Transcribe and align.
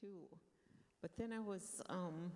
too. 0.00 0.26
But 1.00 1.10
then 1.16 1.32
I 1.32 1.40
was, 1.40 1.80
um, 1.88 2.32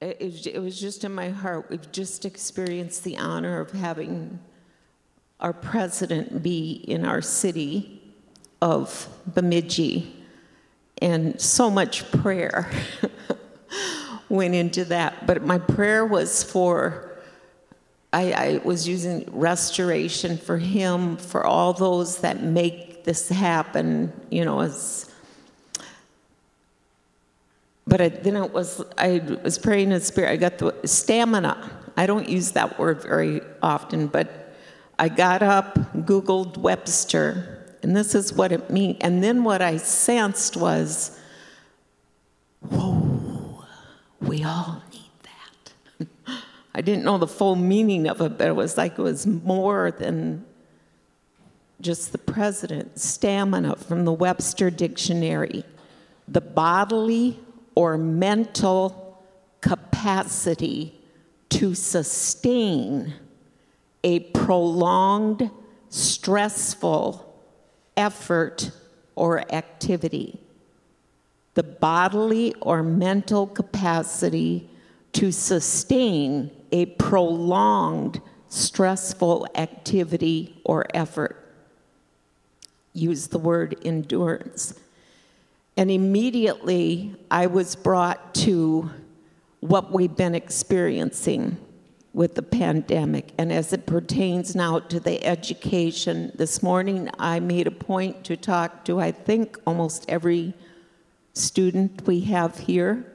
it, 0.00 0.46
it 0.46 0.58
was- 0.58 0.80
just 0.80 1.04
in 1.04 1.14
my 1.14 1.28
heart. 1.28 1.70
We've 1.70 1.92
just 1.92 2.24
experienced 2.24 3.04
the 3.04 3.18
honor 3.18 3.60
of 3.60 3.72
having 3.72 4.38
our 5.38 5.52
president 5.52 6.42
be 6.42 6.72
in 6.72 7.04
our 7.04 7.22
city 7.22 8.02
of 8.60 9.08
Bemidji. 9.26 10.16
And 11.00 11.40
so 11.40 11.70
much 11.70 12.10
prayer 12.12 12.70
went 14.28 14.54
into 14.54 14.84
that. 14.86 15.26
But 15.26 15.44
my 15.44 15.58
prayer 15.58 16.04
was 16.04 16.42
for, 16.42 17.10
I, 18.12 18.32
I 18.32 18.60
was 18.64 18.86
using 18.86 19.26
restoration 19.32 20.36
for 20.36 20.58
him, 20.58 21.16
for 21.16 21.46
all 21.46 21.72
those 21.72 22.18
that 22.18 22.42
make 22.42 23.04
this 23.04 23.28
happen, 23.30 24.12
you 24.30 24.44
know, 24.44 24.60
as 24.60 25.09
but 27.90 28.00
I, 28.00 28.08
then 28.08 28.36
it 28.36 28.52
was 28.52 28.82
I 28.96 29.20
was 29.42 29.58
praying 29.58 29.90
in 29.90 30.00
spirit. 30.00 30.30
I 30.30 30.36
got 30.36 30.58
the 30.58 30.74
stamina. 30.84 31.70
I 31.96 32.06
don't 32.06 32.28
use 32.28 32.52
that 32.52 32.78
word 32.78 33.02
very 33.02 33.42
often, 33.62 34.06
but 34.06 34.54
I 34.96 35.08
got 35.08 35.42
up, 35.42 35.74
Googled 36.06 36.56
Webster, 36.56 37.66
and 37.82 37.96
this 37.96 38.14
is 38.14 38.32
what 38.32 38.52
it 38.52 38.70
means. 38.70 38.98
And 39.00 39.24
then 39.24 39.42
what 39.42 39.60
I 39.60 39.76
sensed 39.76 40.56
was, 40.56 41.18
whoa, 42.60 43.64
we 44.20 44.44
all 44.44 44.80
need 44.92 46.06
that. 46.06 46.06
I 46.74 46.82
didn't 46.82 47.04
know 47.04 47.18
the 47.18 47.26
full 47.26 47.56
meaning 47.56 48.06
of 48.06 48.20
it, 48.20 48.38
but 48.38 48.46
it 48.46 48.54
was 48.54 48.78
like 48.78 49.00
it 49.00 49.02
was 49.02 49.26
more 49.26 49.90
than 49.90 50.44
just 51.80 52.12
the 52.12 52.18
president. 52.18 53.00
Stamina 53.00 53.74
from 53.74 54.04
the 54.04 54.12
Webster 54.12 54.70
Dictionary, 54.70 55.64
the 56.28 56.40
bodily 56.40 57.40
or 57.80 57.96
mental 57.96 59.18
capacity 59.62 60.94
to 61.48 61.74
sustain 61.74 63.14
a 64.04 64.20
prolonged, 64.20 65.50
stressful 65.88 67.42
effort 67.96 68.70
or 69.16 69.50
activity. 69.50 70.38
The 71.54 71.62
bodily 71.62 72.52
or 72.60 72.82
mental 72.82 73.46
capacity 73.46 74.68
to 75.14 75.32
sustain 75.32 76.50
a 76.70 76.84
prolonged, 76.84 78.20
stressful 78.50 79.46
activity 79.54 80.60
or 80.66 80.84
effort. 80.92 81.34
Use 82.92 83.28
the 83.28 83.38
word 83.38 83.74
endurance. 83.86 84.74
And 85.76 85.90
immediately 85.90 87.14
I 87.30 87.46
was 87.46 87.76
brought 87.76 88.34
to 88.36 88.90
what 89.60 89.92
we've 89.92 90.16
been 90.16 90.34
experiencing 90.34 91.56
with 92.12 92.34
the 92.34 92.42
pandemic. 92.42 93.32
And 93.38 93.52
as 93.52 93.72
it 93.72 93.86
pertains 93.86 94.56
now 94.56 94.80
to 94.80 94.98
the 94.98 95.24
education, 95.24 96.32
this 96.34 96.62
morning 96.62 97.08
I 97.18 97.40
made 97.40 97.66
a 97.66 97.70
point 97.70 98.24
to 98.24 98.36
talk 98.36 98.84
to, 98.86 99.00
I 99.00 99.12
think, 99.12 99.58
almost 99.66 100.04
every 100.08 100.54
student 101.34 102.06
we 102.06 102.20
have 102.22 102.58
here. 102.58 103.06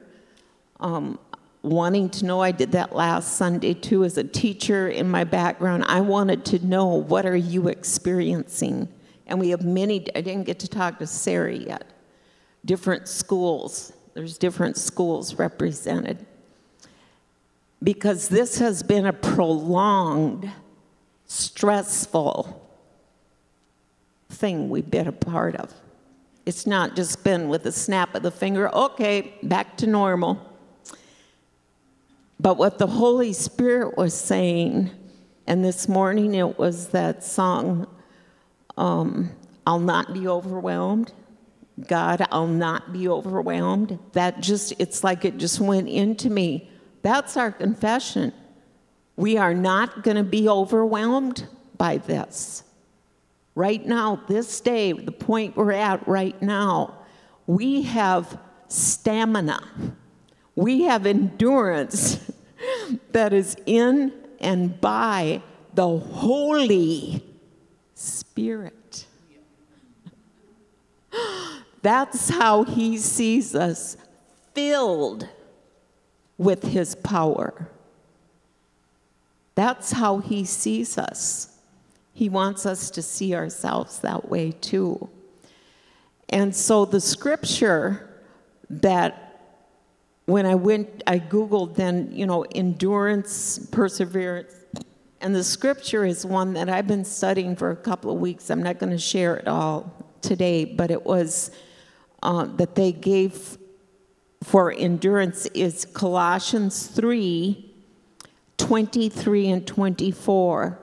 Um, 0.80 1.18
wanting 1.62 2.08
to 2.10 2.24
know, 2.24 2.40
I 2.40 2.52
did 2.52 2.72
that 2.72 2.94
last 2.94 3.36
Sunday 3.36 3.74
too 3.74 4.04
as 4.04 4.16
a 4.16 4.24
teacher 4.24 4.88
in 4.88 5.10
my 5.10 5.24
background. 5.24 5.84
I 5.88 6.00
wanted 6.00 6.44
to 6.46 6.64
know 6.64 6.86
what 6.86 7.26
are 7.26 7.36
you 7.36 7.68
experiencing? 7.68 8.88
And 9.26 9.40
we 9.40 9.50
have 9.50 9.64
many, 9.64 10.06
I 10.14 10.20
didn't 10.20 10.44
get 10.44 10.60
to 10.60 10.68
talk 10.68 11.00
to 11.00 11.06
Sarah 11.06 11.54
yet 11.54 11.92
different 12.66 13.08
schools. 13.08 13.92
There's 14.14 14.36
different 14.36 14.76
schools 14.76 15.34
represented. 15.34 16.26
Because 17.82 18.28
this 18.28 18.58
has 18.58 18.82
been 18.82 19.06
a 19.06 19.12
prolonged, 19.12 20.50
stressful 21.26 22.62
thing 24.28 24.68
we've 24.68 24.90
been 24.90 25.06
a 25.06 25.12
part 25.12 25.56
of. 25.56 25.72
It's 26.44 26.66
not 26.66 26.96
just 26.96 27.24
been 27.24 27.48
with 27.48 27.66
a 27.66 27.72
snap 27.72 28.14
of 28.14 28.22
the 28.22 28.30
finger, 28.30 28.72
okay, 28.74 29.34
back 29.42 29.76
to 29.78 29.86
normal. 29.86 30.40
But 32.38 32.56
what 32.56 32.78
the 32.78 32.86
Holy 32.86 33.32
Spirit 33.32 33.96
was 33.96 34.14
saying, 34.14 34.90
and 35.46 35.64
this 35.64 35.88
morning 35.88 36.34
it 36.34 36.58
was 36.58 36.88
that 36.88 37.24
song, 37.24 37.86
um, 38.76 39.30
I'll 39.66 39.80
not 39.80 40.12
be 40.12 40.28
overwhelmed. 40.28 41.12
God, 41.84 42.26
I'll 42.30 42.46
not 42.46 42.92
be 42.92 43.08
overwhelmed. 43.08 43.98
That 44.12 44.40
just, 44.40 44.72
it's 44.78 45.04
like 45.04 45.24
it 45.24 45.36
just 45.36 45.60
went 45.60 45.88
into 45.88 46.30
me. 46.30 46.70
That's 47.02 47.36
our 47.36 47.52
confession. 47.52 48.32
We 49.16 49.36
are 49.36 49.54
not 49.54 50.02
going 50.02 50.16
to 50.16 50.24
be 50.24 50.48
overwhelmed 50.48 51.46
by 51.76 51.98
this. 51.98 52.62
Right 53.54 53.84
now, 53.84 54.22
this 54.26 54.60
day, 54.60 54.92
the 54.92 55.12
point 55.12 55.56
we're 55.56 55.72
at 55.72 56.06
right 56.08 56.40
now, 56.42 56.98
we 57.46 57.82
have 57.82 58.38
stamina. 58.68 59.62
We 60.54 60.82
have 60.82 61.06
endurance 61.06 62.30
that 63.12 63.32
is 63.32 63.56
in 63.66 64.12
and 64.40 64.80
by 64.80 65.42
the 65.74 65.98
Holy 65.98 67.22
Spirit. 67.94 69.06
That's 71.86 72.30
how 72.30 72.64
he 72.64 72.98
sees 72.98 73.54
us 73.54 73.96
filled 74.54 75.28
with 76.36 76.64
his 76.64 76.96
power. 76.96 77.68
That's 79.54 79.92
how 79.92 80.18
he 80.18 80.44
sees 80.46 80.98
us. 80.98 81.56
He 82.12 82.28
wants 82.28 82.66
us 82.66 82.90
to 82.90 83.02
see 83.02 83.36
ourselves 83.36 84.00
that 84.00 84.28
way 84.28 84.50
too. 84.50 85.08
And 86.28 86.56
so 86.56 86.86
the 86.86 87.00
scripture 87.00 88.10
that 88.68 89.54
when 90.24 90.44
I 90.44 90.56
went, 90.56 91.04
I 91.06 91.20
Googled 91.20 91.76
then, 91.76 92.10
you 92.10 92.26
know, 92.26 92.42
endurance, 92.50 93.60
perseverance, 93.70 94.52
and 95.20 95.32
the 95.32 95.44
scripture 95.44 96.04
is 96.04 96.26
one 96.26 96.54
that 96.54 96.68
I've 96.68 96.88
been 96.88 97.04
studying 97.04 97.54
for 97.54 97.70
a 97.70 97.76
couple 97.76 98.10
of 98.10 98.18
weeks. 98.18 98.50
I'm 98.50 98.64
not 98.64 98.80
going 98.80 98.90
to 98.90 98.98
share 98.98 99.36
it 99.36 99.46
all 99.46 100.04
today, 100.20 100.64
but 100.64 100.90
it 100.90 101.06
was 101.06 101.52
uh, 102.22 102.44
that 102.56 102.74
they 102.74 102.92
gave 102.92 103.58
for 104.42 104.72
endurance 104.72 105.46
is 105.46 105.84
Colossians 105.84 106.86
3 106.86 107.62
23 108.58 109.50
and 109.50 109.66
24. 109.66 110.78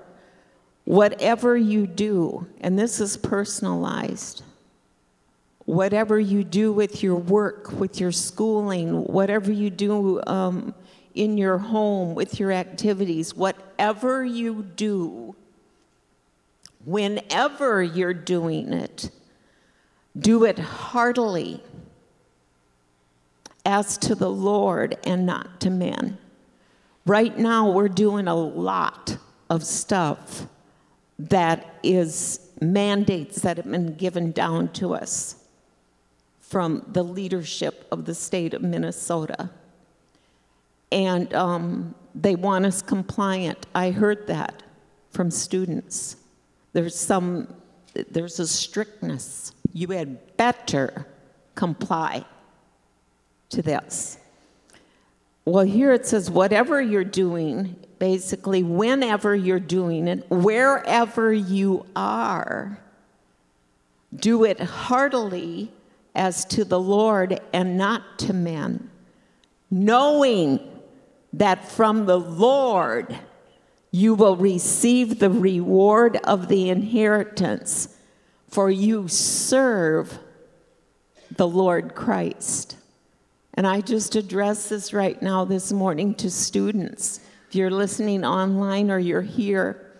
Whatever 0.85 1.57
you 1.57 1.87
do, 1.87 2.45
and 2.61 2.77
this 2.77 2.99
is 2.99 3.17
personalized, 3.17 4.43
whatever 5.65 6.19
you 6.19 6.43
do 6.43 6.73
with 6.73 7.01
your 7.01 7.15
work, 7.15 7.71
with 7.71 7.99
your 7.99 8.11
schooling, 8.11 9.03
whatever 9.05 9.51
you 9.51 9.69
do 9.69 10.21
um, 10.27 10.75
in 11.15 11.37
your 11.37 11.57
home, 11.57 12.15
with 12.15 12.39
your 12.39 12.51
activities, 12.51 13.33
whatever 13.33 14.25
you 14.25 14.63
do, 14.75 15.35
whenever 16.83 17.81
you're 17.81 18.13
doing 18.13 18.73
it, 18.73 19.09
do 20.17 20.43
it 20.45 20.59
heartily 20.59 21.61
as 23.65 23.97
to 23.97 24.15
the 24.15 24.29
Lord 24.29 24.97
and 25.05 25.25
not 25.25 25.59
to 25.61 25.69
men. 25.69 26.17
Right 27.05 27.37
now, 27.37 27.71
we're 27.71 27.89
doing 27.89 28.27
a 28.27 28.35
lot 28.35 29.17
of 29.49 29.63
stuff 29.63 30.47
that 31.19 31.75
is 31.83 32.39
mandates 32.61 33.41
that 33.41 33.57
have 33.57 33.69
been 33.69 33.95
given 33.95 34.31
down 34.31 34.69
to 34.73 34.93
us 34.93 35.35
from 36.39 36.85
the 36.87 37.03
leadership 37.03 37.87
of 37.91 38.05
the 38.05 38.15
state 38.15 38.53
of 38.53 38.61
Minnesota. 38.61 39.49
And 40.91 41.33
um, 41.33 41.95
they 42.13 42.35
want 42.35 42.65
us 42.65 42.81
compliant. 42.81 43.65
I 43.73 43.91
heard 43.91 44.27
that 44.27 44.63
from 45.09 45.31
students. 45.31 46.15
There's 46.73 46.97
some, 46.97 47.53
there's 47.93 48.39
a 48.39 48.47
strictness. 48.47 49.53
You 49.73 49.89
had 49.89 50.37
better 50.37 51.05
comply 51.55 52.25
to 53.49 53.61
this. 53.61 54.17
Well, 55.45 55.65
here 55.65 55.91
it 55.91 56.05
says, 56.05 56.29
whatever 56.29 56.81
you're 56.81 57.03
doing, 57.03 57.75
basically, 57.99 58.63
whenever 58.63 59.35
you're 59.35 59.59
doing 59.59 60.07
it, 60.07 60.29
wherever 60.29 61.33
you 61.33 61.85
are, 61.95 62.79
do 64.15 64.43
it 64.45 64.59
heartily 64.59 65.71
as 66.15 66.45
to 66.45 66.63
the 66.63 66.79
Lord 66.79 67.41
and 67.51 67.77
not 67.77 68.19
to 68.19 68.33
men, 68.33 68.89
knowing 69.69 70.59
that 71.33 71.67
from 71.69 72.05
the 72.05 72.19
Lord 72.19 73.17
you 73.95 74.15
will 74.15 74.35
receive 74.35 75.19
the 75.19 75.29
reward 75.29 76.17
of 76.23 76.47
the 76.47 76.71
inheritance, 76.71 77.95
for 78.49 78.71
you 78.71 79.07
serve 79.07 80.17
the 81.29 81.47
Lord 81.47 81.93
Christ. 81.93 82.75
And 83.53 83.67
I 83.67 83.81
just 83.81 84.15
address 84.15 84.69
this 84.69 84.93
right 84.93 85.21
now 85.21 85.45
this 85.45 85.71
morning 85.71 86.15
to 86.15 86.31
students. 86.31 87.19
If 87.47 87.53
you're 87.53 87.69
listening 87.69 88.25
online 88.25 88.89
or 88.89 88.97
you're 88.97 89.21
here, 89.21 89.91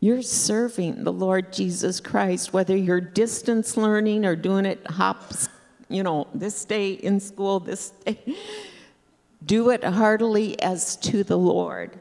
you're 0.00 0.22
serving 0.22 1.04
the 1.04 1.12
Lord 1.12 1.52
Jesus 1.52 2.00
Christ, 2.00 2.52
whether 2.52 2.76
you're 2.76 3.00
distance 3.00 3.76
learning 3.76 4.26
or 4.26 4.34
doing 4.34 4.66
it 4.66 4.84
hops, 4.84 5.48
you 5.88 6.02
know, 6.02 6.26
this 6.34 6.64
day 6.64 6.94
in 6.94 7.20
school, 7.20 7.60
this 7.60 7.90
day. 8.04 8.18
Do 9.46 9.70
it 9.70 9.84
heartily 9.84 10.60
as 10.60 10.96
to 10.96 11.22
the 11.22 11.38
Lord. 11.38 12.00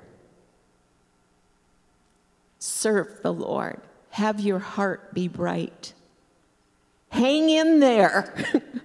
Serve 2.62 3.22
the 3.24 3.34
Lord. 3.34 3.82
Have 4.12 4.40
your 4.40 4.60
heart 4.60 5.16
be 5.16 5.28
bright. 5.28 5.94
Hang 7.10 7.50
in 7.50 7.80
there 7.80 8.32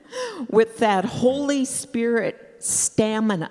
with 0.48 0.78
that 0.78 1.04
Holy 1.04 1.66
Spirit 1.66 2.56
stamina, 2.58 3.50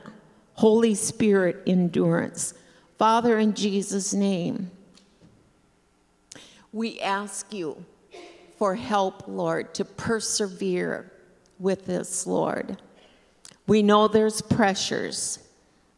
Holy 0.56 0.96
Spirit 0.96 1.62
endurance. 1.68 2.56
Father, 2.98 3.38
in 3.38 3.54
Jesus' 3.54 4.16
name, 4.16 4.72
we 6.74 7.00
ask 7.02 7.54
you 7.54 7.86
for 8.58 8.74
help, 8.74 9.28
Lord, 9.28 9.76
to 9.76 9.86
persevere 9.86 11.12
with 11.60 11.86
this, 11.86 12.26
Lord. 12.26 12.82
We 13.68 13.84
know 13.84 14.08
there's 14.08 14.42
pressures. 14.42 15.38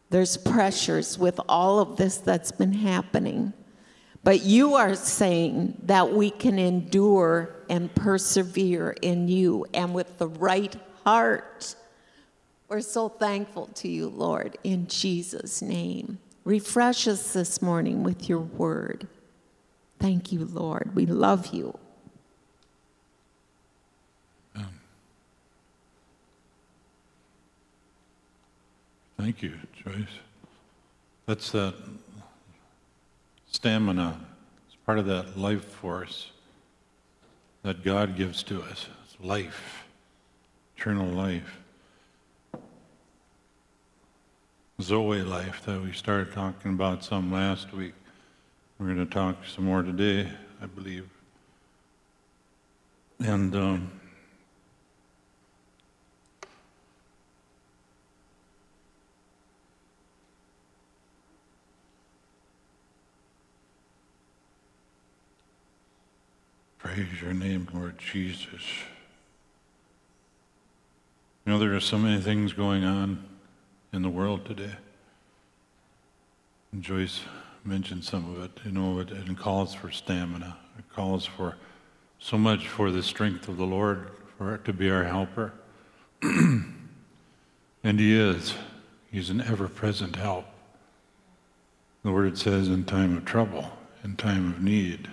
There's 0.10 0.36
pressures 0.36 1.18
with 1.18 1.40
all 1.48 1.80
of 1.80 1.96
this 1.96 2.18
that's 2.18 2.52
been 2.52 2.74
happening. 2.74 3.54
But 4.28 4.44
you 4.44 4.76
are 4.76 4.94
saying 4.94 5.84
that 5.84 6.12
we 6.12 6.32
can 6.32 6.60
endure 6.60 7.56
and 7.70 7.96
persevere 7.96 8.94
in 9.02 9.30
you 9.30 9.66
and 9.74 9.94
with 9.94 10.18
the 10.18 10.28
right 10.28 10.76
heart. 11.06 11.78
We're 12.68 12.82
so 12.82 13.08
thankful 13.08 13.68
to 13.76 13.88
you, 13.88 14.10
Lord, 14.10 14.58
in 14.66 14.88
Jesus' 14.88 15.62
name. 15.62 16.20
Refresh 16.44 17.08
us 17.08 17.32
this 17.32 17.62
morning 17.62 18.04
with 18.04 18.28
your 18.28 18.42
word. 18.42 19.08
Thank 19.98 20.34
you, 20.34 20.44
Lord. 20.44 20.94
We 20.94 21.06
love 21.06 21.54
you. 21.54 21.80
Um, 24.58 24.82
thank 29.18 29.42
you, 29.42 29.54
Joyce. 29.86 30.20
That's 31.28 31.50
that 31.52 31.76
stamina. 33.52 34.20
It's 34.68 34.76
part 34.86 35.00
of 35.00 35.06
that 35.08 35.38
life 35.38 35.66
force 35.66 36.32
that 37.64 37.84
God 37.84 38.16
gives 38.16 38.44
to 38.44 38.62
us. 38.62 38.88
It's 39.06 39.18
life, 39.20 39.86
eternal 40.78 41.08
life. 41.08 41.60
Zoe 44.80 45.24
life 45.24 45.66
that 45.66 45.82
we 45.82 45.92
started 45.92 46.32
talking 46.34 46.72
about 46.74 47.04
some 47.04 47.32
last 47.32 47.74
week. 47.74 47.94
We're 48.78 48.94
going 48.94 48.98
to 48.98 49.12
talk 49.12 49.38
some 49.44 49.66
more 49.66 49.82
today, 49.82 50.30
I 50.62 50.68
believe. 50.68 51.10
And 53.20 53.56
um, 53.56 53.97
Praise 66.94 67.22
your 67.22 67.34
name, 67.34 67.68
Lord 67.74 67.98
Jesus. 67.98 68.62
You 71.46 71.52
know, 71.52 71.60
there 71.60 71.76
are 71.76 71.82
so 71.82 71.98
many 71.98 72.22
things 72.22 72.54
going 72.54 72.86
on 72.86 73.26
in 73.92 74.04
the 74.04 74.10
world 74.10 74.46
today. 74.46 74.72
And 76.72 76.82
Joyce 76.82 77.20
mentioned 77.66 78.06
some 78.06 78.34
of 78.34 78.42
it. 78.42 78.52
You 78.64 78.72
know, 78.72 79.00
it, 79.00 79.12
it 79.12 79.38
calls 79.38 79.74
for 79.74 79.92
stamina. 79.92 80.56
It 80.80 80.86
calls 80.96 81.26
for 81.26 81.58
so 82.20 82.38
much 82.38 82.70
for 82.70 82.90
the 82.90 83.04
strength 83.04 83.50
of 83.50 83.58
the 83.58 83.66
Lord, 83.66 84.12
for 84.38 84.56
it 84.56 84.64
to 84.64 84.72
be 84.72 84.90
our 84.90 85.04
helper. 85.04 85.52
and 86.22 86.80
He 87.84 88.18
is. 88.18 88.54
He's 89.12 89.30
an 89.30 89.42
ever 89.42 89.68
present 89.68 90.16
help. 90.16 90.46
The 92.04 92.14
Word 92.14 92.38
says, 92.38 92.70
in 92.70 92.86
time 92.86 93.18
of 93.18 93.26
trouble, 93.26 93.78
in 94.06 94.16
time 94.16 94.54
of 94.54 94.64
need. 94.64 95.10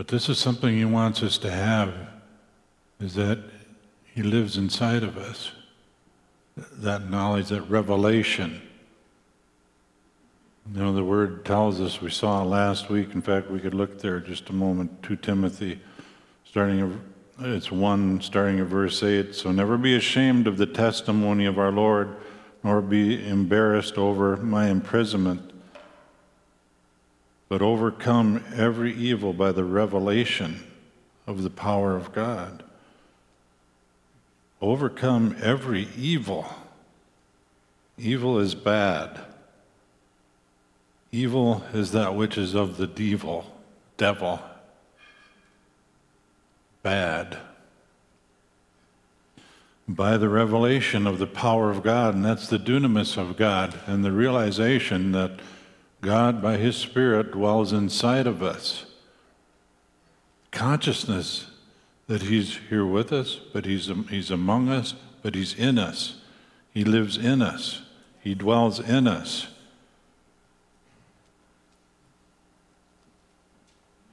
But 0.00 0.08
this 0.08 0.30
is 0.30 0.38
something 0.38 0.74
he 0.74 0.86
wants 0.86 1.22
us 1.22 1.36
to 1.36 1.50
have, 1.50 1.92
is 3.00 3.16
that 3.16 3.38
he 4.14 4.22
lives 4.22 4.56
inside 4.56 5.02
of 5.02 5.18
us. 5.18 5.52
That 6.56 7.10
knowledge, 7.10 7.48
that 7.48 7.68
revelation. 7.68 8.62
You 10.72 10.82
know, 10.82 10.94
the 10.94 11.04
word 11.04 11.44
tells 11.44 11.82
us, 11.82 12.00
we 12.00 12.08
saw 12.08 12.42
last 12.42 12.88
week, 12.88 13.12
in 13.12 13.20
fact, 13.20 13.50
we 13.50 13.60
could 13.60 13.74
look 13.74 14.00
there 14.00 14.20
just 14.20 14.48
a 14.48 14.54
moment, 14.54 15.02
2 15.02 15.16
Timothy, 15.16 15.78
starting, 16.46 16.98
it's 17.38 17.70
1, 17.70 18.22
starting 18.22 18.58
at 18.58 18.68
verse 18.68 19.02
8. 19.02 19.34
So 19.34 19.52
never 19.52 19.76
be 19.76 19.96
ashamed 19.96 20.46
of 20.46 20.56
the 20.56 20.64
testimony 20.64 21.44
of 21.44 21.58
our 21.58 21.72
Lord, 21.72 22.16
nor 22.64 22.80
be 22.80 23.28
embarrassed 23.28 23.98
over 23.98 24.38
my 24.38 24.70
imprisonment 24.70 25.49
but 27.50 27.60
overcome 27.60 28.44
every 28.54 28.94
evil 28.94 29.32
by 29.32 29.50
the 29.50 29.64
revelation 29.64 30.64
of 31.26 31.42
the 31.42 31.50
power 31.50 31.96
of 31.96 32.12
God. 32.12 32.62
Overcome 34.62 35.36
every 35.42 35.88
evil. 35.98 36.46
Evil 37.98 38.38
is 38.38 38.54
bad. 38.54 39.18
Evil 41.10 41.64
is 41.74 41.90
that 41.90 42.14
which 42.14 42.38
is 42.38 42.54
of 42.54 42.76
the 42.76 42.86
devil, 42.86 43.44
devil. 43.96 44.40
Bad. 46.84 47.36
By 49.88 50.16
the 50.16 50.28
revelation 50.28 51.04
of 51.04 51.18
the 51.18 51.26
power 51.26 51.68
of 51.68 51.82
God, 51.82 52.14
and 52.14 52.24
that's 52.24 52.46
the 52.46 52.60
dunamis 52.60 53.16
of 53.16 53.36
God, 53.36 53.76
and 53.88 54.04
the 54.04 54.12
realization 54.12 55.10
that 55.12 55.40
God, 56.00 56.40
by 56.40 56.56
His 56.56 56.76
Spirit, 56.76 57.32
dwells 57.32 57.72
inside 57.72 58.26
of 58.26 58.42
us. 58.42 58.86
Consciousness 60.50 61.46
that 62.06 62.22
He's 62.22 62.58
here 62.68 62.86
with 62.86 63.12
us, 63.12 63.40
but 63.52 63.64
He's, 63.66 63.90
he's 64.08 64.30
among 64.30 64.68
us, 64.68 64.94
but 65.22 65.34
He's 65.34 65.54
in 65.54 65.78
us. 65.78 66.16
He 66.72 66.84
lives 66.84 67.16
in 67.16 67.42
us, 67.42 67.82
He 68.20 68.34
dwells 68.34 68.80
in 68.80 69.06
us. 69.06 69.48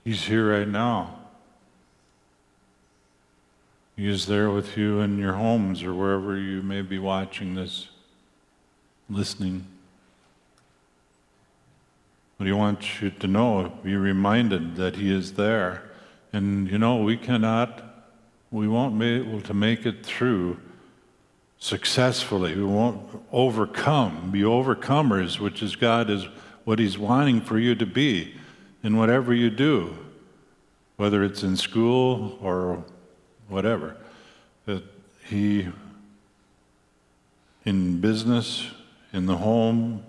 He's 0.03 0.23
here 0.23 0.57
right 0.57 0.67
now. 0.67 1.19
He 3.97 4.07
is 4.07 4.27
there 4.27 4.49
with 4.49 4.77
you 4.77 5.01
in 5.01 5.17
your 5.17 5.33
homes 5.33 5.83
or 5.83 5.93
wherever 5.93 6.37
you 6.37 6.61
may 6.61 6.81
be 6.81 6.97
watching 6.97 7.55
this, 7.55 7.89
listening. 9.09 9.65
But 12.37 12.47
he 12.47 12.53
wants 12.53 13.01
you 13.01 13.09
to 13.09 13.27
know, 13.27 13.71
be 13.83 13.95
reminded 13.95 14.75
that 14.75 14.95
he 14.95 15.11
is 15.11 15.33
there. 15.33 15.83
And 16.31 16.69
you 16.69 16.77
know, 16.77 16.97
we 16.97 17.17
cannot, 17.17 17.83
we 18.51 18.67
won't 18.67 18.99
be 18.99 19.07
able 19.07 19.41
to 19.41 19.53
make 19.53 19.85
it 19.85 20.05
through 20.05 20.59
successfully. 21.59 22.55
We 22.55 22.63
won't 22.63 23.01
overcome, 23.31 24.31
be 24.31 24.41
overcomers, 24.41 25.39
which 25.39 25.63
is 25.63 25.75
God 25.75 26.09
is 26.09 26.27
what 26.63 26.79
he's 26.79 26.97
wanting 26.97 27.41
for 27.41 27.57
you 27.57 27.75
to 27.75 27.85
be 27.85 28.35
in 28.83 28.97
whatever 28.97 29.33
you 29.33 29.49
do, 29.49 29.97
whether 30.97 31.23
it's 31.23 31.41
in 31.41 31.57
school 31.57 32.37
or 32.41 32.83
whatever. 33.47 33.97
That 34.65 34.83
he, 35.25 35.69
in 37.65 37.99
business, 37.99 38.67
in 39.13 39.25
the 39.25 39.37
home, 39.37 40.03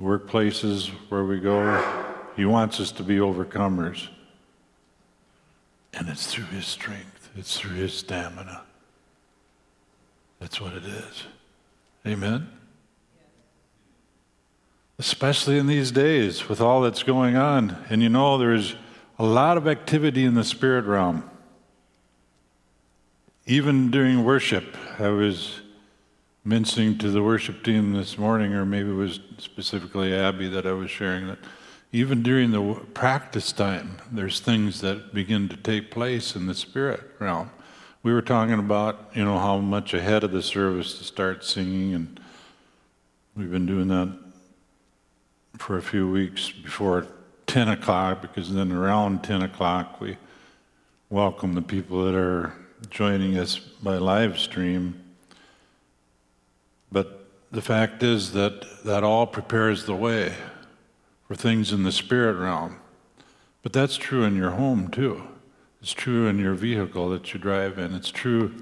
workplaces 0.00 0.88
where 1.08 1.24
we 1.24 1.40
go. 1.40 2.04
He 2.36 2.44
wants 2.44 2.80
us 2.80 2.92
to 2.92 3.02
be 3.02 3.16
overcomers. 3.16 4.08
And 5.92 6.08
it's 6.08 6.26
through 6.26 6.46
His 6.46 6.66
strength, 6.66 7.30
it's 7.36 7.58
through 7.58 7.76
His 7.76 7.94
stamina. 7.94 8.62
That's 10.40 10.60
what 10.60 10.74
it 10.74 10.84
is. 10.84 11.24
Amen? 12.06 12.50
Especially 14.98 15.58
in 15.58 15.66
these 15.66 15.90
days 15.90 16.48
with 16.48 16.60
all 16.60 16.82
that's 16.82 17.02
going 17.02 17.36
on. 17.36 17.82
And 17.88 18.02
you 18.02 18.08
know, 18.08 18.36
there's 18.36 18.76
a 19.18 19.24
lot 19.24 19.56
of 19.56 19.66
activity 19.66 20.24
in 20.24 20.34
the 20.34 20.44
spirit 20.44 20.84
realm. 20.84 21.28
Even 23.46 23.90
during 23.90 24.24
worship, 24.24 24.76
I 24.98 25.08
was 25.08 25.60
mentioning 26.44 26.98
to 26.98 27.10
the 27.10 27.22
worship 27.22 27.62
team 27.62 27.94
this 27.94 28.18
morning, 28.18 28.52
or 28.52 28.66
maybe 28.66 28.90
it 28.90 28.94
was 28.94 29.20
specifically 29.38 30.14
Abby 30.14 30.46
that 30.48 30.66
I 30.66 30.72
was 30.72 30.90
sharing 30.90 31.26
that, 31.28 31.38
even 31.90 32.22
during 32.22 32.50
the 32.50 32.80
practice 32.92 33.50
time, 33.50 33.98
there's 34.12 34.40
things 34.40 34.80
that 34.82 35.14
begin 35.14 35.48
to 35.48 35.56
take 35.56 35.90
place 35.90 36.36
in 36.36 36.46
the 36.46 36.54
spirit 36.54 37.02
realm. 37.18 37.50
We 38.02 38.12
were 38.12 38.20
talking 38.20 38.58
about, 38.58 39.10
you 39.14 39.24
know, 39.24 39.38
how 39.38 39.58
much 39.58 39.94
ahead 39.94 40.24
of 40.24 40.32
the 40.32 40.42
service 40.42 40.98
to 40.98 41.04
start 41.04 41.44
singing, 41.44 41.94
and 41.94 42.20
we've 43.34 43.50
been 43.50 43.64
doing 43.64 43.88
that 43.88 44.18
for 45.56 45.78
a 45.78 45.82
few 45.82 46.10
weeks 46.10 46.50
before 46.50 47.06
10 47.46 47.68
o'clock, 47.68 48.20
because 48.20 48.52
then 48.52 48.70
around 48.70 49.24
10 49.24 49.40
o'clock 49.42 50.00
we 50.00 50.18
welcome 51.08 51.54
the 51.54 51.62
people 51.62 52.04
that 52.04 52.14
are 52.14 52.52
joining 52.90 53.38
us 53.38 53.58
by 53.58 53.96
live 53.96 54.38
stream. 54.38 55.00
The 57.54 57.62
fact 57.62 58.02
is 58.02 58.32
that 58.32 58.82
that 58.82 59.04
all 59.04 59.28
prepares 59.28 59.84
the 59.84 59.94
way 59.94 60.34
for 61.28 61.36
things 61.36 61.72
in 61.72 61.84
the 61.84 61.92
spirit 61.92 62.36
realm. 62.36 62.80
But 63.62 63.72
that's 63.72 63.96
true 63.96 64.24
in 64.24 64.34
your 64.34 64.50
home 64.50 64.88
too. 64.88 65.22
It's 65.80 65.92
true 65.92 66.26
in 66.26 66.40
your 66.40 66.54
vehicle 66.54 67.10
that 67.10 67.32
you 67.32 67.38
drive 67.38 67.78
in. 67.78 67.94
It's 67.94 68.10
true 68.10 68.56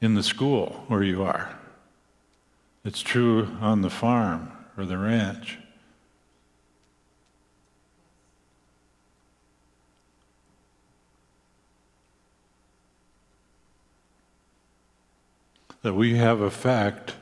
in 0.00 0.14
the 0.14 0.22
school 0.22 0.84
where 0.86 1.02
you 1.02 1.24
are. 1.24 1.58
It's 2.84 3.00
true 3.00 3.56
on 3.60 3.82
the 3.82 3.90
farm 3.90 4.52
or 4.76 4.84
the 4.86 4.96
ranch. 4.96 5.58
That 15.82 15.94
we 15.94 16.16
have 16.16 16.40
effect 16.40 17.14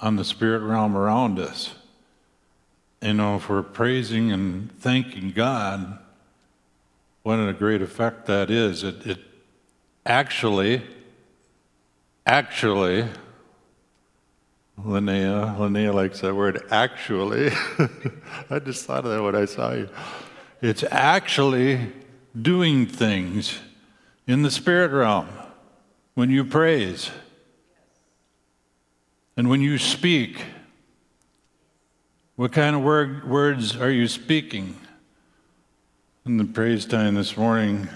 on 0.00 0.16
the 0.16 0.24
spirit 0.24 0.60
realm 0.60 0.96
around 0.96 1.38
us 1.38 1.74
you 3.02 3.14
know, 3.14 3.36
if 3.36 3.48
we're 3.48 3.62
praising 3.62 4.30
and 4.30 4.70
thanking 4.78 5.30
God, 5.30 5.98
what 7.22 7.36
a 7.36 7.52
great 7.52 7.80
effect 7.80 8.26
that 8.26 8.50
is. 8.50 8.84
It, 8.84 9.06
it 9.06 9.18
actually, 10.04 10.82
actually, 12.26 13.06
Linnea, 14.78 15.56
Linnea 15.56 15.94
likes 15.94 16.20
that 16.20 16.34
word, 16.34 16.62
actually. 16.70 17.50
I 18.50 18.58
just 18.58 18.84
thought 18.84 19.04
of 19.06 19.12
that 19.12 19.22
when 19.22 19.34
I 19.34 19.46
saw 19.46 19.72
you. 19.72 19.88
It's 20.60 20.84
actually 20.90 21.92
doing 22.40 22.86
things 22.86 23.58
in 24.26 24.42
the 24.42 24.50
spirit 24.50 24.92
realm 24.92 25.28
when 26.14 26.28
you 26.28 26.44
praise 26.44 27.10
and 29.40 29.48
when 29.48 29.62
you 29.62 29.78
speak 29.78 30.44
what 32.36 32.52
kind 32.52 32.76
of 32.76 32.82
word, 32.82 33.26
words 33.26 33.74
are 33.74 33.90
you 33.90 34.06
speaking? 34.06 34.76
In 36.26 36.36
the 36.36 36.44
praise 36.44 36.84
time 36.84 37.14
this 37.14 37.38
morning, 37.38 37.88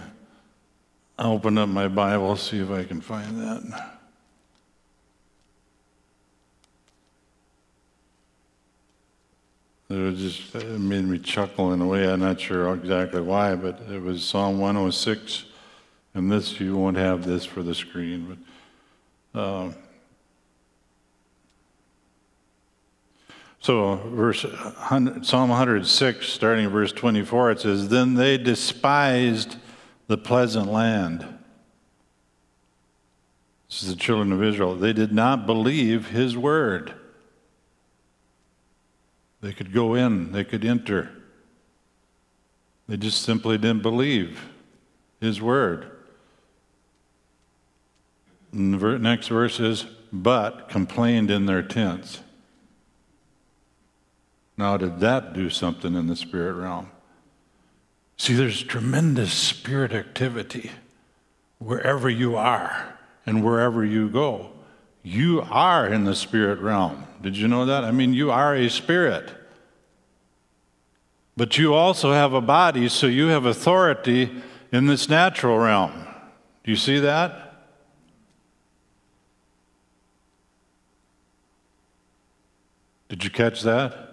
I 1.18 1.24
opened 1.24 1.58
up 1.58 1.68
my 1.68 1.86
Bible, 1.88 2.34
see 2.36 2.60
if 2.60 2.70
I 2.70 2.84
can 2.84 3.02
find 3.02 3.38
that. 3.40 3.90
It 9.90 10.16
just 10.16 10.54
it 10.54 10.80
made 10.80 11.04
me 11.04 11.18
chuckle 11.18 11.74
in 11.74 11.82
a 11.82 11.86
way. 11.86 12.10
I'm 12.10 12.20
not 12.20 12.40
sure 12.40 12.72
exactly 12.72 13.20
why, 13.20 13.54
but 13.54 13.82
it 13.90 14.00
was 14.00 14.24
Psalm 14.24 14.58
106, 14.58 15.44
and 16.14 16.32
this 16.32 16.58
you 16.58 16.74
won't 16.74 16.96
have 16.96 17.26
this 17.26 17.44
for 17.44 17.62
the 17.62 17.74
screen, 17.74 18.38
but. 19.34 19.38
Uh, 19.38 19.72
So, 23.64 23.96
verse 24.12 24.42
Psalm 24.42 25.48
106, 25.48 26.26
starting 26.28 26.68
verse 26.68 26.92
24, 26.92 27.50
it 27.52 27.60
says, 27.60 27.88
Then 27.88 28.12
they 28.12 28.36
despised 28.36 29.56
the 30.06 30.18
pleasant 30.18 30.66
land. 30.66 31.26
This 33.70 33.82
is 33.82 33.88
the 33.88 33.96
children 33.96 34.32
of 34.32 34.42
Israel. 34.42 34.74
They 34.74 34.92
did 34.92 35.14
not 35.14 35.46
believe 35.46 36.08
his 36.08 36.36
word. 36.36 36.92
They 39.40 39.54
could 39.54 39.72
go 39.72 39.94
in, 39.94 40.32
they 40.32 40.44
could 40.44 40.66
enter. 40.66 41.10
They 42.86 42.98
just 42.98 43.22
simply 43.22 43.56
didn't 43.56 43.80
believe 43.80 44.46
his 45.22 45.40
word. 45.40 45.90
And 48.52 48.78
the 48.78 48.98
next 48.98 49.28
verse 49.28 49.58
is, 49.58 49.86
but 50.12 50.68
complained 50.68 51.30
in 51.30 51.46
their 51.46 51.62
tents. 51.62 52.20
Now, 54.56 54.76
did 54.76 55.00
that 55.00 55.32
do 55.32 55.50
something 55.50 55.94
in 55.94 56.06
the 56.06 56.16
spirit 56.16 56.54
realm? 56.54 56.90
See, 58.16 58.34
there's 58.34 58.62
tremendous 58.62 59.32
spirit 59.32 59.92
activity 59.92 60.70
wherever 61.58 62.08
you 62.08 62.36
are 62.36 62.98
and 63.26 63.44
wherever 63.44 63.84
you 63.84 64.08
go. 64.08 64.50
You 65.02 65.42
are 65.50 65.86
in 65.86 66.04
the 66.04 66.14
spirit 66.14 66.60
realm. 66.60 67.06
Did 67.20 67.36
you 67.36 67.48
know 67.48 67.66
that? 67.66 67.84
I 67.84 67.90
mean, 67.90 68.14
you 68.14 68.30
are 68.30 68.54
a 68.54 68.68
spirit. 68.68 69.32
But 71.36 71.58
you 71.58 71.74
also 71.74 72.12
have 72.12 72.32
a 72.32 72.40
body, 72.40 72.88
so 72.88 73.06
you 73.06 73.26
have 73.26 73.44
authority 73.44 74.30
in 74.70 74.86
this 74.86 75.08
natural 75.08 75.58
realm. 75.58 75.92
Do 76.62 76.70
you 76.70 76.76
see 76.76 77.00
that? 77.00 77.40
Did 83.08 83.24
you 83.24 83.30
catch 83.30 83.62
that? 83.62 84.03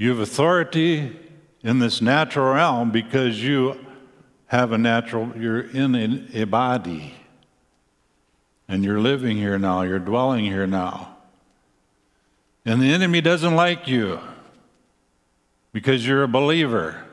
You 0.00 0.08
have 0.08 0.20
authority 0.20 1.14
in 1.62 1.78
this 1.78 2.00
natural 2.00 2.54
realm 2.54 2.90
because 2.90 3.44
you 3.44 3.78
have 4.46 4.72
a 4.72 4.78
natural, 4.78 5.30
you're 5.36 5.60
in 5.60 6.26
a 6.32 6.44
body. 6.44 7.16
And 8.66 8.82
you're 8.82 8.98
living 8.98 9.36
here 9.36 9.58
now, 9.58 9.82
you're 9.82 9.98
dwelling 9.98 10.46
here 10.46 10.66
now. 10.66 11.18
And 12.64 12.80
the 12.80 12.90
enemy 12.90 13.20
doesn't 13.20 13.54
like 13.54 13.88
you 13.88 14.20
because 15.70 16.06
you're 16.06 16.22
a 16.22 16.28
believer. 16.28 17.04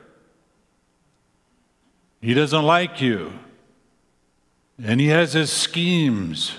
He 2.22 2.32
doesn't 2.32 2.64
like 2.64 3.02
you. 3.02 3.34
And 4.82 4.98
he 4.98 5.08
has 5.08 5.34
his 5.34 5.52
schemes. 5.52 6.56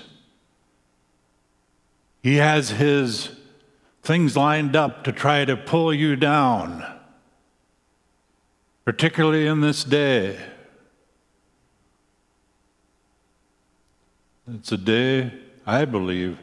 He 2.21 2.35
has 2.35 2.69
his 2.69 3.31
things 4.01 4.35
lined 4.35 4.75
up 4.75 5.03
to 5.03 5.11
try 5.11 5.45
to 5.45 5.55
pull 5.55 5.93
you 5.93 6.15
down, 6.15 6.85
particularly 8.85 9.47
in 9.47 9.61
this 9.61 9.83
day. 9.83 10.39
It's 14.55 14.71
a 14.71 14.77
day, 14.77 15.31
I 15.65 15.85
believe, 15.85 16.39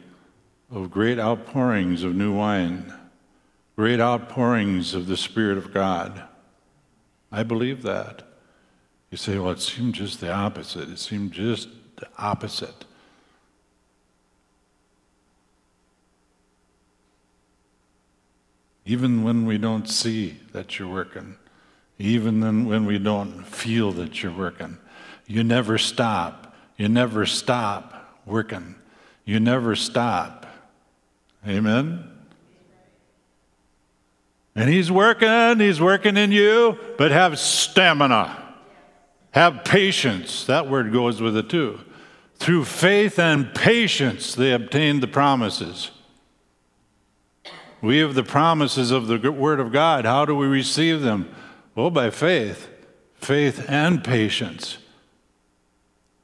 of 0.71 0.91
great 0.91 1.19
outpourings 1.19 2.03
of 2.03 2.15
new 2.15 2.33
wine, 2.33 2.93
great 3.75 3.99
outpourings 3.99 4.93
of 4.93 5.07
the 5.07 5.17
Spirit 5.17 5.57
of 5.57 5.73
God. 5.73 6.23
I 7.31 7.43
believe 7.43 7.83
that. 7.83 8.23
You 9.11 9.17
say, 9.17 9.37
well, 9.37 9.51
it 9.51 9.59
seemed 9.59 9.95
just 9.95 10.19
the 10.19 10.31
opposite. 10.31 10.89
It 10.89 10.99
seemed 10.99 11.31
just 11.31 11.69
the 11.97 12.07
opposite. 12.17 12.85
Even 18.87 19.21
when 19.21 19.45
we 19.45 19.57
don't 19.57 19.89
see 19.89 20.37
that 20.53 20.79
you're 20.79 20.87
working, 20.87 21.35
even 21.99 22.65
when 22.65 22.85
we 22.85 22.97
don't 22.97 23.43
feel 23.43 23.91
that 23.91 24.23
you're 24.23 24.31
working. 24.31 24.77
You 25.25 25.43
never 25.43 25.77
stop. 25.77 26.55
You 26.77 26.87
never 26.87 27.25
stop 27.25 28.21
working. 28.25 28.75
You 29.25 29.41
never 29.41 29.75
stop. 29.75 30.45
Amen? 31.45 32.09
And 34.55 34.69
He's 34.69 34.89
working, 34.89 35.59
He's 35.59 35.81
working 35.81 36.15
in 36.15 36.31
you, 36.31 36.79
but 36.97 37.11
have 37.11 37.37
stamina. 37.37 38.41
Have 39.31 39.65
patience. 39.65 40.45
That 40.45 40.69
word 40.69 40.93
goes 40.93 41.21
with 41.21 41.35
it 41.35 41.49
too. 41.49 41.81
Through 42.35 42.63
faith 42.63 43.19
and 43.19 43.53
patience, 43.53 44.33
they 44.33 44.53
obtained 44.53 45.03
the 45.03 45.07
promises. 45.07 45.91
We 47.81 47.99
have 47.99 48.15
the 48.15 48.23
promises 48.23 48.91
of 48.91 49.07
the 49.07 49.31
Word 49.31 49.59
of 49.59 49.71
God. 49.71 50.05
How 50.05 50.25
do 50.25 50.35
we 50.35 50.47
receive 50.47 51.01
them? 51.01 51.33
Well, 51.75 51.91
by 51.91 52.09
faith, 52.09 52.69
faith 53.15 53.65
and 53.69 54.03
patience. 54.03 54.79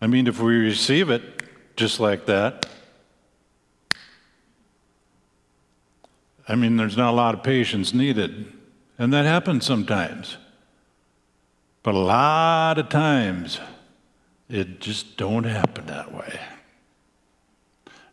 I 0.02 0.08
mean, 0.08 0.28
if 0.28 0.40
we 0.40 0.56
receive 0.56 1.10
it 1.10 1.22
just 1.76 2.00
like 2.00 2.26
that, 2.26 2.66
I 6.48 6.56
mean, 6.56 6.76
there's 6.76 6.98
not 6.98 7.12
a 7.12 7.16
lot 7.16 7.36
of 7.36 7.44
patience 7.44 7.94
needed. 7.94 8.52
And 8.98 9.14
that 9.14 9.26
happens 9.26 9.66
sometimes. 9.66 10.38
But 11.84 11.96
a 11.96 12.00
lot 12.00 12.78
of 12.78 12.90
times, 12.90 13.60
it 14.50 14.80
just 14.80 15.18
don't 15.18 15.46
happen 15.46 15.86
that 15.88 16.14
way. 16.14 16.40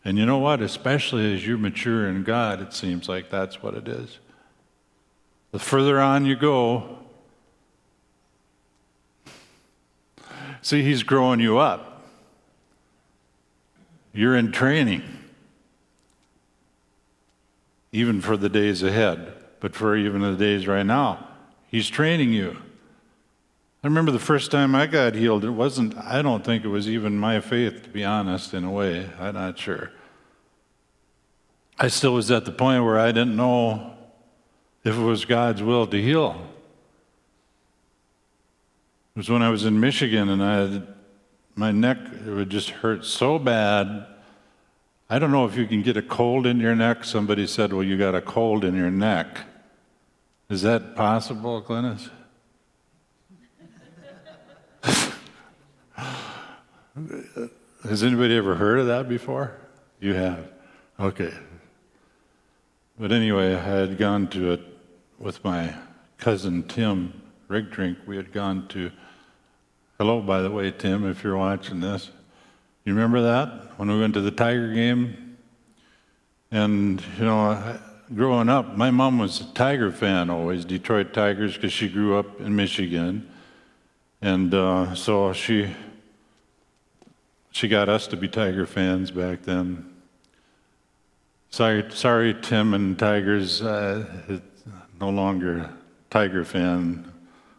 And 0.04 0.16
you 0.16 0.24
know 0.24 0.38
what? 0.38 0.62
Especially 0.62 1.34
as 1.34 1.46
you 1.46 1.58
mature 1.58 2.08
in 2.08 2.22
God, 2.22 2.60
it 2.60 2.72
seems 2.72 3.08
like 3.08 3.30
that's 3.30 3.62
what 3.62 3.74
it 3.74 3.86
is. 3.86 4.18
The 5.52 5.58
further 5.58 6.00
on 6.00 6.24
you 6.24 6.36
go, 6.36 6.98
see, 10.62 10.82
He's 10.82 11.02
growing 11.02 11.40
you 11.40 11.58
up. 11.58 12.02
You're 14.12 14.36
in 14.36 14.52
training, 14.52 15.02
even 17.92 18.20
for 18.20 18.36
the 18.36 18.48
days 18.48 18.82
ahead, 18.82 19.34
but 19.60 19.74
for 19.74 19.96
even 19.96 20.22
the 20.22 20.34
days 20.34 20.66
right 20.66 20.86
now. 20.86 21.28
He's 21.68 21.88
training 21.88 22.32
you. 22.32 22.56
I 23.82 23.86
remember 23.86 24.12
the 24.12 24.18
first 24.18 24.50
time 24.50 24.74
I 24.74 24.86
got 24.86 25.14
healed, 25.14 25.42
it 25.42 25.50
wasn't, 25.50 25.96
I 25.96 26.20
don't 26.20 26.44
think 26.44 26.64
it 26.64 26.68
was 26.68 26.88
even 26.88 27.18
my 27.18 27.40
faith, 27.40 27.82
to 27.84 27.88
be 27.88 28.04
honest, 28.04 28.52
in 28.52 28.64
a 28.64 28.70
way. 28.70 29.08
I'm 29.18 29.34
not 29.34 29.58
sure. 29.58 29.90
I 31.78 31.88
still 31.88 32.12
was 32.12 32.30
at 32.30 32.44
the 32.44 32.52
point 32.52 32.84
where 32.84 32.98
I 32.98 33.10
didn't 33.10 33.36
know 33.36 33.96
if 34.84 34.96
it 34.96 35.02
was 35.02 35.24
God's 35.24 35.62
will 35.62 35.86
to 35.86 36.00
heal. 36.00 36.36
It 39.14 39.18
was 39.18 39.30
when 39.30 39.42
I 39.42 39.48
was 39.48 39.64
in 39.64 39.80
Michigan 39.80 40.28
and 40.28 40.42
I 40.42 40.56
had 40.56 40.86
my 41.56 41.72
neck, 41.72 41.98
it 42.26 42.30
would 42.30 42.50
just 42.50 42.70
hurt 42.70 43.06
so 43.06 43.38
bad. 43.38 44.06
I 45.08 45.18
don't 45.18 45.32
know 45.32 45.46
if 45.46 45.56
you 45.56 45.66
can 45.66 45.82
get 45.82 45.96
a 45.96 46.02
cold 46.02 46.46
in 46.46 46.60
your 46.60 46.76
neck. 46.76 47.04
Somebody 47.04 47.46
said, 47.46 47.72
Well, 47.72 47.82
you 47.82 47.98
got 47.98 48.14
a 48.14 48.20
cold 48.20 48.64
in 48.64 48.76
your 48.76 48.90
neck. 48.90 49.40
Is 50.48 50.62
that 50.62 50.94
possible, 50.94 51.60
Glennis? 51.62 52.10
Has 57.88 58.02
anybody 58.02 58.36
ever 58.36 58.56
heard 58.56 58.80
of 58.80 58.86
that 58.86 59.08
before? 59.08 59.56
You 60.00 60.14
have. 60.14 60.50
Okay. 60.98 61.32
But 62.98 63.12
anyway, 63.12 63.54
I 63.54 63.62
had 63.62 63.96
gone 63.96 64.28
to 64.28 64.52
it 64.52 64.60
with 65.18 65.42
my 65.42 65.74
cousin 66.18 66.62
Tim 66.64 67.22
Rigdrink. 67.48 67.96
We 68.06 68.16
had 68.16 68.32
gone 68.32 68.68
to, 68.68 68.90
hello, 69.98 70.20
by 70.20 70.42
the 70.42 70.50
way, 70.50 70.70
Tim, 70.70 71.08
if 71.08 71.24
you're 71.24 71.36
watching 71.36 71.80
this. 71.80 72.10
You 72.84 72.94
remember 72.94 73.22
that? 73.22 73.78
When 73.78 73.90
we 73.90 73.98
went 73.98 74.14
to 74.14 74.20
the 74.20 74.30
Tiger 74.30 74.72
game? 74.74 75.36
And, 76.50 77.02
you 77.18 77.24
know, 77.24 77.78
growing 78.14 78.48
up, 78.48 78.76
my 78.76 78.90
mom 78.90 79.18
was 79.18 79.40
a 79.40 79.44
Tiger 79.54 79.90
fan 79.90 80.28
always, 80.28 80.64
Detroit 80.64 81.12
Tigers, 81.12 81.54
because 81.54 81.72
she 81.72 81.88
grew 81.88 82.18
up 82.18 82.40
in 82.40 82.54
Michigan. 82.56 83.30
And 84.20 84.52
uh, 84.52 84.94
so 84.94 85.32
she 85.32 85.74
she 87.50 87.68
got 87.68 87.88
us 87.88 88.06
to 88.08 88.16
be 88.16 88.28
Tiger 88.28 88.66
fans 88.66 89.10
back 89.10 89.42
then. 89.42 89.86
Sorry, 91.50 91.84
sorry, 91.90 92.34
Tim 92.40 92.74
and 92.74 92.98
Tigers, 92.98 93.60
uh, 93.60 94.40
no 95.00 95.10
longer 95.10 95.70
Tiger 96.08 96.44
fan. 96.44 97.12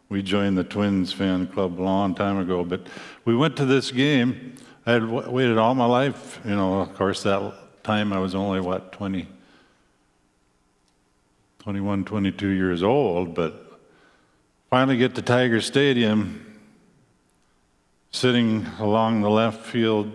We 0.07 0.21
joined 0.21 0.57
the 0.57 0.63
Twins 0.63 1.11
fan 1.11 1.47
club 1.47 1.79
a 1.79 1.83
long 1.83 2.15
time 2.15 2.37
ago, 2.37 2.63
but 2.63 2.87
we 3.25 3.35
went 3.35 3.57
to 3.57 3.65
this 3.65 3.91
game. 3.91 4.55
I 4.85 4.93
had 4.93 5.07
waited 5.09 5.57
all 5.57 5.75
my 5.75 5.85
life, 5.85 6.39
you 6.43 6.55
know. 6.55 6.81
Of 6.81 6.95
course, 6.95 7.23
that 7.23 7.53
time 7.83 8.13
I 8.13 8.19
was 8.19 8.33
only 8.33 8.59
what 8.59 8.91
20, 8.93 9.27
21, 11.59 12.05
22 12.05 12.47
years 12.47 12.83
old, 12.83 13.35
but 13.35 13.79
finally 14.69 14.97
get 14.97 15.15
to 15.15 15.21
Tiger 15.21 15.61
Stadium 15.61 16.50
sitting 18.11 18.65
along 18.79 19.21
the 19.21 19.29
left 19.29 19.65
field 19.65 20.11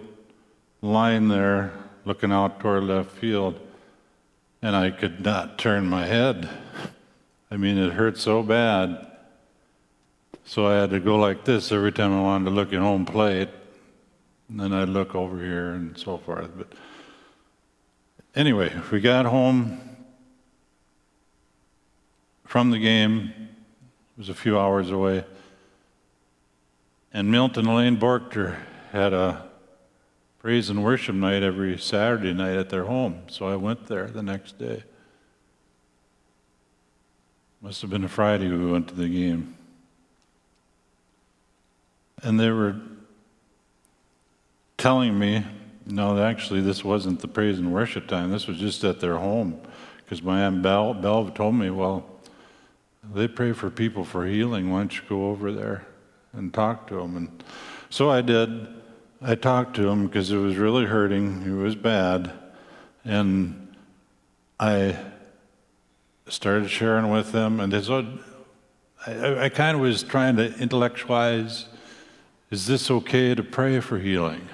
line 0.83 1.29
there, 1.29 1.73
looking 2.05 2.33
out 2.33 2.61
toward 2.61 2.85
left 2.85 3.11
field, 3.11 3.59
and 4.63 4.77
I 4.77 4.91
could 4.91 5.25
not 5.25 5.59
turn 5.59 5.87
my 5.87 6.07
head. 6.07 6.49
I 7.51 7.57
mean, 7.57 7.79
it 7.79 7.93
hurt 7.93 8.19
so 8.19 8.43
bad. 8.43 9.07
So 10.45 10.67
I 10.67 10.75
had 10.75 10.91
to 10.91 11.01
go 11.01 11.17
like 11.17 11.45
this 11.45 11.73
every 11.73 11.93
time 11.93 12.13
I 12.13 12.21
wanted 12.21 12.47
to 12.47 12.51
look 12.51 12.73
at 12.73 12.79
home 12.79 13.05
plate. 13.05 13.49
And 14.49 14.61
then 14.61 14.73
I'd 14.73 14.89
look 14.89 15.15
over 15.15 15.39
here 15.39 15.71
and 15.71 15.99
so 15.99 16.19
forth. 16.19 16.51
But 16.57 16.69
anyway, 18.35 18.73
we 18.93 19.01
got 19.01 19.27
home 19.27 19.81
from 22.45 22.71
the 22.71 22.79
game. 22.79 23.33
It 23.37 24.19
was 24.19 24.29
a 24.29 24.35
few 24.35 24.59
hours 24.59 24.91
away. 24.91 25.25
And 27.17 27.31
Milton 27.31 27.61
and 27.61 27.71
Elaine 27.71 27.97
Borchter 27.97 28.59
had 28.93 29.15
a 29.15 29.49
praise 30.39 30.69
and 30.69 30.85
worship 30.85 31.15
night 31.15 31.43
every 31.43 31.79
Saturday 31.79 32.35
night 32.35 32.59
at 32.59 32.69
their 32.69 32.85
home. 32.85 33.23
So 33.29 33.49
I 33.49 33.57
went 33.57 33.87
there 33.87 34.07
the 34.07 34.23
next 34.23 34.59
day. 34.59 34.85
Must 37.63 37.81
have 37.81 37.91
been 37.91 38.05
a 38.05 38.09
Friday 38.09 38.51
we 38.51 38.71
went 38.71 38.89
to 38.89 38.95
the 38.95 39.09
game. 39.09 39.57
And 42.23 42.39
they 42.39 42.51
were 42.51 42.77
telling 44.77 45.19
me, 45.19 45.43
no, 45.87 46.23
actually, 46.23 46.61
this 46.61 46.85
wasn't 46.85 47.21
the 47.21 47.29
praise 47.29 47.59
and 47.59 47.73
worship 47.73 48.09
time. 48.09 48.31
This 48.31 48.47
was 48.47 48.59
just 48.59 48.85
at 48.85 49.01
their 49.01 49.17
home. 49.17 49.59
Because 50.05 50.23
my 50.23 50.43
Aunt 50.43 50.61
Belle, 50.61 50.93
Belle 50.93 51.31
told 51.31 51.55
me, 51.55 51.71
well, 51.71 52.05
they 53.15 53.27
pray 53.27 53.53
for 53.53 53.71
people 53.71 54.05
for 54.05 54.27
healing. 54.27 54.71
Why 54.71 54.81
don't 54.81 54.95
you 54.95 55.03
go 55.09 55.31
over 55.31 55.51
there? 55.51 55.87
And 56.37 56.53
talk 56.53 56.87
to 56.89 57.01
him. 57.01 57.17
And 57.17 57.45
so 57.91 58.11
I 58.11 58.21
did. 58.21 58.69
I 59.23 59.35
talked 59.35 59.77
to 59.77 59.89
him 59.89 60.07
because 60.07 60.31
it 60.31 60.37
was 60.37 60.57
really 60.57 60.85
hurting. 60.85 61.43
It 61.43 61.63
was 61.63 61.75
bad. 61.75 62.31
And 63.05 63.75
I 64.61 64.97
started 66.29 66.69
sharing 66.71 67.11
with 67.11 67.33
them. 67.33 67.61
And 67.61 67.73
so 67.85 68.19
I, 69.07 69.45
I 69.45 69.49
kind 69.49 69.77
of 69.77 69.81
was 69.81 70.03
trying 70.03 70.37
to 70.37 70.55
intellectualize 70.59 71.67
is 72.49 72.67
this 72.67 72.91
okay 72.91 73.35
to 73.35 73.43
pray 73.43 73.81
for 73.81 73.99
healing? 73.99 74.49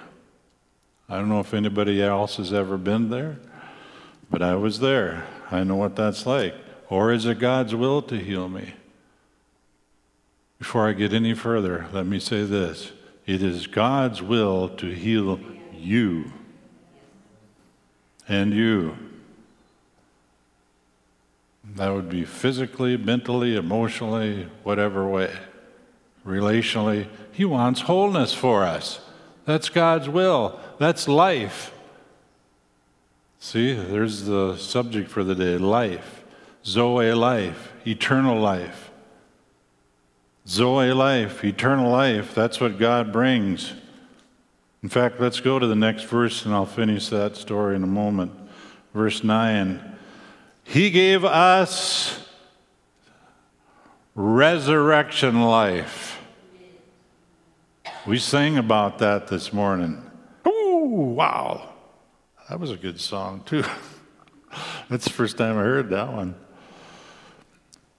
I 1.08 1.16
don't 1.16 1.28
know 1.28 1.40
if 1.40 1.52
anybody 1.52 2.02
else 2.02 2.36
has 2.36 2.50
ever 2.50 2.78
been 2.78 3.10
there, 3.10 3.38
but 4.30 4.40
I 4.40 4.54
was 4.54 4.80
there. 4.80 5.26
I 5.50 5.62
know 5.62 5.76
what 5.76 5.94
that's 5.94 6.24
like. 6.24 6.54
Or 6.88 7.12
is 7.12 7.26
it 7.26 7.38
God's 7.38 7.74
will 7.74 8.00
to 8.02 8.16
heal 8.16 8.48
me? 8.48 8.72
Before 10.62 10.88
I 10.88 10.92
get 10.92 11.12
any 11.12 11.34
further, 11.34 11.88
let 11.92 12.06
me 12.06 12.20
say 12.20 12.44
this 12.44 12.92
it 13.26 13.42
is 13.42 13.66
God's 13.66 14.22
will 14.22 14.68
to 14.68 14.94
heal 14.94 15.40
you 15.74 16.32
and 18.28 18.54
you. 18.54 18.96
That 21.74 21.88
would 21.88 22.08
be 22.08 22.24
physically, 22.24 22.96
mentally, 22.96 23.56
emotionally, 23.56 24.46
whatever 24.62 25.04
way. 25.04 25.32
Relationally, 26.24 27.08
He 27.32 27.44
wants 27.44 27.80
wholeness 27.80 28.32
for 28.32 28.62
us. 28.62 29.00
That's 29.44 29.68
God's 29.68 30.08
will. 30.08 30.60
That's 30.78 31.08
life. 31.08 31.74
See, 33.40 33.72
there's 33.74 34.26
the 34.26 34.56
subject 34.58 35.10
for 35.10 35.24
the 35.24 35.34
day 35.34 35.58
life. 35.58 36.22
Zoe 36.64 37.12
life, 37.14 37.72
eternal 37.84 38.38
life. 38.38 38.91
Zoe 40.46 40.92
life, 40.92 41.44
eternal 41.44 41.90
life, 41.90 42.34
that's 42.34 42.60
what 42.60 42.78
God 42.78 43.12
brings. 43.12 43.74
In 44.82 44.88
fact, 44.88 45.20
let's 45.20 45.40
go 45.40 45.58
to 45.58 45.66
the 45.66 45.76
next 45.76 46.04
verse 46.04 46.44
and 46.44 46.52
I'll 46.52 46.66
finish 46.66 47.08
that 47.10 47.36
story 47.36 47.76
in 47.76 47.84
a 47.84 47.88
moment. 47.88 48.32
Verse 48.92 49.22
9. 49.22 49.96
He 50.64 50.90
gave 50.90 51.24
us 51.24 52.28
resurrection 54.14 55.42
life. 55.42 56.18
We 58.06 58.18
sang 58.18 58.58
about 58.58 58.98
that 58.98 59.28
this 59.28 59.52
morning. 59.52 60.02
Ooh, 60.46 61.14
wow. 61.16 61.70
That 62.48 62.58
was 62.58 62.72
a 62.72 62.76
good 62.76 63.00
song, 63.00 63.42
too. 63.46 63.64
That's 64.90 65.04
the 65.04 65.12
first 65.12 65.38
time 65.38 65.56
I 65.56 65.62
heard 65.62 65.90
that 65.90 66.12
one. 66.12 66.34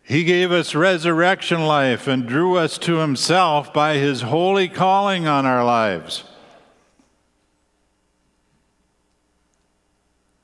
He 0.03 0.25
gave 0.25 0.51
us 0.51 0.75
resurrection 0.75 1.65
life 1.65 2.07
and 2.07 2.27
drew 2.27 2.57
us 2.57 2.77
to 2.79 2.97
Himself 2.97 3.73
by 3.73 3.95
His 3.95 4.21
holy 4.21 4.67
calling 4.67 5.27
on 5.27 5.45
our 5.45 5.63
lives. 5.63 6.25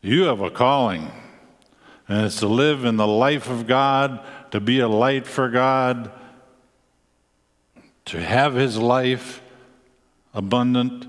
You 0.02 0.24
have 0.24 0.39
a 0.39 0.50
calling, 0.50 1.12
and 2.08 2.26
it's 2.26 2.39
to 2.39 2.48
live 2.48 2.86
in 2.86 2.95
the 2.95 3.06
life 3.06 3.50
of 3.50 3.67
God, 3.67 4.26
to 4.52 4.62
be 4.62 4.80
a 4.80 4.88
light 4.88 5.28
for 5.28 5.50
God, 5.50 6.10
to 8.06 8.22
have 8.22 8.54
His 8.54 8.78
life 8.78 9.41
abundant. 10.34 11.06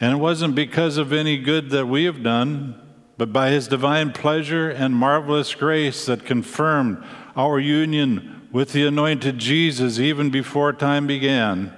And 0.00 0.14
it 0.14 0.18
wasn't 0.18 0.56
because 0.56 0.96
of 0.96 1.12
any 1.12 1.38
good 1.38 1.70
that 1.70 1.86
we 1.86 2.04
have 2.04 2.24
done, 2.24 2.74
but 3.16 3.32
by 3.32 3.50
His 3.50 3.68
divine 3.68 4.10
pleasure 4.10 4.68
and 4.68 4.96
marvelous 4.96 5.54
grace 5.54 6.06
that 6.06 6.26
confirmed 6.26 7.04
our 7.36 7.58
union 7.58 8.48
with 8.52 8.72
the 8.72 8.86
anointed 8.86 9.38
Jesus 9.38 9.98
even 9.98 10.30
before 10.30 10.72
time 10.72 11.06
began. 11.06 11.72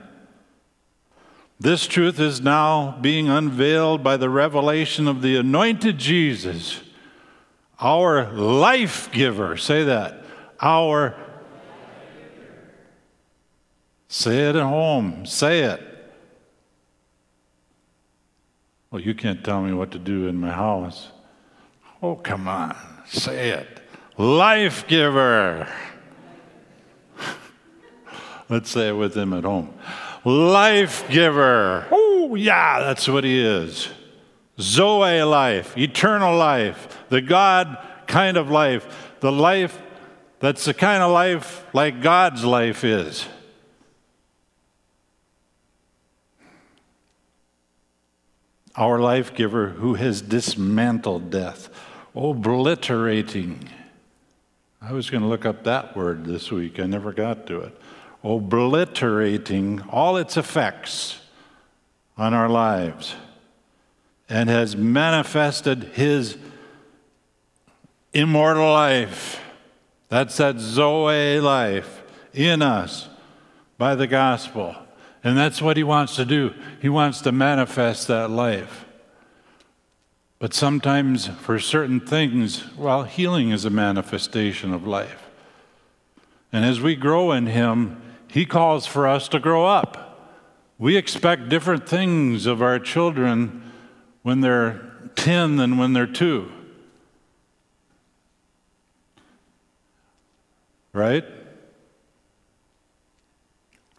This 1.58 1.86
truth 1.86 2.20
is 2.20 2.40
now 2.40 2.98
being 3.00 3.28
unveiled 3.28 4.04
by 4.04 4.18
the 4.18 4.28
revelation 4.28 5.08
of 5.08 5.22
the 5.22 5.36
anointed 5.36 5.96
Jesus, 5.96 6.80
our 7.80 8.30
life 8.32 9.10
giver. 9.10 9.56
Say 9.56 9.84
that. 9.84 10.24
Our. 10.60 11.14
Say 14.08 14.48
it 14.48 14.56
at 14.56 14.62
home. 14.62 15.24
Say 15.24 15.60
it. 15.60 15.82
Well, 18.90 19.00
you 19.00 19.14
can't 19.14 19.42
tell 19.42 19.62
me 19.62 19.72
what 19.72 19.90
to 19.92 19.98
do 19.98 20.28
in 20.28 20.36
my 20.36 20.52
house. 20.52 21.08
Oh, 22.02 22.16
come 22.16 22.48
on. 22.48 22.76
Say 23.08 23.50
it. 23.50 23.80
Life 24.18 24.86
giver. 24.86 25.68
Let's 28.48 28.70
say 28.70 28.88
it 28.88 28.92
with 28.92 29.16
him 29.16 29.32
at 29.32 29.44
home. 29.44 29.74
Life 30.24 31.08
giver. 31.10 31.86
Oh, 31.90 32.34
yeah, 32.34 32.80
that's 32.80 33.06
what 33.08 33.24
he 33.24 33.44
is. 33.44 33.88
Zoe 34.58 35.22
life, 35.22 35.76
eternal 35.76 36.36
life, 36.36 37.04
the 37.10 37.20
God 37.20 37.76
kind 38.06 38.36
of 38.36 38.50
life, 38.50 39.14
the 39.20 39.30
life 39.30 39.78
that's 40.40 40.64
the 40.64 40.74
kind 40.74 41.02
of 41.02 41.12
life 41.12 41.64
like 41.72 42.02
God's 42.02 42.44
life 42.44 42.84
is. 42.84 43.26
Our 48.76 48.98
life 48.98 49.34
giver 49.34 49.70
who 49.70 49.94
has 49.94 50.20
dismantled 50.20 51.30
death, 51.30 51.70
oh, 52.14 52.30
obliterating. 52.30 53.68
I 54.86 54.92
was 54.92 55.10
going 55.10 55.22
to 55.22 55.28
look 55.28 55.44
up 55.44 55.64
that 55.64 55.96
word 55.96 56.26
this 56.26 56.52
week, 56.52 56.78
I 56.78 56.86
never 56.86 57.12
got 57.12 57.46
to 57.48 57.60
it 57.62 57.76
obliterating 58.26 59.80
all 59.90 60.16
its 60.16 60.36
effects 60.36 61.20
on 62.16 62.34
our 62.34 62.48
lives 62.48 63.14
and 64.28 64.48
has 64.48 64.76
manifested 64.76 65.84
his 65.94 66.36
immortal 68.12 68.72
life. 68.72 69.40
That's 70.08 70.36
that 70.38 70.58
Zoe 70.58 71.38
life 71.38 72.02
in 72.32 72.62
us 72.62 73.08
by 73.78 73.94
the 73.94 74.06
gospel. 74.06 74.74
And 75.22 75.36
that's 75.36 75.62
what 75.62 75.76
he 75.76 75.84
wants 75.84 76.16
to 76.16 76.24
do. 76.24 76.52
He 76.80 76.88
wants 76.88 77.20
to 77.22 77.32
manifest 77.32 78.08
that 78.08 78.30
life. 78.30 78.85
But 80.38 80.52
sometimes, 80.52 81.28
for 81.28 81.58
certain 81.58 81.98
things, 81.98 82.74
well, 82.76 83.04
healing 83.04 83.50
is 83.50 83.64
a 83.64 83.70
manifestation 83.70 84.74
of 84.74 84.86
life. 84.86 85.28
And 86.52 86.64
as 86.64 86.80
we 86.80 86.94
grow 86.94 87.32
in 87.32 87.46
him, 87.46 88.02
he 88.28 88.44
calls 88.44 88.86
for 88.86 89.08
us 89.08 89.28
to 89.28 89.38
grow 89.38 89.66
up. 89.66 90.02
We 90.78 90.96
expect 90.96 91.48
different 91.48 91.88
things 91.88 92.44
of 92.44 92.60
our 92.60 92.78
children 92.78 93.72
when 94.22 94.42
they're 94.42 94.92
10 95.16 95.56
than 95.56 95.78
when 95.78 95.94
they're 95.94 96.06
2. 96.06 96.52
Right? 100.92 101.24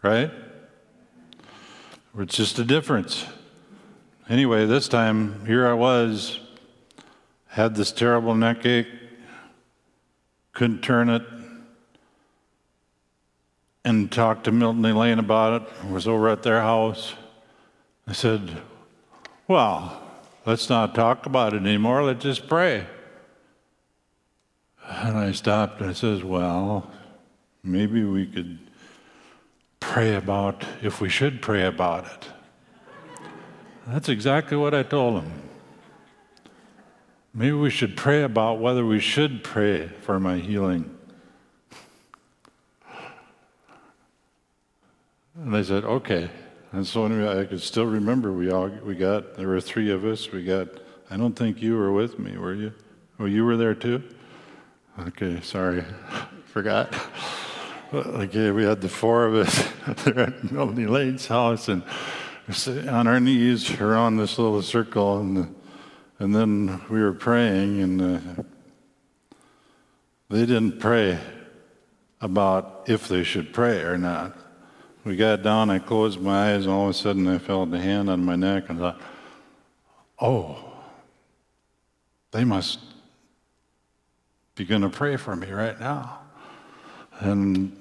Right? 0.04 0.32
It's 2.20 2.36
just 2.36 2.60
a 2.60 2.64
difference. 2.64 3.26
Anyway, 4.30 4.66
this 4.66 4.90
time, 4.90 5.46
here 5.46 5.66
I 5.66 5.72
was, 5.72 6.42
had 7.48 7.76
this 7.76 7.94
terrible 7.94 8.36
neck 8.36 8.66
ache, 8.66 8.88
couldn't 10.52 10.82
turn 10.82 11.08
it, 11.08 11.22
and 13.86 14.12
talked 14.12 14.44
to 14.44 14.52
Milton 14.52 14.84
Elaine 14.84 15.20
about 15.20 15.62
it. 15.62 15.70
I 15.82 15.92
was 15.92 16.10
over 16.10 16.28
at 16.28 16.44
their 16.44 16.60
house. 16.60 17.14
I 18.06 18.12
said, 18.12 18.62
Well, 19.48 20.02
let's 20.46 20.70
not 20.70 20.94
talk 20.94 21.26
about 21.26 21.54
it 21.54 21.62
anymore. 21.62 22.04
Let's 22.04 22.24
just 22.24 22.50
pray. 22.50 22.86
And 24.86 25.18
I 25.18 25.32
stopped 25.32 25.80
and 25.80 25.92
I 25.92 25.94
says, 25.94 26.22
Well, 26.22 26.92
maybe 27.64 28.04
we 28.04 28.26
could 28.26 28.60
pray 29.80 30.16
about 30.16 30.66
if 30.82 31.00
we 31.00 31.08
should 31.08 31.42
pray 31.42 31.66
about 31.66 32.08
it. 32.08 32.28
That's 33.88 34.10
exactly 34.10 34.58
what 34.58 34.74
I 34.74 34.84
told 34.84 35.24
him. 35.24 35.32
Maybe 37.34 37.54
we 37.54 37.70
should 37.70 37.96
pray 37.96 38.24
about 38.24 38.60
whether 38.60 38.86
we 38.86 39.00
should 39.00 39.46
pray 39.46 39.88
for 40.02 40.20
my 40.20 40.40
healing. 40.40 40.94
And 45.36 45.54
they 45.54 45.64
said, 45.64 45.86
okay. 45.86 46.30
And 46.74 46.86
so 46.86 47.06
anyway, 47.06 47.40
I 47.40 47.46
could 47.46 47.62
still 47.62 47.86
remember 47.86 48.34
we 48.34 48.52
all 48.52 48.68
we 48.68 48.96
got 48.96 49.38
there 49.38 49.48
were 49.48 49.62
three 49.62 49.90
of 49.90 50.04
us. 50.04 50.32
We 50.32 50.44
got 50.44 50.68
I 51.10 51.16
don't 51.16 51.34
think 51.34 51.62
you 51.62 51.78
were 51.78 51.94
with 51.94 52.20
me, 52.20 52.38
were 52.38 52.56
you? 52.56 52.74
Oh, 53.20 53.26
you 53.26 53.46
were 53.46 53.56
there 53.56 53.74
too? 53.74 54.04
Okay, 55.00 55.40
sorry. 55.42 55.86
Forgot. 56.46 56.94
Okay, 57.94 58.52
we 58.52 58.66
had 58.66 58.82
the 58.82 58.90
four 58.90 59.26
of 59.26 59.34
us 59.34 60.04
there 60.04 60.20
at 60.28 60.52
Milton 60.52 60.86
Elaine's 60.86 61.26
house 61.26 61.70
and 61.70 61.82
on 62.88 63.08
our 63.08 63.20
knees 63.20 63.80
around 63.80 64.18
this 64.18 64.38
little 64.40 64.62
circle 64.62 65.20
and 65.20 65.56
and 66.20 66.34
then 66.34 66.82
we 66.90 67.00
were 67.00 67.14
praying 67.14 67.82
and 67.82 68.02
uh, 68.02 68.44
they 70.30 70.46
didn't 70.46 70.80
pray 70.80 71.20
about 72.22 72.84
if 72.88 73.08
they 73.08 73.24
should 73.24 73.54
pray 73.54 73.82
or 73.82 73.98
not 73.98 74.36
we 75.08 75.16
got 75.16 75.42
down, 75.42 75.70
I 75.70 75.80
closed 75.80 76.20
my 76.20 76.52
eyes, 76.52 76.66
and 76.66 76.74
all 76.74 76.84
of 76.84 76.90
a 76.90 76.94
sudden 76.94 77.30
I 77.30 77.38
felt 77.38 77.74
a 77.74 77.80
hand 77.80 78.10
on 78.10 78.26
my 78.26 78.36
neck 78.36 78.68
and 78.68 78.78
thought, 78.78 79.00
oh, 80.20 80.74
they 82.32 82.44
must 82.44 82.80
be 84.56 84.66
going 84.66 84.82
to 84.82 84.90
pray 84.90 85.16
for 85.16 85.34
me 85.34 85.50
right 85.50 85.80
now. 85.80 86.20
And, 87.22 87.72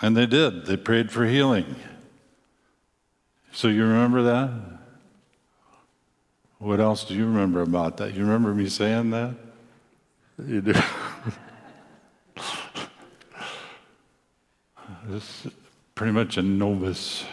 and 0.00 0.16
they 0.16 0.26
did. 0.26 0.64
They 0.64 0.76
prayed 0.76 1.10
for 1.10 1.26
healing. 1.26 1.74
So 3.52 3.68
you 3.68 3.82
remember 3.84 4.22
that? 4.22 4.50
What 6.58 6.80
else 6.80 7.04
do 7.04 7.14
you 7.14 7.26
remember 7.26 7.62
about 7.62 7.96
that? 7.98 8.14
You 8.14 8.22
remember 8.22 8.54
me 8.54 8.68
saying 8.68 9.10
that? 9.10 9.34
You 10.46 10.60
do. 10.60 10.74
this, 15.06 15.46
pretty 15.94 16.12
much 16.12 16.36
a 16.36 16.42
novice 16.42 17.24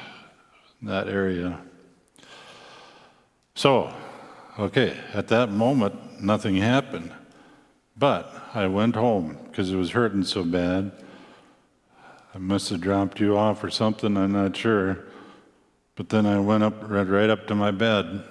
that 0.81 1.07
area. 1.07 1.59
So, 3.55 3.91
okay, 4.59 4.97
at 5.13 5.27
that 5.29 5.51
moment, 5.51 6.21
nothing 6.21 6.55
happened. 6.55 7.11
But 7.97 8.31
I 8.53 8.67
went 8.67 8.95
home 8.95 9.37
because 9.49 9.71
it 9.71 9.75
was 9.75 9.91
hurting 9.91 10.23
so 10.23 10.43
bad. 10.43 10.91
I 12.35 12.37
must 12.37 12.69
have 12.69 12.81
dropped 12.81 13.19
you 13.19 13.37
off 13.37 13.63
or 13.63 13.71
something, 13.71 14.15
I'm 14.15 14.33
not 14.33 14.55
sure. 14.55 15.06
But 15.97 16.09
then 16.09 16.27
I 16.27 16.39
went 16.39 16.63
up 16.63 16.75
right, 16.89 17.07
right 17.07 17.29
up 17.29 17.47
to 17.47 17.55
my 17.55 17.71
bed. 17.71 18.23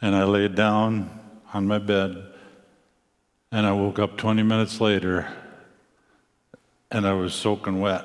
And 0.00 0.16
I 0.16 0.24
laid 0.24 0.56
down 0.56 1.20
on 1.54 1.66
my 1.66 1.78
bed. 1.78 2.32
And 3.52 3.66
I 3.66 3.72
woke 3.72 3.98
up 3.98 4.16
20 4.16 4.42
minutes 4.42 4.80
later 4.80 5.28
and 6.90 7.06
I 7.06 7.12
was 7.12 7.34
soaking 7.34 7.80
wet. 7.80 8.04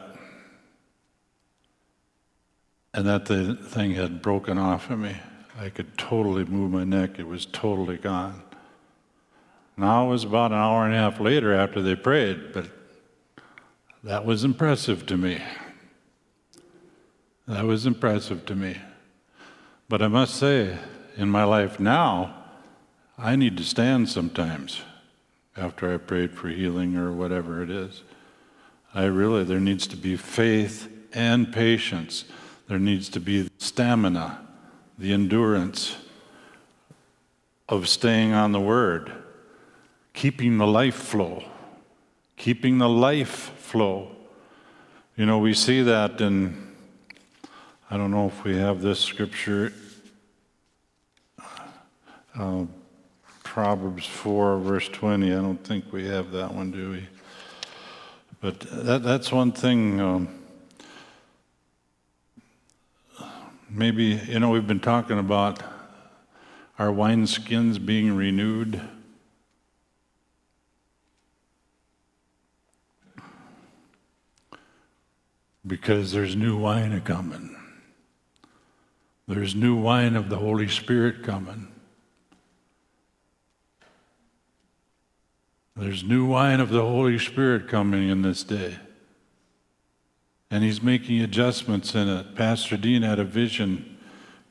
And 2.93 3.07
that 3.07 3.25
the 3.25 3.55
thing 3.55 3.91
had 3.91 4.21
broken 4.21 4.57
off 4.57 4.89
of 4.89 4.99
me. 4.99 5.15
I 5.59 5.69
could 5.69 5.97
totally 5.97 6.45
move 6.45 6.71
my 6.71 6.83
neck, 6.83 7.19
it 7.19 7.27
was 7.27 7.45
totally 7.45 7.97
gone. 7.97 8.43
Now 9.75 10.07
it 10.07 10.09
was 10.09 10.23
about 10.23 10.51
an 10.51 10.57
hour 10.57 10.85
and 10.85 10.93
a 10.93 10.97
half 10.97 11.19
later 11.19 11.53
after 11.53 11.81
they 11.81 11.95
prayed, 11.95 12.53
but 12.53 12.69
that 14.03 14.25
was 14.25 14.43
impressive 14.43 15.05
to 15.07 15.17
me. 15.17 15.41
That 17.47 17.63
was 17.63 17.85
impressive 17.85 18.45
to 18.47 18.55
me. 18.55 18.77
But 19.87 20.01
I 20.01 20.09
must 20.09 20.35
say, 20.35 20.77
in 21.15 21.29
my 21.29 21.45
life 21.45 21.79
now, 21.79 22.35
I 23.17 23.37
need 23.37 23.55
to 23.57 23.63
stand 23.63 24.09
sometimes 24.09 24.81
after 25.55 25.93
I 25.93 25.97
prayed 25.97 26.33
for 26.33 26.49
healing 26.49 26.97
or 26.97 27.13
whatever 27.13 27.63
it 27.63 27.69
is. 27.69 28.03
I 28.93 29.05
really, 29.05 29.45
there 29.45 29.61
needs 29.61 29.87
to 29.87 29.95
be 29.95 30.17
faith 30.17 30.89
and 31.13 31.53
patience. 31.53 32.25
There 32.67 32.79
needs 32.79 33.07
to 33.09 33.21
be 33.21 33.49
stamina, 33.57 34.45
the 34.97 35.13
endurance 35.13 35.95
of 37.69 37.87
staying 37.87 38.33
on 38.33 38.51
the 38.51 38.59
Word, 38.59 39.11
keeping 40.13 40.57
the 40.57 40.67
life 40.67 40.95
flow, 40.95 41.45
keeping 42.35 42.77
the 42.77 42.89
life 42.89 43.53
flow. 43.57 44.11
You 45.15 45.25
know, 45.25 45.39
we 45.39 45.53
see 45.53 45.81
that 45.81 46.19
in, 46.19 46.66
I 47.89 47.95
don't 47.95 48.11
know 48.11 48.27
if 48.27 48.43
we 48.43 48.57
have 48.57 48.81
this 48.81 48.99
scripture, 48.99 49.71
uh, 52.37 52.65
Proverbs 53.43 54.05
4, 54.05 54.57
verse 54.59 54.89
20. 54.89 55.31
I 55.31 55.35
don't 55.35 55.63
think 55.63 55.93
we 55.93 56.05
have 56.07 56.31
that 56.31 56.53
one, 56.53 56.69
do 56.69 56.91
we? 56.91 57.07
But 58.41 58.59
that, 58.59 59.03
that's 59.03 59.31
one 59.31 59.53
thing. 59.53 60.01
Um, 60.01 60.27
maybe, 63.69 64.19
you 64.27 64.41
know, 64.41 64.49
we've 64.49 64.67
been 64.67 64.81
talking 64.81 65.17
about 65.17 65.63
our 66.77 66.89
wineskins 66.89 67.83
being 67.83 68.17
renewed. 68.17 68.81
Because 75.65 76.11
there's 76.11 76.35
new 76.35 76.57
wine 76.57 76.91
a 76.91 76.99
coming. 76.99 77.56
There's 79.27 79.55
new 79.55 79.75
wine 79.75 80.15
of 80.15 80.29
the 80.29 80.37
Holy 80.37 80.69
Spirit 80.69 81.21
coming. 81.21 81.67
There's 85.75 86.03
new 86.03 86.25
wine 86.25 86.59
of 86.59 86.69
the 86.69 86.81
Holy 86.81 87.19
Spirit 87.19 87.67
coming 87.67 88.09
in 88.09 88.21
this 88.21 88.43
day. 88.43 88.79
And 90.49 90.63
he's 90.63 90.81
making 90.81 91.21
adjustments 91.21 91.93
in 91.93 92.07
it. 92.07 92.35
Pastor 92.35 92.77
Dean 92.77 93.01
had 93.01 93.19
a 93.19 93.25
vision. 93.25 93.97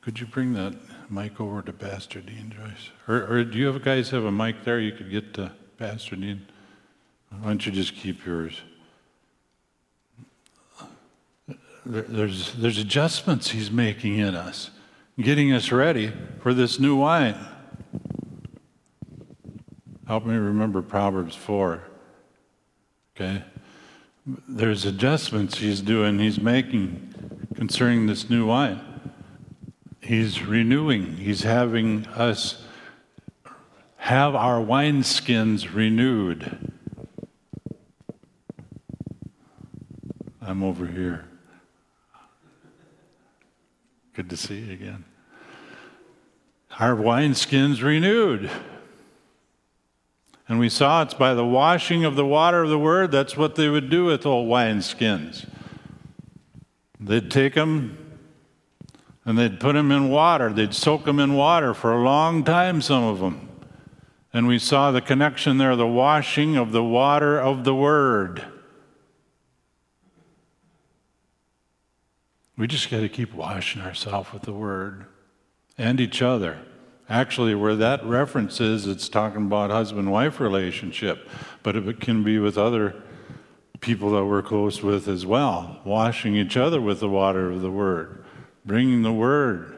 Could 0.01 0.19
you 0.19 0.27
bring 0.27 0.53
that 0.53 0.75
mic 1.09 1.41
over 1.41 1.63
to 1.63 1.73
Pastor 1.73 2.21
Dean, 2.21 2.53
Joyce? 2.55 2.91
Or, 3.07 3.25
or 3.27 3.43
do 3.43 3.57
you 3.57 3.65
have, 3.65 3.83
guys 3.83 4.11
have 4.11 4.25
a 4.25 4.31
mic 4.31 4.63
there 4.63 4.79
you 4.79 4.91
could 4.91 5.09
get 5.09 5.33
to 5.33 5.51
Pastor 5.77 6.15
Dean? 6.15 6.45
Why 7.29 7.47
don't 7.47 7.65
you 7.65 7.71
just 7.71 7.95
keep 7.95 8.25
yours? 8.25 8.61
There's, 11.89 12.51
there's 12.55 12.77
adjustments 12.79 13.51
he's 13.51 13.71
making 13.71 14.17
in 14.17 14.35
us, 14.35 14.71
getting 15.17 15.53
us 15.53 15.71
ready 15.71 16.11
for 16.41 16.53
this 16.53 16.81
new 16.81 16.97
wine. 16.97 17.37
Help 20.05 20.25
me 20.25 20.35
remember 20.35 20.81
Proverbs 20.81 21.33
4. 21.33 21.81
Okay? 23.15 23.41
There's 24.25 24.83
adjustments 24.83 25.59
he's 25.59 25.79
doing, 25.79 26.19
he's 26.19 26.41
making 26.41 27.47
concerning 27.55 28.05
this 28.05 28.29
new 28.29 28.47
wine. 28.47 28.81
He's 30.01 30.43
renewing, 30.43 31.15
he's 31.15 31.43
having 31.43 32.05
us 32.07 32.65
have 33.95 34.35
our 34.35 34.59
wineskins 34.59 35.73
renewed. 35.73 36.73
I'm 40.41 40.63
over 40.63 40.85
here. 40.85 41.23
Good 44.17 44.31
to 44.31 44.37
see 44.37 44.61
you 44.61 44.73
again. 44.73 45.05
Our 46.79 46.95
wineskins 46.95 47.83
renewed. 47.83 48.49
And 50.49 50.57
we 50.57 50.69
saw 50.69 51.03
it's 51.03 51.13
by 51.13 51.35
the 51.35 51.45
washing 51.45 52.03
of 52.03 52.15
the 52.15 52.25
water 52.25 52.63
of 52.63 52.71
the 52.71 52.79
word. 52.79 53.11
That's 53.11 53.37
what 53.37 53.53
they 53.53 53.69
would 53.69 53.91
do 53.91 54.05
with 54.05 54.25
old 54.25 54.49
wineskins. 54.49 55.47
They'd 56.99 57.29
take 57.29 57.53
them 57.53 57.95
and 59.23 59.37
they'd 59.37 59.59
put 59.59 59.73
them 59.73 59.91
in 59.91 60.09
water. 60.09 60.51
They'd 60.51 60.73
soak 60.73 61.05
them 61.05 61.19
in 61.19 61.33
water 61.33 61.75
for 61.75 61.93
a 61.93 62.03
long 62.03 62.43
time, 62.43 62.81
some 62.81 63.03
of 63.03 63.19
them. 63.19 63.47
And 64.33 64.47
we 64.47 64.57
saw 64.57 64.89
the 64.89 64.99
connection 64.99 65.59
there 65.59 65.75
the 65.75 65.85
washing 65.85 66.55
of 66.55 66.71
the 66.71 66.83
water 66.83 67.39
of 67.39 67.65
the 67.65 67.75
word. 67.75 68.43
We 72.57 72.65
just 72.65 72.89
got 72.89 73.01
to 73.01 73.09
keep 73.09 73.35
washing 73.35 73.83
ourselves 73.83 74.33
with 74.33 74.41
the 74.41 74.53
Word 74.53 75.05
and 75.77 75.99
each 75.99 76.23
other. 76.23 76.57
Actually, 77.07 77.53
where 77.53 77.75
that 77.75 78.03
reference 78.03 78.59
is, 78.59 78.87
it's 78.87 79.07
talking 79.07 79.45
about 79.45 79.69
husband 79.69 80.11
wife 80.11 80.39
relationship, 80.39 81.29
but 81.61 81.75
it 81.75 82.01
can 82.01 82.23
be 82.23 82.39
with 82.39 82.57
other 82.57 82.95
people 83.79 84.09
that 84.11 84.25
we're 84.25 84.41
close 84.41 84.81
with 84.81 85.07
as 85.07 85.23
well, 85.23 85.79
washing 85.85 86.35
each 86.35 86.57
other 86.57 86.81
with 86.81 86.99
the 86.99 87.07
water 87.07 87.51
of 87.51 87.61
the 87.61 87.69
Word, 87.69 88.25
bringing 88.65 89.03
the 89.03 89.13
Word. 89.13 89.77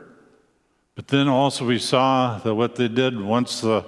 But 0.96 1.10
then 1.10 1.28
also, 1.28 1.66
we 1.66 1.80
saw 1.80 2.40
that 2.40 2.56
what 2.56 2.78
they 2.78 2.88
did 2.88 3.20
once 3.20 3.60
the 3.60 3.86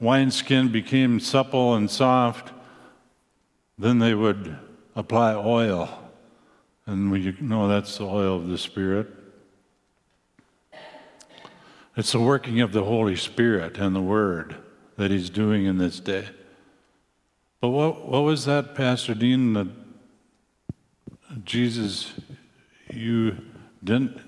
wineskin 0.00 0.72
became 0.72 1.20
supple 1.20 1.74
and 1.74 1.90
soft, 1.90 2.52
then 3.78 3.98
they 3.98 4.14
would 4.14 4.56
apply 4.96 5.34
oil 5.34 5.99
and 6.90 7.12
we 7.12 7.36
know 7.40 7.68
that's 7.68 7.98
the 7.98 8.04
oil 8.04 8.34
of 8.34 8.48
the 8.48 8.58
Spirit. 8.58 9.06
It's 11.96 12.10
the 12.10 12.18
working 12.18 12.60
of 12.60 12.72
the 12.72 12.82
Holy 12.82 13.14
Spirit 13.14 13.78
and 13.78 13.94
the 13.94 14.02
Word 14.02 14.56
that 14.96 15.12
He's 15.12 15.30
doing 15.30 15.66
in 15.66 15.78
this 15.78 16.00
day. 16.00 16.28
But 17.60 17.68
what, 17.68 18.08
what 18.08 18.22
was 18.22 18.44
that, 18.46 18.74
Pastor 18.74 19.14
Dean, 19.14 19.52
that 19.52 19.68
Jesus, 21.44 22.12
you 22.92 23.36
didn't, 23.84 24.20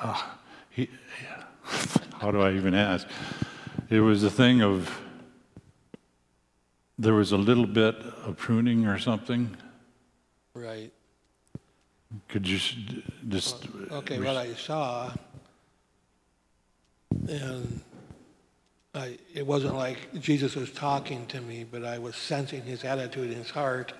uh, 0.00 0.22
he, 0.68 0.90
how 2.20 2.30
do 2.30 2.42
I 2.42 2.52
even 2.52 2.74
ask? 2.74 3.08
It 3.88 4.00
was 4.00 4.22
a 4.22 4.30
thing 4.30 4.60
of, 4.60 5.00
there 6.98 7.14
was 7.14 7.32
a 7.32 7.38
little 7.38 7.66
bit 7.66 7.94
of 8.26 8.36
pruning 8.36 8.84
or 8.84 8.98
something. 8.98 9.56
Right. 10.52 10.92
Could 12.28 12.46
you 12.46 12.58
just. 13.28 13.66
Okay, 13.90 14.18
what 14.18 14.36
I 14.36 14.54
saw, 14.54 15.12
and 17.28 17.80
I, 18.94 19.18
it 19.32 19.46
wasn't 19.46 19.76
like 19.76 20.12
Jesus 20.20 20.56
was 20.56 20.72
talking 20.72 21.26
to 21.26 21.40
me, 21.40 21.64
but 21.64 21.84
I 21.84 21.98
was 21.98 22.16
sensing 22.16 22.62
his 22.62 22.82
attitude 22.82 23.30
in 23.30 23.38
his 23.38 23.50
heart. 23.50 23.92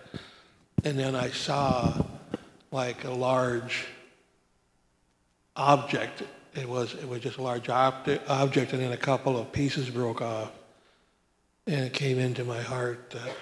And 0.83 0.99
then 0.99 1.14
I 1.14 1.31
saw 1.31 2.05
like 2.73 3.05
a 3.05 3.11
large 3.11 3.87
object. 5.55 6.23
It 6.55 6.68
was, 6.68 6.94
it 6.94 7.09
was 7.09 7.20
just 7.20 7.38
a 7.38 7.42
large 7.42 7.68
object, 7.68 8.29
object, 8.29 8.73
and 8.73 8.83
then 8.83 8.92
a 8.92 8.96
couple 8.96 9.38
of 9.38 9.53
pieces 9.53 9.88
broke 9.88 10.20
off. 10.20 10.51
And 11.66 11.85
it 11.85 11.92
came 11.92 12.18
into 12.18 12.42
my 12.42 12.61
heart 12.61 13.11
that 13.11 13.37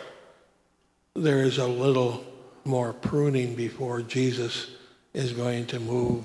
there 1.14 1.42
is 1.42 1.56
a 1.56 1.66
little 1.66 2.24
more 2.68 2.92
pruning 2.92 3.54
before 3.54 4.02
Jesus 4.02 4.70
is 5.14 5.32
going 5.32 5.66
to 5.66 5.80
move 5.80 6.24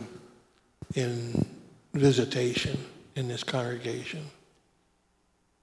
in 0.93 1.45
visitation 1.93 2.77
in 3.15 3.27
this 3.27 3.43
congregation. 3.43 4.25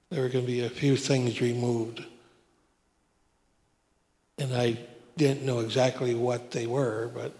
There 0.09 0.25
are 0.25 0.29
going 0.29 0.45
to 0.45 0.51
be 0.51 0.65
a 0.65 0.71
few 0.71 0.97
things 0.97 1.41
removed. 1.41 2.05
And 4.39 4.55
I 4.55 4.79
didn't 5.17 5.43
know 5.43 5.61
exactly 5.61 6.15
what 6.15 6.51
they 6.51 6.67
were, 6.67 7.11
but. 7.15 7.33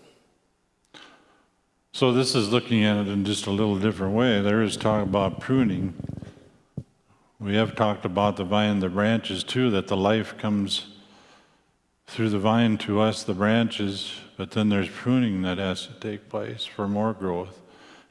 So 1.93 2.13
this 2.13 2.35
is 2.35 2.51
looking 2.51 2.85
at 2.85 2.99
it 2.99 3.09
in 3.09 3.25
just 3.25 3.47
a 3.47 3.51
little 3.51 3.79
different 3.79 4.15
way. 4.15 4.41
There 4.41 4.63
is 4.63 4.77
talk 4.77 5.03
about 5.03 5.41
pruning. 5.41 5.95
We 7.41 7.57
have 7.57 7.75
talked 7.75 8.05
about 8.05 8.37
the 8.37 8.45
vine, 8.45 8.81
the 8.81 8.91
branches 8.91 9.43
too, 9.43 9.71
that 9.71 9.89
the 9.89 9.97
life 9.97 10.37
comes 10.37 10.87
through 12.11 12.29
the 12.29 12.41
vine 12.41 12.77
to 12.77 13.01
us, 13.01 13.23
the 13.23 13.33
branches, 13.33 14.15
but 14.37 14.51
then 14.51 14.69
there's 14.69 14.89
pruning 14.89 15.43
that 15.43 15.59
has 15.59 15.87
to 15.87 15.93
take 15.95 16.29
place 16.29 16.65
for 16.65 16.89
more 16.89 17.13
growth 17.13 17.61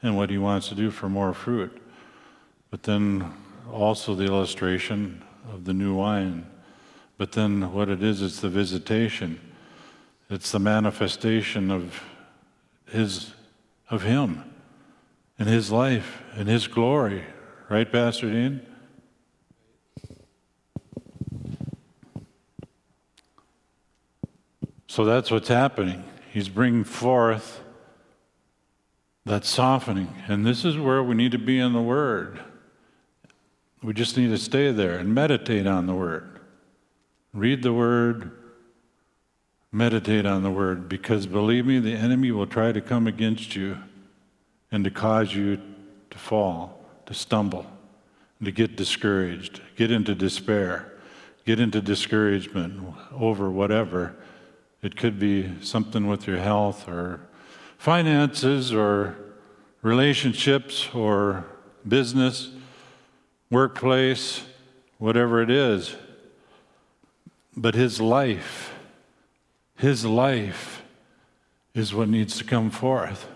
and 0.02 0.16
what 0.16 0.30
he 0.30 0.38
wants 0.38 0.70
to 0.70 0.74
do 0.74 0.90
for 0.90 1.10
more 1.10 1.34
fruit. 1.34 1.82
But 2.70 2.84
then 2.84 3.34
also 3.70 4.14
the 4.14 4.24
illustration 4.24 5.22
of 5.52 5.66
the 5.66 5.74
new 5.74 5.94
wine. 5.94 6.46
But 7.18 7.32
then 7.32 7.74
what 7.74 7.90
it 7.90 8.02
is, 8.02 8.22
it's 8.22 8.40
the 8.40 8.48
visitation. 8.48 9.38
It's 10.30 10.50
the 10.50 10.58
manifestation 10.58 11.70
of 11.70 12.02
his 12.90 13.34
of 13.90 14.02
him 14.02 14.44
and 15.38 15.46
his 15.46 15.70
life 15.70 16.22
and 16.34 16.48
his 16.48 16.68
glory. 16.68 17.24
Right, 17.68 17.90
Pastor 17.90 18.30
Dean? 18.30 18.66
So 24.90 25.04
that's 25.04 25.30
what's 25.30 25.46
happening. 25.46 26.02
He's 26.32 26.48
bringing 26.48 26.82
forth 26.82 27.60
that 29.24 29.44
softening. 29.44 30.12
And 30.26 30.44
this 30.44 30.64
is 30.64 30.76
where 30.76 31.00
we 31.00 31.14
need 31.14 31.30
to 31.30 31.38
be 31.38 31.60
in 31.60 31.72
the 31.72 31.80
Word. 31.80 32.40
We 33.84 33.94
just 33.94 34.16
need 34.16 34.30
to 34.30 34.36
stay 34.36 34.72
there 34.72 34.98
and 34.98 35.14
meditate 35.14 35.68
on 35.68 35.86
the 35.86 35.94
Word. 35.94 36.40
Read 37.32 37.62
the 37.62 37.72
Word, 37.72 38.32
meditate 39.70 40.26
on 40.26 40.42
the 40.42 40.50
Word, 40.50 40.88
because 40.88 41.24
believe 41.24 41.66
me, 41.66 41.78
the 41.78 41.94
enemy 41.94 42.32
will 42.32 42.48
try 42.48 42.72
to 42.72 42.80
come 42.80 43.06
against 43.06 43.54
you 43.54 43.78
and 44.72 44.82
to 44.82 44.90
cause 44.90 45.32
you 45.32 45.60
to 46.10 46.18
fall, 46.18 46.84
to 47.06 47.14
stumble, 47.14 47.64
to 48.42 48.50
get 48.50 48.74
discouraged, 48.74 49.60
get 49.76 49.92
into 49.92 50.16
despair, 50.16 50.92
get 51.46 51.60
into 51.60 51.80
discouragement 51.80 52.92
over 53.12 53.48
whatever 53.48 54.16
it 54.82 54.96
could 54.96 55.18
be 55.18 55.52
something 55.62 56.06
with 56.06 56.26
your 56.26 56.38
health 56.38 56.88
or 56.88 57.20
finances 57.78 58.72
or 58.72 59.16
relationships 59.82 60.88
or 60.94 61.44
business, 61.86 62.50
workplace, 63.50 64.44
whatever 64.98 65.42
it 65.42 65.50
is. 65.50 65.96
But 67.56 67.74
his 67.74 68.00
life, 68.00 68.72
his 69.76 70.04
life 70.04 70.82
is 71.74 71.94
what 71.94 72.08
needs 72.08 72.38
to 72.38 72.44
come 72.44 72.70
forth. 72.70 73.28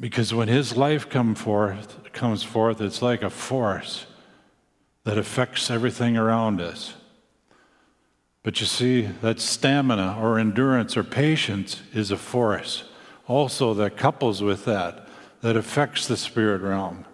Because 0.00 0.34
when 0.34 0.48
his 0.48 0.76
life 0.76 1.08
come 1.08 1.34
forth, 1.34 1.98
comes 2.14 2.42
forth, 2.42 2.80
it's 2.80 3.02
like 3.02 3.22
a 3.22 3.30
force 3.30 4.06
that 5.04 5.18
affects 5.18 5.70
everything 5.70 6.16
around 6.16 6.60
us. 6.60 6.94
But 8.44 8.60
you 8.60 8.66
see, 8.66 9.02
that 9.22 9.40
stamina 9.40 10.18
or 10.20 10.38
endurance 10.38 10.96
or 10.96 11.02
patience 11.02 11.82
is 11.92 12.12
a 12.12 12.16
force 12.16 12.84
also 13.26 13.74
that 13.74 13.96
couples 13.96 14.42
with 14.42 14.64
that, 14.66 15.08
that 15.40 15.56
affects 15.56 16.06
the 16.06 16.16
spirit 16.16 16.60
realm. 16.60 17.04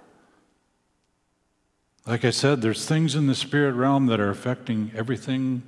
Like 2.07 2.25
I 2.25 2.31
said, 2.31 2.61
there's 2.61 2.87
things 2.87 3.15
in 3.15 3.27
the 3.27 3.35
spirit 3.35 3.75
realm 3.75 4.07
that 4.07 4.21
are 4.21 4.31
affecting 4.31 4.91
everything. 4.95 5.63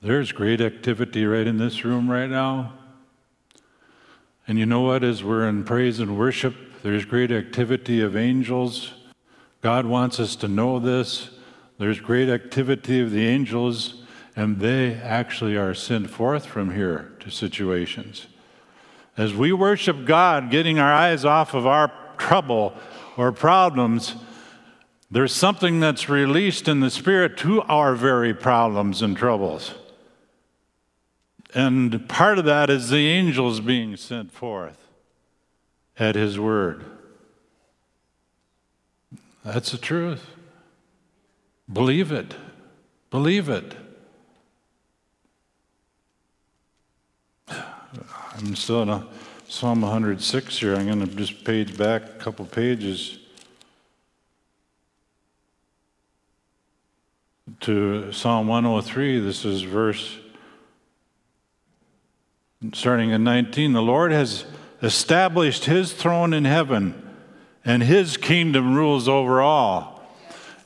There's 0.00 0.32
great 0.32 0.60
activity 0.60 1.26
right 1.26 1.46
in 1.46 1.58
this 1.58 1.84
room 1.84 2.10
right 2.10 2.30
now. 2.30 2.72
And 4.48 4.58
you 4.58 4.66
know 4.66 4.80
what? 4.80 5.04
As 5.04 5.22
we're 5.22 5.46
in 5.46 5.64
praise 5.64 6.00
and 6.00 6.18
worship, 6.18 6.54
there's 6.82 7.04
great 7.04 7.30
activity 7.30 8.00
of 8.00 8.16
angels. 8.16 8.92
God 9.60 9.86
wants 9.86 10.18
us 10.18 10.34
to 10.36 10.48
know 10.48 10.78
this. 10.78 11.30
There's 11.82 11.98
great 11.98 12.28
activity 12.28 13.00
of 13.00 13.10
the 13.10 13.26
angels, 13.26 14.04
and 14.36 14.60
they 14.60 14.94
actually 14.94 15.56
are 15.56 15.74
sent 15.74 16.10
forth 16.10 16.46
from 16.46 16.76
here 16.76 17.10
to 17.18 17.28
situations. 17.28 18.28
As 19.16 19.34
we 19.34 19.52
worship 19.52 20.04
God, 20.04 20.48
getting 20.48 20.78
our 20.78 20.92
eyes 20.92 21.24
off 21.24 21.54
of 21.54 21.66
our 21.66 21.92
trouble 22.18 22.74
or 23.16 23.32
problems, 23.32 24.14
there's 25.10 25.34
something 25.34 25.80
that's 25.80 26.08
released 26.08 26.68
in 26.68 26.78
the 26.78 26.88
Spirit 26.88 27.36
to 27.38 27.62
our 27.62 27.96
very 27.96 28.32
problems 28.32 29.02
and 29.02 29.16
troubles. 29.16 29.74
And 31.52 32.08
part 32.08 32.38
of 32.38 32.44
that 32.44 32.70
is 32.70 32.90
the 32.90 33.08
angels 33.08 33.58
being 33.58 33.96
sent 33.96 34.30
forth 34.30 34.78
at 35.98 36.14
His 36.14 36.38
word. 36.38 36.84
That's 39.44 39.72
the 39.72 39.78
truth. 39.78 40.31
Believe 41.72 42.12
it. 42.12 42.34
Believe 43.10 43.48
it. 43.48 43.76
I'm 47.48 48.56
still 48.56 48.82
in 48.82 49.06
Psalm 49.48 49.82
106 49.82 50.58
here. 50.58 50.74
I'm 50.74 50.86
going 50.86 51.06
to 51.06 51.14
just 51.14 51.44
page 51.44 51.76
back 51.76 52.02
a 52.04 52.18
couple 52.18 52.44
pages 52.44 53.18
to 57.60 58.12
Psalm 58.12 58.48
103. 58.48 59.20
This 59.20 59.44
is 59.44 59.62
verse 59.62 60.18
starting 62.72 63.10
in 63.10 63.24
19. 63.24 63.72
The 63.72 63.82
Lord 63.82 64.12
has 64.12 64.44
established 64.82 65.66
his 65.66 65.92
throne 65.92 66.32
in 66.32 66.44
heaven, 66.44 67.10
and 67.64 67.82
his 67.82 68.16
kingdom 68.16 68.74
rules 68.74 69.08
over 69.08 69.40
all. 69.40 69.91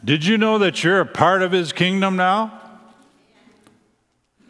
Did 0.06 0.24
you 0.24 0.38
know 0.38 0.56
that 0.58 0.84
you're 0.84 1.00
a 1.00 1.04
part 1.04 1.42
of 1.42 1.50
his 1.50 1.72
kingdom 1.72 2.14
now? 2.14 2.62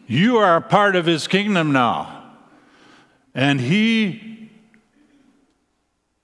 You 0.05 0.37
are 0.37 0.55
a 0.55 0.61
part 0.61 0.95
of 0.95 1.07
his 1.07 1.27
kingdom 1.27 1.71
now. 1.71 2.35
And 3.33 3.59
he 3.59 4.51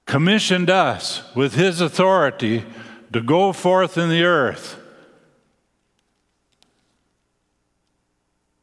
commissioned 0.06 0.70
us 0.70 1.24
with 1.34 1.56
his 1.56 1.82
authority 1.82 2.64
to 3.12 3.22
go 3.22 3.54
forth 3.54 3.98
in 3.98 4.10
the 4.10 4.24
earth. 4.24 4.80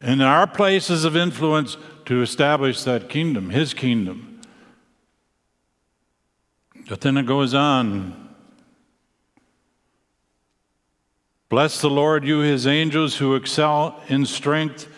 In 0.00 0.20
our 0.20 0.46
places 0.46 1.04
of 1.04 1.16
influence 1.16 1.76
to 2.04 2.22
establish 2.22 2.84
that 2.84 3.08
kingdom, 3.08 3.50
his 3.50 3.74
kingdom. 3.74 4.40
But 6.88 7.00
then 7.00 7.16
it 7.16 7.26
goes 7.26 7.54
on. 7.54 8.29
Bless 11.50 11.82
the 11.82 11.90
Lord, 11.90 12.24
you 12.24 12.38
his 12.38 12.66
angels 12.66 13.16
who 13.16 13.34
excel 13.34 14.02
in 14.08 14.24
strength, 14.24 14.88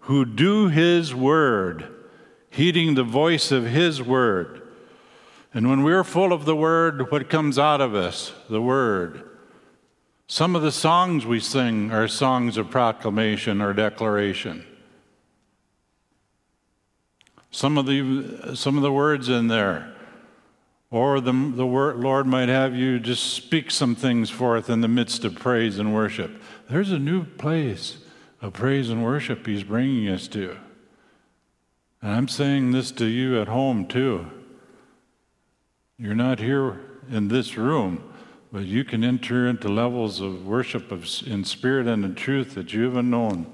who 0.00 0.26
do 0.26 0.68
his 0.68 1.14
word 1.14 1.88
heeding 2.50 2.94
the 2.94 3.04
voice 3.04 3.52
of 3.52 3.66
His 3.66 4.02
Word. 4.02 4.62
And 5.54 5.68
when 5.68 5.82
we're 5.82 6.04
full 6.04 6.32
of 6.32 6.44
the 6.44 6.56
Word, 6.56 7.10
what 7.10 7.30
comes 7.30 7.58
out 7.58 7.80
of 7.80 7.94
us? 7.94 8.32
The 8.48 8.60
Word. 8.60 9.28
Some 10.26 10.54
of 10.54 10.62
the 10.62 10.72
songs 10.72 11.26
we 11.26 11.40
sing 11.40 11.90
are 11.90 12.06
songs 12.06 12.56
of 12.56 12.70
proclamation 12.70 13.60
or 13.60 13.72
declaration. 13.72 14.64
Some 17.50 17.78
of 17.78 17.86
the, 17.86 18.52
some 18.54 18.76
of 18.76 18.82
the 18.82 18.92
words 18.92 19.28
in 19.28 19.48
there, 19.48 19.92
or 20.90 21.20
the, 21.20 21.32
the 21.32 21.64
Lord 21.64 22.26
might 22.26 22.48
have 22.48 22.74
you 22.74 22.98
just 22.98 23.34
speak 23.34 23.70
some 23.70 23.94
things 23.94 24.28
forth 24.28 24.68
in 24.68 24.80
the 24.80 24.88
midst 24.88 25.24
of 25.24 25.36
praise 25.36 25.78
and 25.78 25.94
worship. 25.94 26.42
There's 26.68 26.90
a 26.90 26.98
new 26.98 27.24
place 27.24 27.98
of 28.42 28.54
praise 28.54 28.90
and 28.90 29.04
worship 29.04 29.46
He's 29.46 29.62
bringing 29.62 30.08
us 30.08 30.26
to. 30.28 30.56
And 32.02 32.12
I'm 32.12 32.28
saying 32.28 32.72
this 32.72 32.90
to 32.92 33.06
you 33.06 33.40
at 33.40 33.48
home 33.48 33.86
too. 33.86 34.30
You're 35.98 36.14
not 36.14 36.38
here 36.38 36.80
in 37.10 37.28
this 37.28 37.56
room, 37.56 38.12
but 38.50 38.64
you 38.64 38.84
can 38.84 39.04
enter 39.04 39.46
into 39.46 39.68
levels 39.68 40.20
of 40.20 40.46
worship 40.46 40.90
of, 40.90 41.06
in 41.26 41.44
spirit 41.44 41.86
and 41.86 42.04
in 42.04 42.14
truth 42.14 42.54
that 42.54 42.72
you 42.72 42.84
haven't 42.84 43.10
known. 43.10 43.46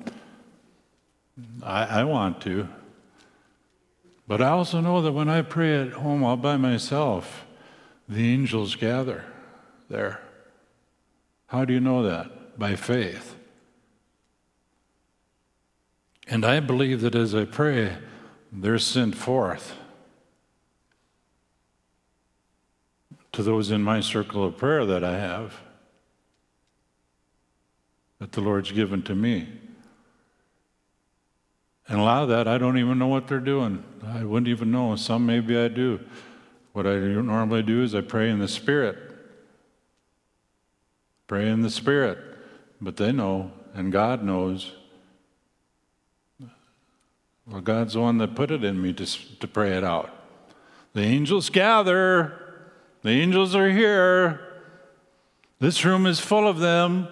I, 1.62 2.00
I 2.00 2.04
want 2.04 2.40
to. 2.42 2.68
But 4.28 4.42
I 4.42 4.48
also 4.48 4.80
know 4.80 5.00
that 5.02 5.12
when 5.12 5.28
I 5.28 5.42
pray 5.42 5.80
at 5.80 5.92
home 5.92 6.24
all 6.24 6.36
by 6.36 6.56
myself, 6.56 7.46
the 8.08 8.32
angels 8.32 8.74
gather 8.74 9.24
there. 9.88 10.20
How 11.46 11.64
do 11.64 11.72
you 11.72 11.80
know 11.80 12.02
that? 12.02 12.58
By 12.58 12.74
faith. 12.74 13.36
And 16.26 16.44
I 16.44 16.58
believe 16.58 17.02
that 17.02 17.14
as 17.14 17.34
I 17.34 17.44
pray, 17.44 17.96
they're 18.50 18.78
sent 18.78 19.16
forth 19.16 19.76
to 23.32 23.42
those 23.42 23.70
in 23.70 23.82
my 23.82 24.00
circle 24.00 24.44
of 24.44 24.56
prayer 24.56 24.84
that 24.86 25.04
I 25.04 25.18
have, 25.18 25.60
that 28.18 28.32
the 28.32 28.40
Lord's 28.40 28.72
given 28.72 29.02
to 29.02 29.14
me. 29.14 29.46
And 31.88 32.00
a 32.00 32.02
lot 32.02 32.22
of 32.22 32.28
that, 32.30 32.48
I 32.48 32.58
don't 32.58 32.78
even 32.78 32.98
know 32.98 33.06
what 33.06 33.28
they're 33.28 33.38
doing. 33.38 33.84
I 34.04 34.24
wouldn't 34.24 34.48
even 34.48 34.72
know. 34.72 34.96
Some 34.96 35.24
maybe 35.24 35.56
I 35.56 35.68
do. 35.68 36.00
What 36.72 36.86
I 36.86 36.96
normally 36.96 37.62
do 37.62 37.82
is 37.82 37.94
I 37.94 38.00
pray 38.00 38.28
in 38.28 38.38
the 38.38 38.48
Spirit. 38.48 38.98
Pray 41.26 41.48
in 41.48 41.62
the 41.62 41.70
Spirit. 41.70 42.18
But 42.80 42.96
they 42.96 43.12
know, 43.12 43.52
and 43.72 43.92
God 43.92 44.22
knows. 44.22 44.72
Well, 47.46 47.60
God's 47.60 47.94
the 47.94 48.00
one 48.00 48.18
that 48.18 48.34
put 48.34 48.50
it 48.50 48.64
in 48.64 48.82
me 48.82 48.92
to, 48.94 49.38
to 49.38 49.46
pray 49.46 49.76
it 49.76 49.84
out. 49.84 50.10
The 50.92 51.02
angels 51.02 51.50
gather, 51.50 52.64
the 53.02 53.10
angels 53.10 53.54
are 53.54 53.70
here. 53.70 54.40
This 55.60 55.84
room 55.84 56.06
is 56.06 56.18
full 56.18 56.48
of 56.48 56.58
them. 56.58 57.08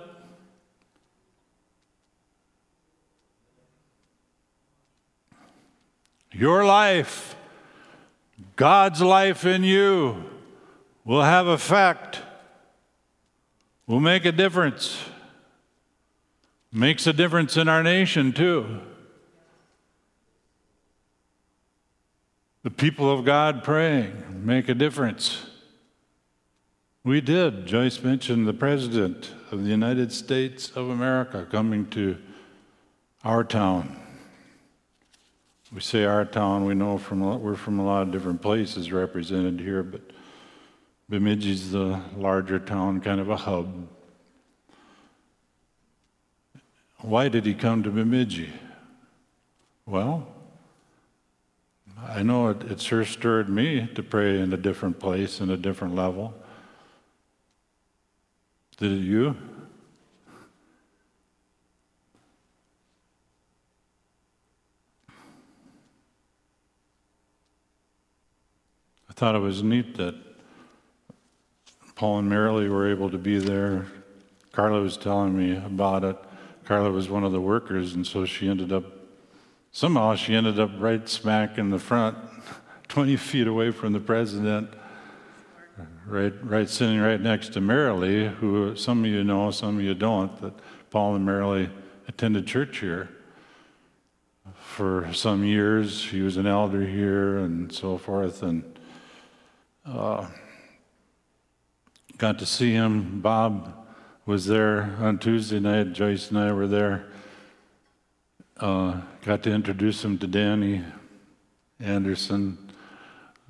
Your 6.34 6.64
life, 6.64 7.36
God's 8.56 9.00
life 9.00 9.44
in 9.44 9.62
you, 9.62 10.24
will 11.04 11.22
have 11.22 11.46
effect, 11.46 12.20
will 13.86 14.00
make 14.00 14.24
a 14.24 14.32
difference. 14.32 15.02
Makes 16.72 17.06
a 17.06 17.12
difference 17.12 17.56
in 17.56 17.68
our 17.68 17.82
nation, 17.82 18.32
too. 18.32 18.80
the 22.64 22.70
people 22.70 23.12
of 23.12 23.26
God 23.26 23.62
praying 23.62 24.24
make 24.44 24.68
a 24.68 24.74
difference. 24.74 25.46
We 27.04 27.20
did. 27.20 27.66
Joyce 27.66 28.02
mentioned 28.02 28.48
the 28.48 28.54
President 28.54 29.32
of 29.50 29.62
the 29.62 29.70
United 29.70 30.10
States 30.10 30.70
of 30.70 30.88
America 30.88 31.46
coming 31.50 31.86
to 31.90 32.16
our 33.22 33.44
town. 33.44 34.03
We 35.74 35.80
say 35.80 36.04
our 36.04 36.24
town, 36.24 36.66
we 36.66 36.74
know 36.74 36.98
from 36.98 37.42
we're 37.42 37.56
from 37.56 37.80
a 37.80 37.84
lot 37.84 38.02
of 38.02 38.12
different 38.12 38.40
places 38.40 38.92
represented 38.92 39.58
here, 39.58 39.82
but 39.82 40.02
Bemidji's 41.08 41.72
the 41.72 42.00
larger 42.16 42.60
town, 42.60 43.00
kind 43.00 43.20
of 43.20 43.28
a 43.28 43.36
hub. 43.36 43.88
Why 47.00 47.28
did 47.28 47.44
he 47.44 47.54
come 47.54 47.82
to 47.82 47.90
Bemidji? 47.90 48.52
Well, 49.84 50.28
I 52.06 52.22
know 52.22 52.50
it, 52.50 52.62
it 52.70 52.80
sure 52.80 53.04
stirred 53.04 53.48
me 53.48 53.88
to 53.96 54.02
pray 54.04 54.38
in 54.38 54.52
a 54.52 54.56
different 54.56 55.00
place, 55.00 55.40
in 55.40 55.50
a 55.50 55.56
different 55.56 55.96
level. 55.96 56.34
Did 58.76 58.92
it 58.92 59.02
you? 59.02 59.36
Thought 69.16 69.36
it 69.36 69.40
was 69.40 69.62
neat 69.62 69.96
that 69.96 70.16
Paul 71.94 72.18
and 72.18 72.30
Maralee 72.30 72.68
were 72.68 72.90
able 72.90 73.10
to 73.10 73.18
be 73.18 73.38
there. 73.38 73.86
Carla 74.50 74.80
was 74.80 74.96
telling 74.96 75.38
me 75.38 75.56
about 75.56 76.02
it. 76.02 76.16
Carla 76.64 76.90
was 76.90 77.08
one 77.08 77.22
of 77.22 77.30
the 77.30 77.40
workers, 77.40 77.94
and 77.94 78.04
so 78.04 78.24
she 78.24 78.48
ended 78.48 78.72
up, 78.72 78.84
somehow, 79.70 80.16
she 80.16 80.34
ended 80.34 80.58
up 80.58 80.70
right 80.78 81.08
smack 81.08 81.58
in 81.58 81.70
the 81.70 81.78
front, 81.78 82.18
20 82.88 83.16
feet 83.16 83.46
away 83.46 83.70
from 83.70 83.92
the 83.92 84.00
president, 84.00 84.70
right, 86.06 86.32
right 86.42 86.68
sitting 86.68 86.98
right 87.00 87.20
next 87.20 87.52
to 87.52 87.60
Maralee, 87.60 88.34
who 88.34 88.74
some 88.74 89.04
of 89.04 89.10
you 89.10 89.22
know, 89.22 89.52
some 89.52 89.76
of 89.76 89.84
you 89.84 89.94
don't, 89.94 90.40
that 90.40 90.54
Paul 90.90 91.14
and 91.14 91.26
Maralee 91.26 91.70
attended 92.08 92.46
church 92.48 92.78
here 92.78 93.10
for 94.56 95.12
some 95.12 95.44
years. 95.44 96.04
He 96.04 96.20
was 96.20 96.36
an 96.36 96.46
elder 96.46 96.84
here 96.84 97.38
and 97.38 97.72
so 97.72 97.96
forth, 97.96 98.42
and 98.42 98.73
uh, 99.84 100.26
got 102.16 102.38
to 102.38 102.46
see 102.46 102.72
him. 102.72 103.20
Bob 103.20 103.86
was 104.26 104.46
there 104.46 104.96
on 105.00 105.18
Tuesday 105.18 105.60
night. 105.60 105.92
Joyce 105.92 106.30
and 106.30 106.38
I 106.38 106.52
were 106.52 106.66
there. 106.66 107.06
Uh, 108.56 109.00
got 109.24 109.42
to 109.42 109.50
introduce 109.50 110.04
him 110.04 110.16
to 110.18 110.26
Danny 110.26 110.82
Anderson. 111.80 112.58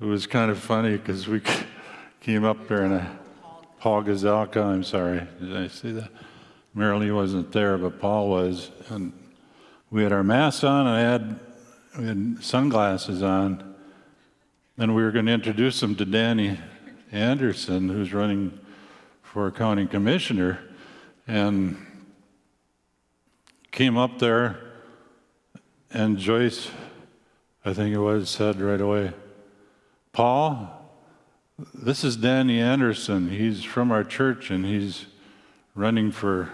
It 0.01 0.05
was 0.05 0.27
kind 0.27 0.51
of 0.51 0.59
funny 0.59 0.97
because 0.97 1.27
we 1.27 1.41
came 2.21 2.43
up 2.43 2.67
there 2.67 2.83
in 2.83 2.91
a 2.91 3.19
Paul 3.79 4.03
Gazelka. 4.03 4.63
I'm 4.63 4.83
sorry, 4.83 5.25
did 5.39 5.55
I 5.55 5.67
see 5.67 5.91
that? 5.91 6.09
Maralee 6.75 7.15
wasn't 7.15 7.51
there, 7.53 7.77
but 7.77 8.01
Paul 8.01 8.29
was, 8.29 8.71
and 8.89 9.13
we 9.89 10.03
had 10.03 10.11
our 10.11 10.23
masks 10.23 10.63
on. 10.65 10.87
And 10.87 10.95
I 10.95 10.99
had 10.99 11.39
we 11.97 12.07
had 12.07 12.43
sunglasses 12.43 13.23
on, 13.23 13.64
and 14.77 14.95
we 14.95 15.03
were 15.03 15.11
going 15.11 15.25
to 15.25 15.31
introduce 15.31 15.81
him 15.81 15.95
to 15.95 16.05
Danny 16.05 16.59
Anderson, 17.11 17.89
who's 17.89 18.13
running 18.13 18.59
for 19.21 19.49
county 19.51 19.85
commissioner, 19.85 20.59
and 21.27 21.77
came 23.71 23.97
up 23.97 24.19
there, 24.19 24.59
and 25.91 26.17
Joyce, 26.17 26.69
I 27.63 27.73
think 27.73 27.95
it 27.95 27.99
was, 27.99 28.29
said 28.29 28.59
right 28.59 28.81
away, 28.81 29.13
Paul, 30.11 30.85
this 31.73 32.03
is 32.03 32.17
Danny 32.17 32.59
Anderson. 32.59 33.29
He's 33.29 33.63
from 33.63 33.91
our 33.91 34.03
church 34.03 34.49
and 34.49 34.65
he's 34.65 35.05
running 35.73 36.11
for 36.11 36.49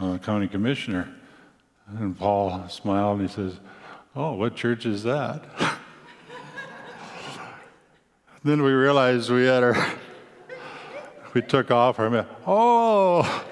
uh, 0.00 0.18
county 0.18 0.48
commissioner. 0.48 1.14
And 1.88 2.18
Paul 2.18 2.68
smiled 2.68 3.20
and 3.20 3.28
he 3.28 3.34
says, 3.34 3.60
Oh, 4.16 4.34
what 4.34 4.56
church 4.56 4.86
is 4.86 5.02
that? 5.04 5.44
then 8.44 8.62
we 8.62 8.72
realized 8.72 9.30
we 9.30 9.46
had 9.46 9.62
our 9.62 9.94
we 11.34 11.42
took 11.42 11.70
off 11.70 11.98
our. 11.98 12.26
Oh! 12.46 13.44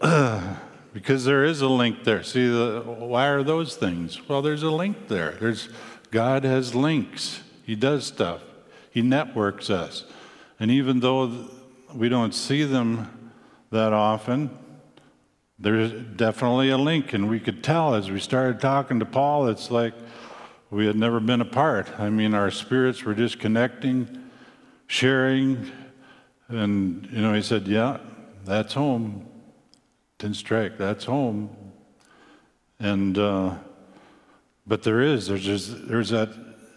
because 0.92 1.24
there 1.24 1.44
is 1.44 1.60
a 1.60 1.68
link 1.68 2.02
there. 2.02 2.24
See, 2.24 2.48
the, 2.48 2.82
why 2.84 3.28
are 3.28 3.44
those 3.44 3.76
things? 3.76 4.28
Well, 4.28 4.42
there's 4.42 4.64
a 4.64 4.70
link 4.70 5.06
there. 5.06 5.36
There's 5.40 5.68
God 6.10 6.44
has 6.44 6.74
links. 6.74 7.40
He 7.64 7.76
does 7.76 8.04
stuff. 8.04 8.42
He 8.90 9.00
networks 9.00 9.70
us. 9.70 10.04
And 10.58 10.70
even 10.70 11.00
though 11.00 11.48
we 11.94 12.08
don't 12.08 12.34
see 12.34 12.64
them 12.64 13.32
that 13.70 13.92
often, 13.92 14.50
there's 15.58 15.92
definitely 15.92 16.70
a 16.70 16.78
link. 16.78 17.12
And 17.12 17.28
we 17.30 17.38
could 17.38 17.62
tell 17.62 17.94
as 17.94 18.10
we 18.10 18.18
started 18.18 18.60
talking 18.60 18.98
to 18.98 19.06
Paul, 19.06 19.46
it's 19.48 19.70
like 19.70 19.94
we 20.72 20.86
had 20.86 20.96
never 20.96 21.20
been 21.20 21.42
apart. 21.42 22.00
I 22.00 22.08
mean, 22.08 22.32
our 22.32 22.50
spirits 22.50 23.04
were 23.04 23.14
just 23.14 23.38
connecting 23.38 24.22
sharing. 24.86 25.70
And, 26.48 27.06
you 27.12 27.20
know, 27.20 27.34
he 27.34 27.42
said, 27.42 27.68
Yeah, 27.68 27.98
that's 28.44 28.72
home. 28.72 29.28
Tenstrike, 30.18 30.78
that's 30.78 31.04
home. 31.04 31.54
And, 32.80 33.18
uh, 33.18 33.56
but 34.66 34.82
there 34.82 35.02
is, 35.02 35.26
there's, 35.26 35.44
just, 35.44 35.88
there's 35.88 36.08
that 36.08 36.30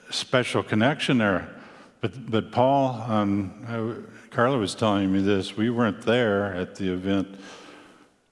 special 0.09 0.61
connection 0.61 1.17
there. 1.17 1.55
But, 2.01 2.29
but 2.29 2.51
Paul, 2.51 3.01
um, 3.07 3.65
I, 3.65 4.29
Carla 4.29 4.57
was 4.57 4.75
telling 4.75 5.11
me 5.13 5.21
this. 5.21 5.55
We 5.55 5.69
weren't 5.69 6.01
there 6.01 6.53
at 6.53 6.75
the 6.75 6.91
event. 6.91 7.39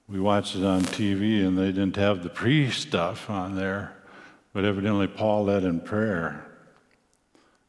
We 0.08 0.20
watched 0.20 0.56
it 0.56 0.64
on 0.64 0.82
TV, 0.82 1.46
and 1.46 1.56
they 1.56 1.72
didn't 1.72 1.96
have 1.96 2.22
the 2.22 2.28
pre 2.28 2.70
stuff 2.70 3.30
on 3.30 3.56
there. 3.56 3.96
But 4.54 4.64
evidently, 4.64 5.08
Paul 5.08 5.44
led 5.44 5.64
in 5.64 5.80
prayer. 5.80 6.46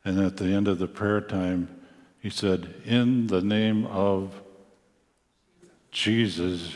And 0.05 0.19
at 0.19 0.37
the 0.37 0.45
end 0.45 0.67
of 0.67 0.77
the 0.77 0.87
prayer 0.87 1.19
time, 1.19 1.67
he 2.21 2.29
said, 2.29 2.75
In 2.85 3.27
the 3.27 3.41
name 3.41 3.87
of 3.87 4.39
Jesus. 5.91 6.75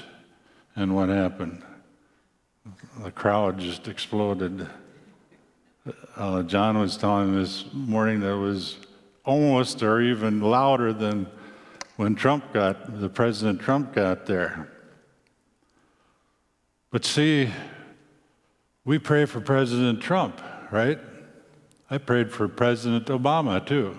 And 0.75 0.95
what 0.95 1.09
happened? 1.09 1.63
The 3.03 3.11
crowd 3.11 3.59
just 3.59 3.87
exploded. 3.87 4.67
Uh, 6.15 6.41
John 6.43 6.79
was 6.79 6.97
telling 6.97 7.35
this 7.35 7.65
morning 7.71 8.19
that 8.21 8.33
it 8.33 8.39
was 8.39 8.77
almost 9.25 9.83
or 9.83 10.01
even 10.01 10.41
louder 10.41 10.91
than 10.91 11.27
when 11.97 12.15
Trump 12.15 12.51
got, 12.51 12.99
the 12.99 13.09
President 13.09 13.61
Trump 13.61 13.93
got 13.93 14.25
there. 14.25 14.71
But 16.89 17.05
see, 17.05 17.51
we 18.85 18.97
pray 18.97 19.25
for 19.25 19.41
President 19.41 20.01
Trump, 20.01 20.41
right? 20.71 20.99
I 21.89 21.97
prayed 21.97 22.31
for 22.31 22.47
President 22.47 23.07
Obama 23.07 23.65
too 23.65 23.97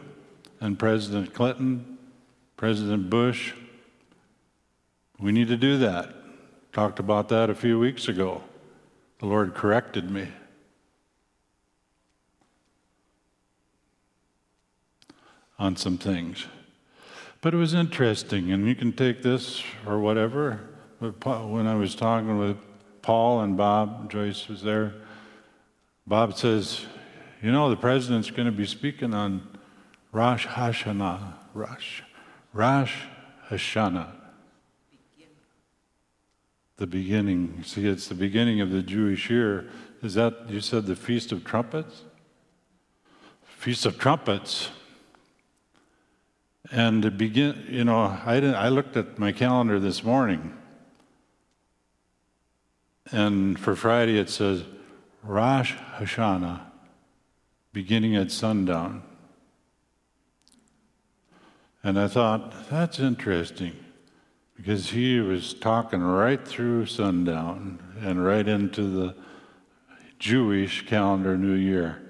and 0.61 0.79
President 0.79 1.35
Clinton, 1.35 1.99
President 2.57 3.09
Bush. 3.11 3.53
We 5.19 5.33
need 5.33 5.49
to 5.49 5.57
do 5.57 5.79
that. 5.79 6.15
Talked 6.73 6.99
about 6.99 7.29
that 7.31 7.51
a 7.51 7.55
few 7.55 7.79
weeks 7.79 8.09
ago. 8.09 8.43
The 9.19 9.27
Lord 9.27 9.55
corrected 9.55 10.11
me. 10.11 10.29
On 15.59 15.77
some 15.77 15.99
things. 15.99 16.47
But 17.43 17.55
it 17.55 17.57
was 17.57 17.75
interesting, 17.75 18.51
and 18.53 18.67
you 18.67 18.75
can 18.75 18.93
take 18.93 19.23
this 19.23 19.63
or 19.87 19.99
whatever. 19.99 20.61
But 21.01 21.49
When 21.49 21.67
I 21.67 21.75
was 21.75 21.95
talking 21.95 22.39
with 22.39 22.57
Paul 23.03 23.41
and 23.41 23.57
Bob, 23.57 24.11
Joyce 24.11 24.49
was 24.49 24.63
there, 24.63 24.95
Bob 26.07 26.37
says, 26.37 26.87
You 27.43 27.53
know, 27.53 27.71
the 27.71 27.77
president's 27.77 28.31
going 28.31 28.47
to 28.47 28.53
be 28.53 28.67
speaking 28.67 29.15
on 29.15 29.47
Rosh 30.13 30.47
Hashanah, 30.47 31.35
Rosh, 31.55 32.03
Rosh 32.53 32.97
Hashanah. 33.49 34.09
The 36.79 36.87
beginning. 36.87 37.63
See, 37.65 37.87
it's 37.87 38.09
the 38.09 38.15
beginning 38.15 38.61
of 38.61 38.71
the 38.71 38.83
Jewish 38.83 39.31
year. 39.31 39.71
Is 40.03 40.15
that, 40.15 40.49
you 40.49 40.61
said, 40.61 40.87
the 40.87 40.97
Feast 40.97 41.31
of 41.31 41.45
Trumpets? 41.45 42.05
Feast 43.45 43.85
of 43.85 43.99
Trumpets. 43.99 44.71
And 46.73 47.03
to 47.03 47.11
begin, 47.11 47.67
you 47.69 47.85
know, 47.85 48.19
I, 48.25 48.37
didn't, 48.37 48.55
I 48.55 48.69
looked 48.69 48.97
at 48.97 49.19
my 49.19 49.31
calendar 49.31 49.79
this 49.79 50.03
morning, 50.03 50.57
and 53.13 53.59
for 53.59 53.75
Friday 53.75 54.19
it 54.19 54.31
says 54.31 54.65
Rosh 55.23 55.75
Hashanah, 55.99 56.61
beginning 57.73 58.17
at 58.17 58.31
sundown. 58.31 59.03
And 61.83 61.99
I 61.99 62.09
thought, 62.09 62.69
that's 62.69 62.99
interesting 62.99 63.73
because 64.57 64.91
he 64.91 65.21
was 65.21 65.55
talking 65.55 66.03
right 66.03 66.47
through 66.47 66.87
sundown 66.87 67.79
and 68.01 68.23
right 68.23 68.47
into 68.47 68.83
the 68.83 69.15
Jewish 70.19 70.87
calendar 70.87 71.39
New 71.39 71.55
Year. 71.55 72.03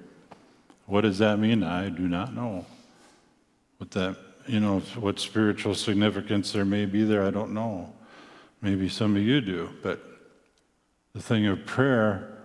What 0.86 1.02
does 1.02 1.18
that 1.18 1.38
mean? 1.38 1.62
I 1.62 1.88
do 1.88 2.08
not 2.08 2.34
know. 2.34 2.66
What 3.78 3.92
that, 3.92 4.16
you 4.48 4.58
know, 4.58 4.80
what 4.98 5.20
spiritual 5.20 5.76
significance 5.76 6.50
there 6.50 6.64
may 6.64 6.86
be 6.86 7.04
there, 7.04 7.24
I 7.24 7.30
don't 7.30 7.54
know. 7.54 7.92
Maybe 8.60 8.88
some 8.88 9.14
of 9.14 9.22
you 9.22 9.40
do, 9.40 9.70
but 9.82 10.09
the 11.12 11.20
thing 11.20 11.46
of 11.46 11.66
prayer 11.66 12.38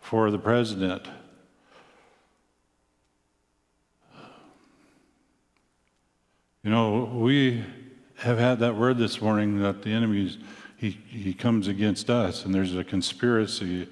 for 0.00 0.30
the 0.30 0.38
president. 0.38 1.06
You 6.62 6.70
know, 6.70 7.04
we 7.04 7.64
have 8.16 8.38
had 8.38 8.58
that 8.60 8.74
word 8.74 8.98
this 8.98 9.20
morning 9.20 9.60
that 9.60 9.82
the 9.82 9.90
enemy, 9.90 10.36
he, 10.76 10.90
he 11.08 11.34
comes 11.34 11.68
against 11.68 12.08
us, 12.10 12.44
and 12.44 12.54
there's 12.54 12.74
a 12.74 12.82
conspiracy 12.82 13.86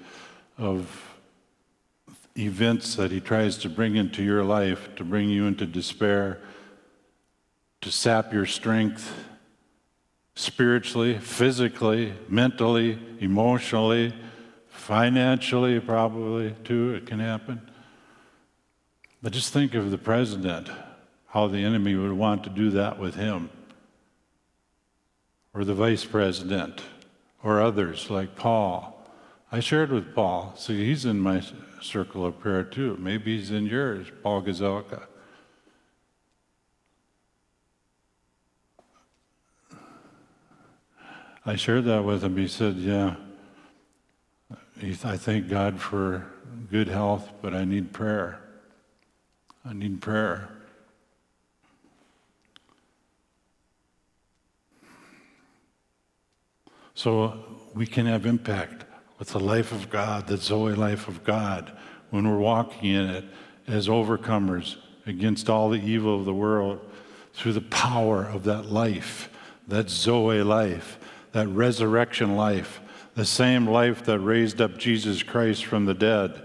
of 0.57 1.15
events 2.35 2.95
that 2.95 3.11
he 3.11 3.19
tries 3.19 3.57
to 3.59 3.69
bring 3.69 3.95
into 3.95 4.23
your 4.23 4.43
life 4.43 4.95
to 4.95 5.03
bring 5.03 5.29
you 5.29 5.45
into 5.45 5.67
despair, 5.67 6.41
to 7.81 7.91
sap 7.91 8.33
your 8.33 8.47
strength 8.47 9.13
spiritually, 10.35 11.17
physically, 11.19 12.13
mentally, 12.27 12.99
emotionally, 13.19 14.13
financially, 14.67 15.79
probably 15.79 16.55
too, 16.63 16.93
it 16.93 17.05
can 17.05 17.19
happen. 17.19 17.61
But 19.21 19.33
just 19.33 19.53
think 19.53 19.73
of 19.73 19.91
the 19.91 19.97
president, 19.97 20.69
how 21.27 21.47
the 21.47 21.63
enemy 21.63 21.95
would 21.95 22.11
want 22.11 22.43
to 22.43 22.49
do 22.49 22.71
that 22.71 22.99
with 22.99 23.15
him, 23.15 23.49
or 25.53 25.63
the 25.63 25.73
vice 25.73 26.03
president, 26.03 26.81
or 27.43 27.61
others 27.61 28.09
like 28.09 28.35
Paul. 28.35 28.89
I 29.51 29.59
shared 29.59 29.91
with 29.91 30.15
Paul. 30.15 30.53
See, 30.57 30.85
he's 30.85 31.05
in 31.05 31.19
my 31.19 31.43
circle 31.81 32.25
of 32.25 32.39
prayer 32.39 32.63
too. 32.63 32.97
Maybe 32.99 33.37
he's 33.37 33.51
in 33.51 33.65
yours, 33.65 34.07
Paul 34.23 34.41
Gazelka. 34.41 35.03
I 41.45 41.55
shared 41.57 41.85
that 41.85 42.03
with 42.03 42.23
him. 42.23 42.37
He 42.37 42.47
said, 42.47 42.75
Yeah, 42.77 43.15
I 44.81 45.17
thank 45.17 45.49
God 45.49 45.79
for 45.79 46.25
good 46.71 46.87
health, 46.87 47.29
but 47.41 47.53
I 47.53 47.65
need 47.65 47.91
prayer. 47.91 48.39
I 49.65 49.73
need 49.73 50.01
prayer. 50.01 50.49
So 56.95 57.23
uh, 57.23 57.37
we 57.73 57.87
can 57.87 58.05
have 58.05 58.25
impact 58.25 58.85
with 59.19 59.29
the 59.29 59.39
life 59.39 59.71
of 59.71 59.89
God, 59.89 60.27
the 60.27 60.37
Zoe 60.37 60.75
life 60.75 61.07
of 61.07 61.23
God, 61.23 61.75
when 62.09 62.29
we're 62.29 62.37
walking 62.37 62.91
in 62.91 63.09
it 63.09 63.25
as 63.67 63.87
overcomers 63.87 64.77
against 65.05 65.49
all 65.49 65.69
the 65.69 65.81
evil 65.81 66.17
of 66.17 66.25
the 66.25 66.33
world 66.33 66.79
through 67.33 67.53
the 67.53 67.61
power 67.61 68.23
of 68.23 68.43
that 68.43 68.65
life, 68.65 69.29
that 69.67 69.89
Zoe 69.89 70.43
life, 70.43 70.99
that 71.33 71.47
resurrection 71.47 72.35
life, 72.35 72.79
the 73.15 73.25
same 73.25 73.67
life 73.67 74.05
that 74.05 74.19
raised 74.19 74.61
up 74.61 74.77
Jesus 74.77 75.21
Christ 75.21 75.65
from 75.65 75.85
the 75.85 75.93
dead. 75.93 76.41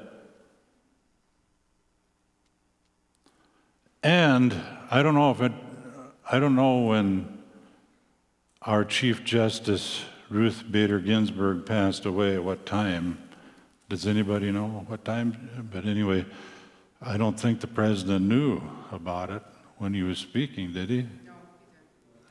And 4.02 4.54
I 4.90 5.02
don't 5.02 5.14
know 5.14 5.30
if 5.30 5.40
it, 5.40 5.52
I 6.30 6.38
don't 6.38 6.56
know 6.56 6.80
when 6.80 7.38
our 8.62 8.84
Chief 8.84 9.24
Justice 9.24 10.04
Ruth 10.30 10.64
Bader 10.70 11.00
Ginsburg 11.00 11.66
passed 11.66 12.04
away 12.04 12.34
at 12.34 12.44
what 12.44 12.66
time. 12.66 13.18
Does 13.88 14.06
anybody 14.06 14.50
know 14.50 14.84
what 14.86 15.04
time? 15.04 15.68
But 15.70 15.86
anyway, 15.86 16.26
I 17.00 17.16
don't 17.16 17.38
think 17.38 17.60
the 17.60 17.66
president 17.66 18.26
knew 18.26 18.60
about 18.92 19.30
it 19.30 19.42
when 19.78 19.94
he 19.94 20.02
was 20.02 20.18
speaking, 20.18 20.72
did 20.72 20.90
he? 20.90 21.02
No, 21.02 21.32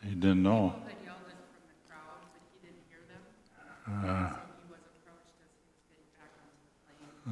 he 0.03 0.09
didn't. 0.09 0.09
He 0.09 0.15
didn't 0.15 0.43
know. 0.43 0.75
Uh, 3.89 4.29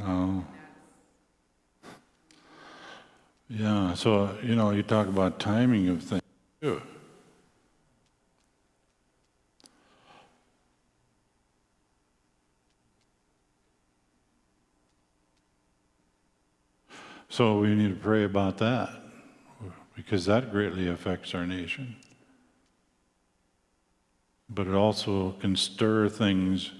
oh. 0.03 0.45
Yeah, 3.49 3.93
so, 3.93 4.36
you 4.41 4.56
know, 4.56 4.72
you 4.72 4.84
talk 4.84 5.08
about 5.08 5.39
timing 5.39 5.89
of 5.89 6.01
things 6.01 6.22
too. 6.62 6.82
So 17.30 17.60
we 17.60 17.76
need 17.76 17.89
to 17.89 17.95
pray 17.95 18.24
about 18.24 18.58
that 18.60 18.89
because 19.95 20.26
that 20.26 20.51
greatly 20.51 20.88
affects 20.88 21.36
our 21.36 21.45
nation. 21.45 21.97
But 24.49 24.67
it 24.67 24.73
also 24.73 25.31
can 25.33 25.55
stir 25.55 26.09
things. 26.09 26.71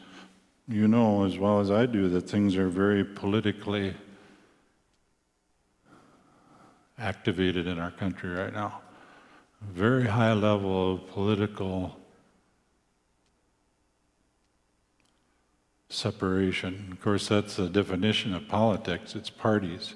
You 0.68 0.88
know 0.88 1.26
as 1.26 1.38
well 1.38 1.59
as 1.59 1.70
I 1.70 1.86
do 1.86 2.09
that 2.09 2.30
things 2.30 2.55
are 2.55 2.70
very 2.70 3.03
politically 3.03 3.93
activated 6.97 7.68
in 7.68 7.78
our 7.80 7.91
country 7.91 8.30
right 8.32 8.53
now. 8.53 8.82
Very 9.61 10.07
high 10.07 10.34
level 10.34 10.93
of 10.93 11.07
political 11.09 11.97
separation. 15.89 16.89
Of 16.91 17.01
course, 17.01 17.28
that's 17.28 17.55
the 17.55 17.70
definition 17.70 18.34
of 18.34 18.47
politics 18.47 19.16
it's 19.16 19.30
parties 19.30 19.95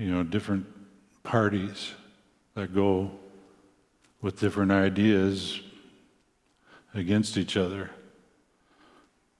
you 0.00 0.10
know, 0.10 0.22
different 0.22 0.66
parties 1.22 1.92
that 2.54 2.74
go 2.74 3.10
with 4.22 4.40
different 4.40 4.72
ideas 4.72 5.60
against 6.94 7.36
each 7.36 7.56
other. 7.56 7.90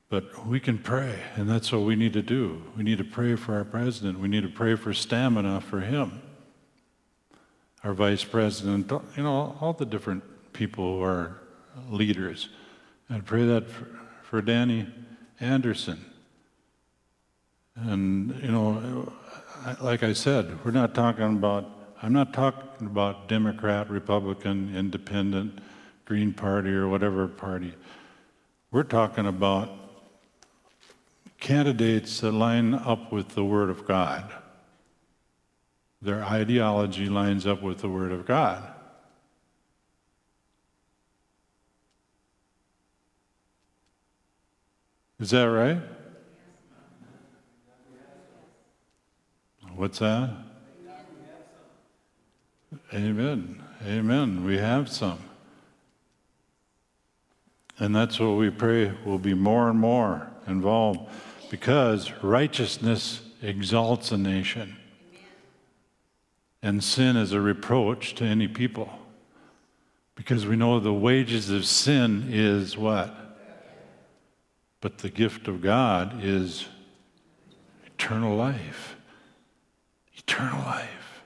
But 0.09 0.47
we 0.47 0.59
can 0.59 0.79
pray, 0.79 1.21
and 1.37 1.49
that's 1.49 1.71
what 1.71 1.83
we 1.83 1.95
need 1.95 2.13
to 2.15 2.23
do. 2.23 2.63
We 2.77 2.83
need 2.83 2.99
to 2.99 3.05
pray 3.05 3.37
for 3.37 3.55
our 3.55 3.65
president. 3.65 4.19
We 4.19 4.27
need 4.27 4.43
to 4.43 4.49
pray 4.49 4.75
for 4.75 4.93
stamina 4.93 5.61
for 5.61 5.81
him, 5.81 6.21
our 7.85 7.95
vice 7.95 8.25
president, 8.25 8.91
you 9.17 9.23
know, 9.23 9.57
all 9.61 9.73
the 9.73 9.87
different 9.87 10.25
people 10.53 10.97
who 10.97 11.03
are 11.05 11.41
leaders. 11.89 12.49
And 13.09 13.25
pray 13.25 13.47
that 13.47 13.71
for, 13.71 13.87
for 14.23 14.43
Danny 14.43 14.89
Anderson. 15.39 16.05
And, 17.77 18.37
you 18.43 18.51
know, 18.51 19.13
like 19.81 20.03
I 20.03 20.13
said, 20.13 20.65
we're 20.65 20.71
not 20.73 20.95
talking 20.95 21.25
about, 21.25 21.71
I'm 22.03 22.13
not 22.13 22.33
talking 22.33 22.87
about 22.87 23.29
Democrat, 23.29 23.89
Republican, 23.89 24.75
Independent, 24.77 25.61
Green 26.11 26.33
Party, 26.33 26.71
or 26.71 26.89
whatever 26.89 27.29
party. 27.29 27.73
We're 28.73 28.83
talking 28.83 29.27
about 29.29 29.71
candidates 31.39 32.19
that 32.19 32.33
line 32.33 32.75
up 32.75 33.13
with 33.13 33.37
the 33.37 33.45
Word 33.45 33.71
of 33.71 33.87
God. 33.87 34.29
Their 36.03 36.25
ideology 36.25 37.09
lines 37.09 37.47
up 37.47 37.63
with 37.63 37.79
the 37.79 37.89
Word 37.89 38.11
of 38.11 38.27
God. 38.27 38.61
Is 45.21 45.31
that 45.31 45.45
right? 45.45 45.79
What's 49.77 50.01
that? 50.01 50.31
Amen. 52.93 53.63
Amen. 53.87 54.45
We 54.45 54.59
have 54.59 54.89
some. 54.89 55.30
And 57.81 57.97
that's 57.97 58.21
what 58.21 58.37
we 58.37 58.51
pray 58.51 58.93
will 59.07 59.19
be 59.19 59.33
more 59.33 59.71
and 59.71 59.81
more 59.81 60.29
involved 60.47 61.01
because 61.51 62.13
righteousness 62.23 63.23
exalts 63.41 64.13
a 64.13 64.19
nation. 64.19 64.77
And 66.63 66.85
sin 66.85 67.17
is 67.17 67.33
a 67.33 67.41
reproach 67.41 68.15
to 68.17 68.25
any 68.25 68.49
people. 68.49 68.91
Because 70.15 70.45
we 70.45 70.57
know 70.57 70.79
the 70.79 70.93
wages 70.93 71.49
of 71.49 71.65
sin 71.65 72.29
is 72.31 72.77
what? 72.77 73.17
But 74.83 74.99
the 74.99 75.09
gift 75.09 75.49
of 75.49 75.63
God 75.63 76.23
is 76.23 76.67
eternal 77.87 78.37
life. 78.37 78.97
Eternal 80.15 80.59
life. 80.59 81.23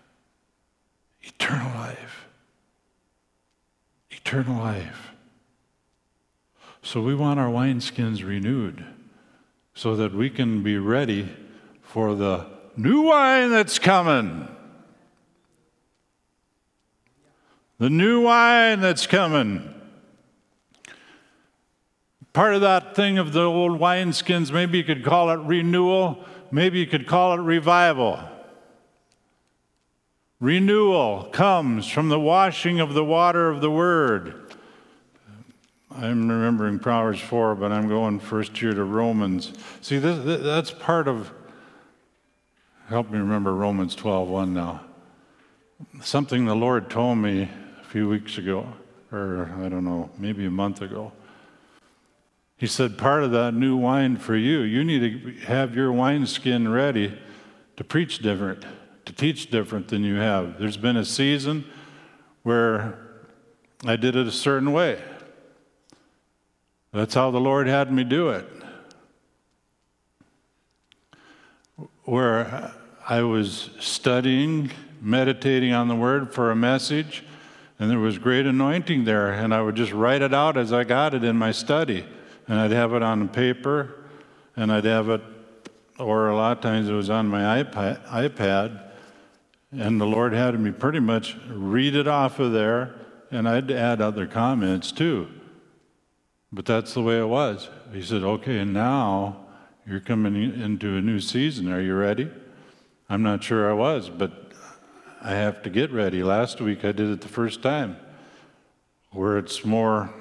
Eternal 1.20 1.74
life. 1.74 2.26
Eternal 4.12 4.62
life. 4.62 5.13
So 6.84 7.00
we 7.00 7.14
want 7.14 7.40
our 7.40 7.48
wineskins 7.48 8.22
renewed 8.22 8.84
so 9.72 9.96
that 9.96 10.14
we 10.14 10.28
can 10.28 10.62
be 10.62 10.76
ready 10.76 11.34
for 11.80 12.14
the 12.14 12.46
new 12.76 13.00
wine 13.00 13.48
that's 13.48 13.78
coming. 13.78 14.46
The 17.78 17.88
new 17.88 18.20
wine 18.20 18.80
that's 18.80 19.06
coming. 19.06 19.74
Part 22.34 22.54
of 22.54 22.60
that 22.60 22.94
thing 22.94 23.16
of 23.16 23.32
the 23.32 23.44
old 23.44 23.80
wineskins, 23.80 24.52
maybe 24.52 24.76
you 24.76 24.84
could 24.84 25.04
call 25.04 25.30
it 25.30 25.40
renewal, 25.40 26.22
maybe 26.50 26.80
you 26.80 26.86
could 26.86 27.06
call 27.06 27.32
it 27.32 27.42
revival. 27.42 28.20
Renewal 30.38 31.30
comes 31.32 31.88
from 31.88 32.10
the 32.10 32.20
washing 32.20 32.78
of 32.78 32.92
the 32.92 33.04
water 33.04 33.48
of 33.48 33.62
the 33.62 33.70
Word. 33.70 34.43
I'm 35.96 36.28
remembering 36.28 36.80
Proverbs 36.80 37.20
4, 37.20 37.54
but 37.54 37.70
I'm 37.70 37.88
going 37.88 38.18
first 38.18 38.56
here 38.56 38.72
to 38.72 38.82
Romans. 38.82 39.52
See, 39.80 39.98
this, 39.98 40.42
that's 40.42 40.72
part 40.72 41.06
of, 41.06 41.30
help 42.88 43.10
me 43.10 43.18
remember 43.18 43.54
Romans 43.54 43.94
12 43.94 44.28
1 44.28 44.52
now. 44.52 44.80
Something 46.02 46.46
the 46.46 46.56
Lord 46.56 46.90
told 46.90 47.18
me 47.18 47.48
a 47.80 47.84
few 47.84 48.08
weeks 48.08 48.38
ago, 48.38 48.66
or 49.12 49.54
I 49.60 49.68
don't 49.68 49.84
know, 49.84 50.10
maybe 50.18 50.44
a 50.46 50.50
month 50.50 50.82
ago. 50.82 51.12
He 52.56 52.66
said, 52.66 52.98
part 52.98 53.22
of 53.22 53.30
that 53.30 53.54
new 53.54 53.76
wine 53.76 54.16
for 54.16 54.34
you, 54.34 54.60
you 54.60 54.82
need 54.82 55.22
to 55.22 55.46
have 55.46 55.76
your 55.76 55.92
wineskin 55.92 56.68
ready 56.68 57.16
to 57.76 57.84
preach 57.84 58.18
different 58.18 58.64
to 59.04 59.12
teach 59.12 59.50
different 59.50 59.88
than 59.88 60.02
you 60.02 60.16
have. 60.16 60.58
There's 60.58 60.76
been 60.76 60.96
a 60.96 61.04
season 61.04 61.64
where 62.42 62.98
I 63.84 63.96
did 63.96 64.16
it 64.16 64.26
a 64.26 64.32
certain 64.32 64.72
way. 64.72 64.98
That's 66.94 67.14
how 67.14 67.32
the 67.32 67.40
Lord 67.40 67.66
had 67.66 67.90
me 67.90 68.04
do 68.04 68.28
it. 68.28 68.46
Where 72.04 72.72
I 73.08 73.22
was 73.22 73.70
studying, 73.80 74.70
meditating 75.00 75.72
on 75.72 75.88
the 75.88 75.96
word 75.96 76.32
for 76.32 76.52
a 76.52 76.56
message, 76.56 77.24
and 77.80 77.90
there 77.90 77.98
was 77.98 78.18
great 78.18 78.46
anointing 78.46 79.04
there, 79.06 79.32
and 79.32 79.52
I 79.52 79.60
would 79.60 79.74
just 79.74 79.92
write 79.92 80.22
it 80.22 80.32
out 80.32 80.56
as 80.56 80.72
I 80.72 80.84
got 80.84 81.14
it 81.14 81.24
in 81.24 81.36
my 81.36 81.50
study. 81.50 82.06
And 82.46 82.60
I'd 82.60 82.70
have 82.70 82.94
it 82.94 83.02
on 83.02 83.28
paper, 83.28 84.04
and 84.54 84.70
I'd 84.70 84.84
have 84.84 85.08
it, 85.08 85.22
or 85.98 86.28
a 86.28 86.36
lot 86.36 86.58
of 86.58 86.62
times 86.62 86.88
it 86.88 86.92
was 86.92 87.10
on 87.10 87.26
my 87.26 87.60
iPad, 87.60 88.06
iPad 88.06 88.80
and 89.72 90.00
the 90.00 90.06
Lord 90.06 90.32
had 90.32 90.58
me 90.60 90.70
pretty 90.70 91.00
much 91.00 91.36
read 91.48 91.96
it 91.96 92.06
off 92.06 92.38
of 92.38 92.52
there, 92.52 92.94
and 93.32 93.48
I'd 93.48 93.72
add 93.72 94.00
other 94.00 94.28
comments 94.28 94.92
too. 94.92 95.28
But 96.54 96.66
that's 96.66 96.94
the 96.94 97.02
way 97.02 97.18
it 97.18 97.26
was. 97.26 97.68
He 97.92 98.00
said, 98.00 98.22
Okay, 98.22 98.60
and 98.60 98.72
now 98.72 99.44
you're 99.84 99.98
coming 99.98 100.36
into 100.36 100.96
a 100.96 101.00
new 101.00 101.18
season. 101.18 101.68
Are 101.72 101.80
you 101.80 101.94
ready? 101.94 102.30
I'm 103.08 103.24
not 103.24 103.42
sure 103.42 103.68
I 103.68 103.72
was, 103.72 104.08
but 104.08 104.52
I 105.20 105.32
have 105.32 105.64
to 105.64 105.70
get 105.70 105.90
ready. 105.90 106.22
Last 106.22 106.60
week 106.60 106.84
I 106.84 106.92
did 106.92 107.10
it 107.10 107.22
the 107.22 107.28
first 107.28 107.60
time, 107.60 107.96
where 109.10 109.36
it's 109.36 109.64
more 109.64 110.14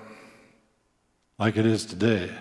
like 1.38 1.56
it 1.56 1.68
is 1.68 1.86
today. 1.86 2.32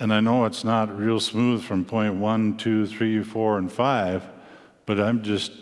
And 0.00 0.12
I 0.12 0.18
know 0.18 0.44
it's 0.44 0.64
not 0.64 0.98
real 0.98 1.20
smooth 1.20 1.62
from 1.62 1.84
point 1.84 2.16
one, 2.16 2.56
two, 2.56 2.88
three, 2.88 3.22
four, 3.22 3.58
and 3.58 3.70
five, 3.70 4.24
but 4.86 4.98
I'm 4.98 5.22
just 5.22 5.52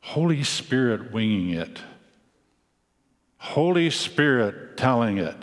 Holy 0.00 0.42
Spirit 0.42 1.12
winging 1.12 1.50
it. 1.50 1.78
Holy 3.38 3.90
Spirit 3.90 4.76
telling 4.76 5.18
it. 5.18 5.36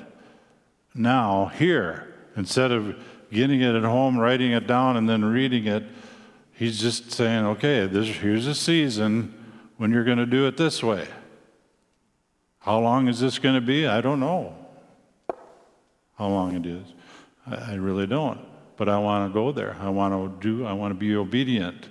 Now, 0.93 1.47
here, 1.47 2.13
instead 2.35 2.71
of 2.71 2.95
getting 3.31 3.61
it 3.61 3.75
at 3.75 3.83
home, 3.83 4.17
writing 4.17 4.51
it 4.51 4.67
down, 4.67 4.97
and 4.97 5.09
then 5.09 5.25
reading 5.25 5.65
it, 5.65 5.83
he's 6.53 6.79
just 6.79 7.11
saying, 7.11 7.45
okay, 7.45 7.87
this, 7.87 8.07
here's 8.07 8.47
a 8.47 8.55
season 8.55 9.33
when 9.77 9.91
you're 9.91 10.03
going 10.03 10.17
to 10.17 10.25
do 10.25 10.47
it 10.47 10.57
this 10.57 10.83
way. 10.83 11.07
How 12.59 12.79
long 12.79 13.07
is 13.07 13.19
this 13.19 13.39
going 13.39 13.55
to 13.55 13.61
be? 13.61 13.85
I 13.87 14.01
don't 14.01 14.19
know 14.19 14.55
how 16.17 16.27
long 16.27 16.55
it 16.55 16.65
is. 16.65 16.85
I, 17.45 17.73
I 17.73 17.75
really 17.75 18.07
don't. 18.07 18.39
But 18.77 18.89
I 18.89 18.97
want 18.97 19.29
to 19.29 19.33
go 19.33 19.51
there. 19.51 19.77
I 19.79 19.89
want 19.89 20.41
to 20.41 20.47
do, 20.47 20.65
I 20.65 20.73
want 20.73 20.91
to 20.91 20.95
be 20.95 21.15
obedient. 21.15 21.89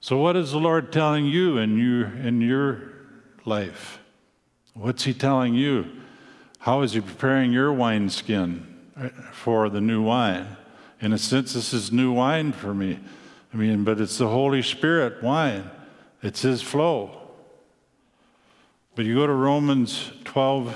So, 0.00 0.16
what 0.16 0.36
is 0.36 0.52
the 0.52 0.58
Lord 0.58 0.92
telling 0.92 1.26
you 1.26 1.58
in 1.58 1.76
your, 1.76 2.06
in 2.06 2.40
your 2.40 2.92
life? 3.44 3.99
What's 4.80 5.04
He 5.04 5.12
telling 5.12 5.52
you? 5.52 5.84
How 6.60 6.80
is 6.80 6.94
He 6.94 7.02
preparing 7.02 7.52
your 7.52 7.70
wineskin 7.70 8.66
uh, 8.96 9.10
for 9.30 9.68
the 9.68 9.80
new 9.80 10.00
wine? 10.00 10.56
In 11.02 11.12
a 11.12 11.18
sense, 11.18 11.52
this 11.52 11.74
is 11.74 11.92
new 11.92 12.12
wine 12.12 12.52
for 12.52 12.72
me. 12.72 12.98
I 13.52 13.58
mean, 13.58 13.84
but 13.84 14.00
it's 14.00 14.16
the 14.16 14.28
Holy 14.28 14.62
Spirit 14.62 15.22
wine, 15.22 15.70
it's 16.22 16.40
His 16.40 16.62
flow. 16.62 17.10
But 18.94 19.04
you 19.04 19.16
go 19.16 19.26
to 19.26 19.34
Romans 19.34 20.12
12, 20.24 20.74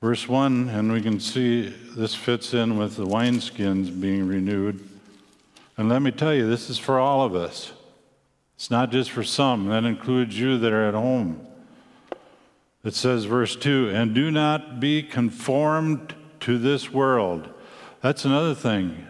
verse 0.00 0.28
1, 0.28 0.68
and 0.70 0.90
we 0.92 1.02
can 1.02 1.20
see 1.20 1.68
this 1.96 2.16
fits 2.16 2.52
in 2.52 2.78
with 2.78 2.96
the 2.96 3.06
wineskins 3.06 4.00
being 4.00 4.26
renewed. 4.26 4.88
And 5.76 5.88
let 5.88 6.02
me 6.02 6.10
tell 6.10 6.34
you, 6.34 6.48
this 6.48 6.68
is 6.68 6.78
for 6.78 6.98
all 6.98 7.22
of 7.22 7.36
us. 7.36 7.72
It's 8.62 8.70
not 8.70 8.92
just 8.92 9.10
for 9.10 9.24
some, 9.24 9.66
that 9.70 9.82
includes 9.82 10.38
you 10.38 10.56
that 10.56 10.72
are 10.72 10.86
at 10.86 10.94
home. 10.94 11.44
It 12.84 12.94
says, 12.94 13.24
verse 13.24 13.56
2 13.56 13.90
and 13.92 14.14
do 14.14 14.30
not 14.30 14.78
be 14.78 15.02
conformed 15.02 16.14
to 16.38 16.58
this 16.58 16.88
world. 16.88 17.48
That's 18.02 18.24
another 18.24 18.54
thing. 18.54 19.08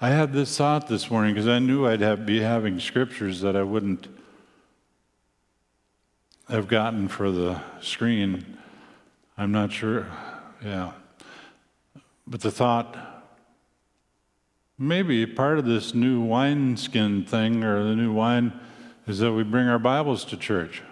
I 0.00 0.10
had 0.10 0.32
this 0.32 0.56
thought 0.56 0.86
this 0.86 1.10
morning 1.10 1.34
because 1.34 1.48
I 1.48 1.58
knew 1.58 1.84
I'd 1.84 2.00
have, 2.00 2.24
be 2.24 2.40
having 2.42 2.78
scriptures 2.78 3.40
that 3.40 3.56
I 3.56 3.64
wouldn't 3.64 4.06
have 6.48 6.68
gotten 6.68 7.08
for 7.08 7.32
the 7.32 7.60
screen. 7.80 8.56
I'm 9.36 9.50
not 9.50 9.72
sure. 9.72 10.06
Yeah. 10.64 10.92
But 12.24 12.40
the 12.40 12.52
thought, 12.52 13.16
Maybe 14.78 15.24
part 15.24 15.58
of 15.58 15.64
this 15.64 15.94
new 15.94 16.20
wineskin 16.20 17.24
thing 17.24 17.64
or 17.64 17.82
the 17.82 17.96
new 17.96 18.12
wine 18.12 18.52
is 19.06 19.20
that 19.20 19.32
we 19.32 19.44
bring 19.44 19.68
our 19.68 19.78
Bibles 19.78 20.24
to 20.26 20.36
church. 20.36 20.82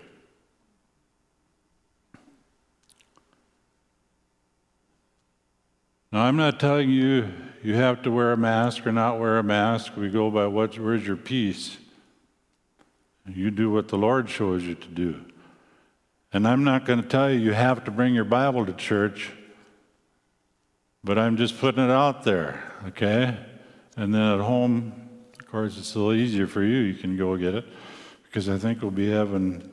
Now, 6.12 6.22
I'm 6.22 6.36
not 6.36 6.60
telling 6.60 6.90
you 6.90 7.32
you 7.62 7.74
have 7.74 8.02
to 8.02 8.12
wear 8.12 8.32
a 8.32 8.36
mask 8.36 8.86
or 8.86 8.92
not 8.92 9.18
wear 9.18 9.38
a 9.38 9.42
mask. 9.42 9.96
We 9.96 10.10
go 10.10 10.30
by 10.30 10.46
what, 10.46 10.78
where's 10.78 11.04
your 11.04 11.16
peace? 11.16 11.76
You 13.26 13.50
do 13.50 13.70
what 13.70 13.88
the 13.88 13.98
Lord 13.98 14.30
shows 14.30 14.62
you 14.62 14.76
to 14.76 14.88
do. 14.88 15.24
And 16.32 16.46
I'm 16.46 16.62
not 16.62 16.84
going 16.84 17.02
to 17.02 17.08
tell 17.08 17.30
you 17.30 17.40
you 17.40 17.52
have 17.52 17.84
to 17.84 17.90
bring 17.90 18.14
your 18.14 18.24
Bible 18.24 18.64
to 18.66 18.72
church, 18.72 19.32
but 21.02 21.18
I'm 21.18 21.36
just 21.36 21.58
putting 21.58 21.82
it 21.82 21.90
out 21.90 22.22
there, 22.22 22.62
okay? 22.88 23.36
And 23.96 24.14
then 24.14 24.20
at 24.20 24.40
home, 24.40 24.92
of 25.40 25.46
course, 25.46 25.78
it's 25.78 25.94
a 25.94 25.98
little 25.98 26.14
easier 26.14 26.46
for 26.46 26.62
you. 26.62 26.78
You 26.78 26.94
can 26.94 27.16
go 27.16 27.36
get 27.36 27.54
it 27.54 27.64
because 28.34 28.48
I 28.48 28.58
think 28.58 28.82
we'll 28.82 28.90
be 28.90 29.12
having 29.12 29.70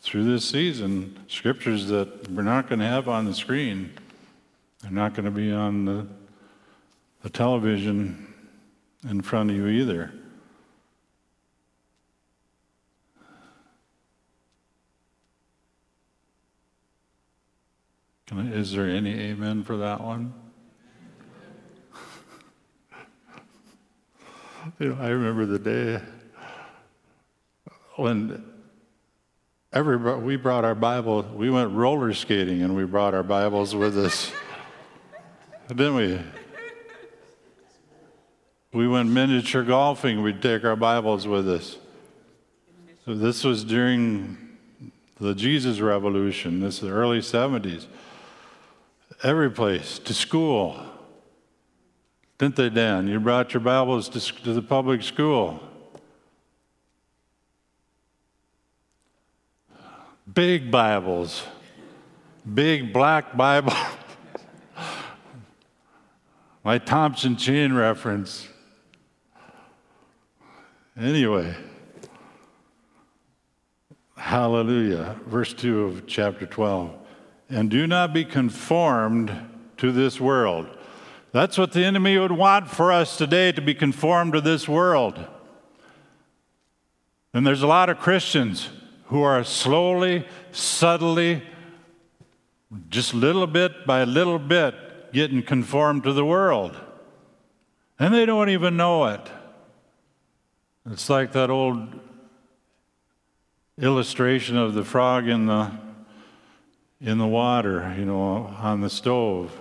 through 0.00 0.22
this 0.22 0.48
season 0.48 1.18
scriptures 1.26 1.88
that 1.88 2.30
we're 2.30 2.42
not 2.44 2.68
going 2.68 2.78
to 2.78 2.86
have 2.86 3.08
on 3.08 3.24
the 3.24 3.34
screen. 3.34 3.92
They're 4.80 4.92
not 4.92 5.14
going 5.14 5.24
to 5.24 5.32
be 5.32 5.50
on 5.50 5.84
the, 5.84 6.06
the 7.24 7.28
television 7.28 8.32
in 9.10 9.20
front 9.20 9.50
of 9.50 9.56
you 9.56 9.66
either. 9.66 10.12
I, 18.30 18.42
is 18.42 18.70
there 18.70 18.88
any 18.88 19.12
amen 19.22 19.64
for 19.64 19.76
that 19.78 20.00
one? 20.00 20.32
You 24.78 24.90
know, 24.90 24.98
I 25.00 25.08
remember 25.08 25.46
the 25.46 25.58
day 25.58 26.00
when 27.98 28.44
everybody, 29.72 30.22
we 30.22 30.36
brought 30.36 30.64
our 30.64 30.76
Bible, 30.76 31.22
we 31.34 31.50
went 31.50 31.72
roller 31.72 32.14
skating 32.14 32.62
and 32.62 32.76
we 32.76 32.84
brought 32.84 33.12
our 33.12 33.24
Bibles 33.24 33.74
with 33.74 33.98
us. 33.98 34.30
Didn't 35.68 35.96
we? 35.96 36.20
We 38.72 38.86
went 38.86 39.08
miniature 39.08 39.64
golfing, 39.64 40.22
we'd 40.22 40.40
take 40.40 40.62
our 40.64 40.76
Bibles 40.76 41.26
with 41.26 41.48
us. 41.48 41.76
So 43.04 43.14
this 43.14 43.42
was 43.42 43.64
during 43.64 44.56
the 45.18 45.34
Jesus 45.34 45.80
Revolution, 45.80 46.60
this 46.60 46.76
is 46.76 46.80
the 46.82 46.90
early 46.90 47.18
70s. 47.18 47.86
Every 49.24 49.50
place, 49.50 49.98
to 50.00 50.14
school, 50.14 50.80
didn't 52.38 52.54
they, 52.54 52.70
Dan? 52.70 53.08
You 53.08 53.18
brought 53.18 53.52
your 53.52 53.60
Bibles 53.60 54.08
to, 54.10 54.20
to 54.20 54.52
the 54.52 54.62
public 54.62 55.02
school. 55.02 55.67
Big 60.34 60.70
Bibles, 60.70 61.42
big 62.54 62.92
black 62.92 63.36
Bible. 63.36 63.72
My 66.64 66.78
Thompson 66.78 67.36
chain 67.36 67.72
reference. 67.72 68.48
Anyway, 70.98 71.54
hallelujah. 74.16 75.16
Verse 75.26 75.54
2 75.54 75.84
of 75.84 76.06
chapter 76.06 76.46
12. 76.46 76.94
And 77.48 77.70
do 77.70 77.86
not 77.86 78.12
be 78.12 78.24
conformed 78.24 79.32
to 79.78 79.92
this 79.92 80.20
world 80.20 80.66
that's 81.32 81.58
what 81.58 81.72
the 81.72 81.84
enemy 81.84 82.16
would 82.18 82.32
want 82.32 82.70
for 82.70 82.90
us 82.90 83.16
today 83.16 83.52
to 83.52 83.60
be 83.60 83.74
conformed 83.74 84.32
to 84.32 84.40
this 84.40 84.66
world. 84.66 85.26
And 87.34 87.46
there's 87.46 87.62
a 87.62 87.66
lot 87.66 87.90
of 87.90 87.98
Christians 87.98 88.70
who 89.08 89.22
are 89.22 89.44
slowly, 89.44 90.26
subtly, 90.52 91.42
just 92.88 93.14
little 93.14 93.46
bit 93.46 93.86
by 93.86 94.04
little 94.04 94.38
bit 94.38 95.12
getting 95.12 95.42
conformed 95.42 96.04
to 96.04 96.12
the 96.12 96.24
world. 96.24 96.76
And 97.98 98.14
they 98.14 98.26
don't 98.26 98.50
even 98.50 98.76
know 98.76 99.06
it. 99.06 99.28
It's 100.90 101.10
like 101.10 101.32
that 101.32 101.50
old 101.50 102.00
illustration 103.78 104.56
of 104.56 104.74
the 104.74 104.84
frog 104.84 105.28
in 105.28 105.46
the 105.46 105.70
in 107.00 107.18
the 107.18 107.26
water, 107.26 107.94
you 107.96 108.04
know, 108.04 108.52
on 108.58 108.80
the 108.80 108.90
stove 108.90 109.52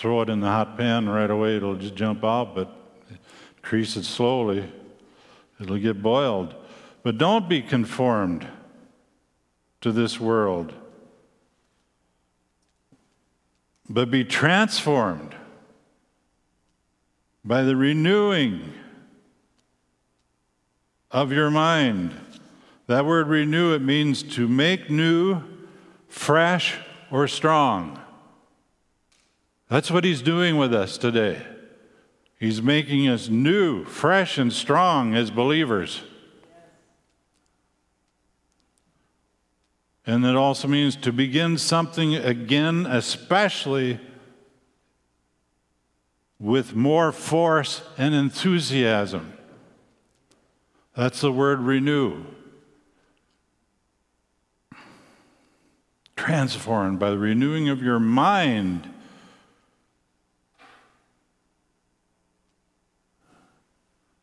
throw 0.00 0.22
it 0.22 0.30
in 0.30 0.40
the 0.40 0.48
hot 0.48 0.78
pan 0.78 1.06
right 1.08 1.30
away, 1.30 1.56
it'll 1.56 1.76
just 1.76 1.94
jump 1.94 2.24
out, 2.24 2.54
but 2.54 2.74
increase 3.58 3.96
it 3.96 4.04
slowly, 4.04 4.64
it'll 5.60 5.76
get 5.76 6.02
boiled. 6.02 6.54
But 7.02 7.18
don't 7.18 7.48
be 7.48 7.62
conformed 7.62 8.46
to 9.80 9.92
this 9.92 10.20
world, 10.20 10.74
but 13.88 14.10
be 14.10 14.24
transformed 14.24 15.34
by 17.44 17.62
the 17.62 17.74
renewing 17.74 18.72
of 21.10 21.32
your 21.32 21.50
mind. 21.50 22.14
That 22.86 23.06
word 23.06 23.28
renew, 23.28 23.72
it 23.72 23.82
means 23.82 24.22
to 24.34 24.46
make 24.46 24.90
new, 24.90 25.42
fresh, 26.08 26.76
or 27.10 27.26
strong. 27.26 27.98
That's 29.68 29.90
what 29.90 30.04
he's 30.04 30.22
doing 30.22 30.58
with 30.58 30.74
us 30.74 30.98
today. 30.98 31.40
He's 32.38 32.60
making 32.60 33.08
us 33.08 33.28
new, 33.28 33.84
fresh, 33.84 34.36
and 34.38 34.52
strong 34.52 35.14
as 35.14 35.30
believers. 35.30 36.02
And 40.06 40.24
it 40.24 40.34
also 40.34 40.66
means 40.66 40.96
to 40.96 41.12
begin 41.12 41.58
something 41.58 42.14
again, 42.14 42.86
especially 42.86 44.00
with 46.38 46.74
more 46.74 47.12
force 47.12 47.82
and 47.98 48.14
enthusiasm. 48.14 49.34
That's 50.96 51.20
the 51.20 51.30
word 51.30 51.60
renew. 51.60 52.24
Transformed 56.16 56.98
by 56.98 57.10
the 57.10 57.18
renewing 57.18 57.68
of 57.68 57.82
your 57.82 57.98
mind. 57.98 58.92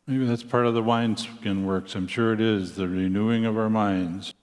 Maybe 0.07 0.25
that's 0.25 0.43
part 0.43 0.65
of 0.65 0.73
the 0.73 0.81
wineskin 0.81 1.65
works. 1.65 1.93
I'm 1.93 2.07
sure 2.07 2.33
it 2.33 2.41
is, 2.41 2.75
the 2.75 2.87
renewing 2.87 3.45
of 3.45 3.57
our 3.57 3.69
minds 3.69 4.33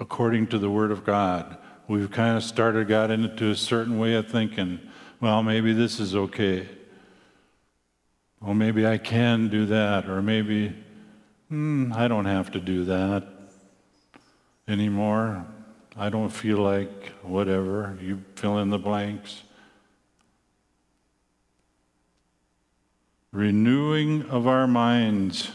according 0.00 0.48
to 0.48 0.58
the 0.58 0.70
Word 0.70 0.90
of 0.90 1.04
God. 1.04 1.56
We've 1.86 2.10
kind 2.10 2.36
of 2.36 2.42
started, 2.42 2.88
got 2.88 3.12
into 3.12 3.50
a 3.50 3.56
certain 3.56 3.98
way 3.98 4.14
of 4.14 4.28
thinking. 4.28 4.80
Well, 5.20 5.42
maybe 5.42 5.72
this 5.72 6.00
is 6.00 6.16
okay. 6.16 6.68
Well, 8.40 8.54
maybe 8.54 8.86
I 8.86 8.98
can 8.98 9.48
do 9.48 9.66
that. 9.66 10.08
Or 10.08 10.22
maybe, 10.22 10.74
hmm, 11.48 11.92
I 11.94 12.08
don't 12.08 12.24
have 12.24 12.50
to 12.52 12.60
do 12.60 12.84
that 12.86 13.28
anymore. 14.66 15.46
I 15.96 16.08
don't 16.08 16.30
feel 16.30 16.58
like 16.58 17.12
whatever. 17.22 17.96
You 18.00 18.22
fill 18.34 18.58
in 18.58 18.70
the 18.70 18.78
blanks. 18.78 19.42
renewing 23.32 24.22
of 24.28 24.46
our 24.46 24.66
minds, 24.66 25.50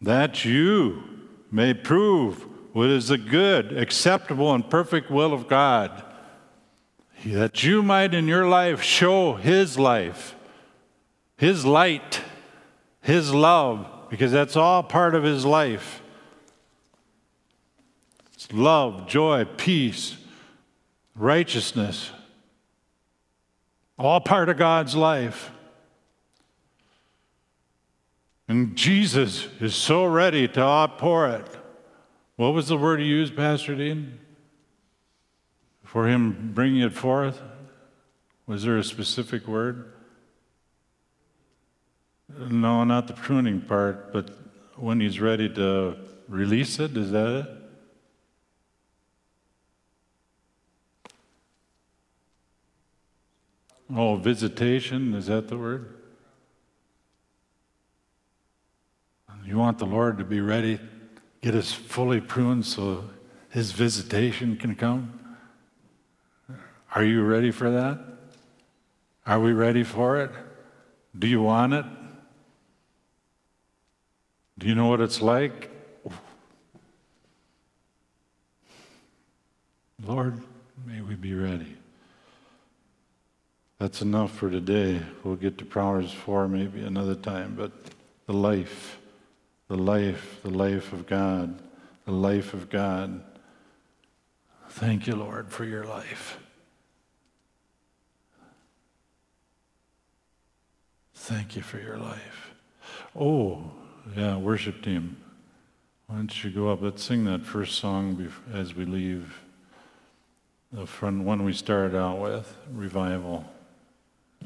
that 0.00 0.44
you 0.44 1.02
may 1.50 1.74
prove 1.74 2.46
what 2.72 2.88
is 2.88 3.08
the 3.08 3.18
good, 3.18 3.76
acceptable, 3.76 4.54
and 4.54 4.68
perfect 4.68 5.10
will 5.10 5.32
of 5.32 5.48
God, 5.48 6.04
that 7.24 7.64
you 7.64 7.82
might 7.82 8.14
in 8.14 8.28
your 8.28 8.46
life 8.46 8.82
show 8.82 9.34
His 9.34 9.78
life, 9.78 10.36
His 11.36 11.64
light, 11.64 12.20
His 13.00 13.34
love, 13.34 13.86
because 14.08 14.32
that's 14.32 14.56
all 14.56 14.82
part 14.82 15.14
of 15.14 15.24
His 15.24 15.44
life. 15.44 16.02
It's 18.32 18.52
love, 18.52 19.06
joy, 19.08 19.44
peace, 19.56 20.16
righteousness, 21.14 22.10
all 23.98 24.20
part 24.20 24.48
of 24.48 24.56
God's 24.56 24.94
life. 24.94 25.50
And 28.48 28.74
Jesus 28.74 29.46
is 29.60 29.74
so 29.74 30.04
ready 30.04 30.48
to 30.48 30.60
outpour 30.60 31.28
it. 31.28 31.59
What 32.40 32.54
was 32.54 32.68
the 32.68 32.78
word 32.78 33.00
he 33.00 33.06
used, 33.06 33.36
Pastor 33.36 33.74
Dean? 33.74 34.18
For 35.84 36.08
him 36.08 36.52
bringing 36.54 36.80
it 36.80 36.94
forth? 36.94 37.42
Was 38.46 38.64
there 38.64 38.78
a 38.78 38.82
specific 38.82 39.46
word? 39.46 39.92
No, 42.30 42.82
not 42.84 43.08
the 43.08 43.12
pruning 43.12 43.60
part, 43.60 44.10
but 44.10 44.30
when 44.76 45.00
he's 45.00 45.20
ready 45.20 45.50
to 45.50 45.98
release 46.28 46.80
it, 46.80 46.96
is 46.96 47.10
that 47.10 47.46
it? 51.04 51.12
Oh, 53.94 54.16
visitation, 54.16 55.12
is 55.12 55.26
that 55.26 55.48
the 55.48 55.58
word? 55.58 55.94
You 59.44 59.58
want 59.58 59.76
the 59.76 59.84
Lord 59.84 60.16
to 60.16 60.24
be 60.24 60.40
ready, 60.40 60.80
get 61.40 61.54
us 61.54 61.72
fully 61.72 62.20
pruned 62.20 62.66
so 62.66 63.04
his 63.50 63.72
visitation 63.72 64.56
can 64.56 64.74
come? 64.74 65.18
Are 66.94 67.04
you 67.04 67.22
ready 67.22 67.50
for 67.50 67.70
that? 67.70 67.98
Are 69.26 69.40
we 69.40 69.52
ready 69.52 69.84
for 69.84 70.18
it? 70.18 70.30
Do 71.18 71.26
you 71.26 71.42
want 71.42 71.72
it? 71.72 71.84
Do 74.58 74.66
you 74.66 74.74
know 74.74 74.86
what 74.86 75.00
it's 75.00 75.22
like? 75.22 75.70
Lord, 80.06 80.40
may 80.86 81.00
we 81.00 81.14
be 81.14 81.34
ready. 81.34 81.76
That's 83.78 84.02
enough 84.02 84.32
for 84.32 84.50
today. 84.50 85.00
We'll 85.24 85.36
get 85.36 85.58
to 85.58 85.64
Proverbs 85.64 86.12
4 86.12 86.48
maybe 86.48 86.82
another 86.82 87.14
time, 87.14 87.54
but 87.56 87.72
the 88.26 88.32
life 88.32 88.99
the 89.70 89.76
life, 89.76 90.40
the 90.42 90.50
life 90.50 90.92
of 90.92 91.06
God, 91.06 91.62
the 92.04 92.10
life 92.10 92.54
of 92.54 92.68
God. 92.68 93.22
Thank 94.68 95.06
you, 95.06 95.14
Lord, 95.14 95.48
for 95.52 95.64
your 95.64 95.84
life. 95.84 96.38
Thank 101.14 101.54
you 101.54 101.62
for 101.62 101.78
your 101.78 101.98
life. 101.98 102.50
Oh, 103.14 103.70
yeah, 104.16 104.36
worship 104.36 104.82
team. 104.82 105.16
Why 106.08 106.16
don't 106.16 106.44
you 106.44 106.50
go 106.50 106.68
up? 106.70 106.82
Let's 106.82 107.04
sing 107.04 107.24
that 107.26 107.42
first 107.42 107.78
song 107.78 108.32
as 108.52 108.74
we 108.74 108.84
leave. 108.84 109.38
The 110.72 110.84
front 110.84 111.22
one 111.22 111.44
we 111.44 111.52
started 111.52 111.96
out 111.96 112.18
with, 112.18 112.56
revival 112.72 113.44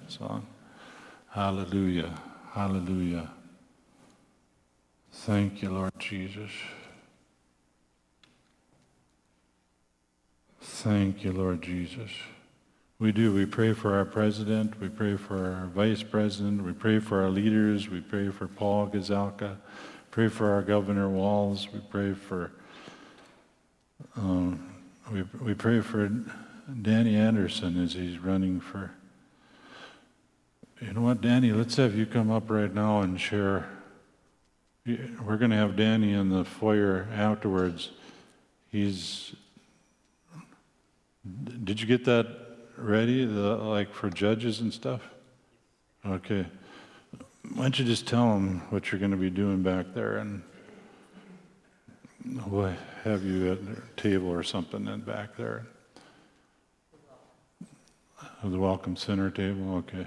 song. 0.07 0.47
Hallelujah, 1.31 2.15
hallelujah. 2.53 3.31
Thank 5.23 5.63
you, 5.63 5.71
Lord 5.71 5.93
Jesus. 5.99 6.51
Thank 10.61 11.25
you, 11.25 11.33
Lord 11.33 11.63
Jesus. 11.63 12.11
We 12.99 13.11
do. 13.11 13.33
We 13.33 13.47
pray 13.47 13.73
for 13.73 13.95
our 13.95 14.05
president. 14.05 14.79
We 14.81 14.89
pray 14.89 15.17
for 15.17 15.55
our 15.55 15.67
vice 15.69 16.03
president. 16.03 16.63
We 16.63 16.73
pray 16.73 16.99
for 16.99 17.23
our 17.23 17.31
leaders. 17.31 17.89
We 17.89 18.01
pray 18.03 18.29
for 18.29 18.49
Paul 18.49 18.89
Gazelka. 18.89 19.57
Pray 20.11 20.29
for 20.29 20.51
our 20.51 20.61
governor 20.63 21.09
Walz. 21.09 21.69
We 21.73 21.81
pray 21.89 22.13
for. 22.13 22.53
Um, 24.17 24.75
we 25.11 25.23
we 25.41 25.55
pray 25.55 25.81
for 25.81 26.11
Danny 26.83 27.17
Anderson 27.17 27.83
as 27.83 27.95
he's 27.95 28.19
running 28.19 28.61
for. 28.61 28.91
You 30.83 30.93
know 30.93 31.03
what, 31.03 31.23
Danny? 31.23 31.53
Let's 31.53 31.77
have 31.77 31.95
you 31.95 32.05
come 32.05 32.31
up 32.31 32.51
right 32.51 32.75
now 32.75 33.01
and 33.01 33.19
share 33.19 33.71
we're 34.87 35.37
going 35.39 35.51
to 35.51 35.57
have 35.57 35.77
Danny 35.77 36.13
in 36.13 36.29
the 36.29 36.45
foyer 36.45 37.09
afterwards. 37.13 37.91
He's. 38.71 39.35
Did 41.65 41.81
you 41.81 41.87
get 41.87 42.05
that 42.05 42.27
ready, 42.77 43.25
the, 43.25 43.57
like 43.57 43.95
for 43.95 44.11
judges 44.11 44.61
and 44.61 44.73
stuff? 44.73 45.01
Okay. 46.05 46.45
Why 47.55 47.63
don't 47.63 47.79
you 47.79 47.85
just 47.85 48.07
tell 48.07 48.35
them 48.35 48.61
what 48.71 48.91
you're 48.93 48.99
going 48.99 49.11
to 49.11 49.17
be 49.17 49.31
doing 49.31 49.63
back 49.63 49.87
there, 49.95 50.19
and 50.19 50.43
we'll 52.47 52.75
have 53.05 53.25
you 53.25 53.53
at 53.53 53.59
a 53.59 54.01
table 54.01 54.29
or 54.29 54.43
something 54.43 54.87
in 54.87 55.01
back 55.01 55.37
there. 55.37 55.67
The 58.43 58.59
welcome 58.59 58.97
center 58.97 59.31
table, 59.31 59.77
okay. 59.77 60.07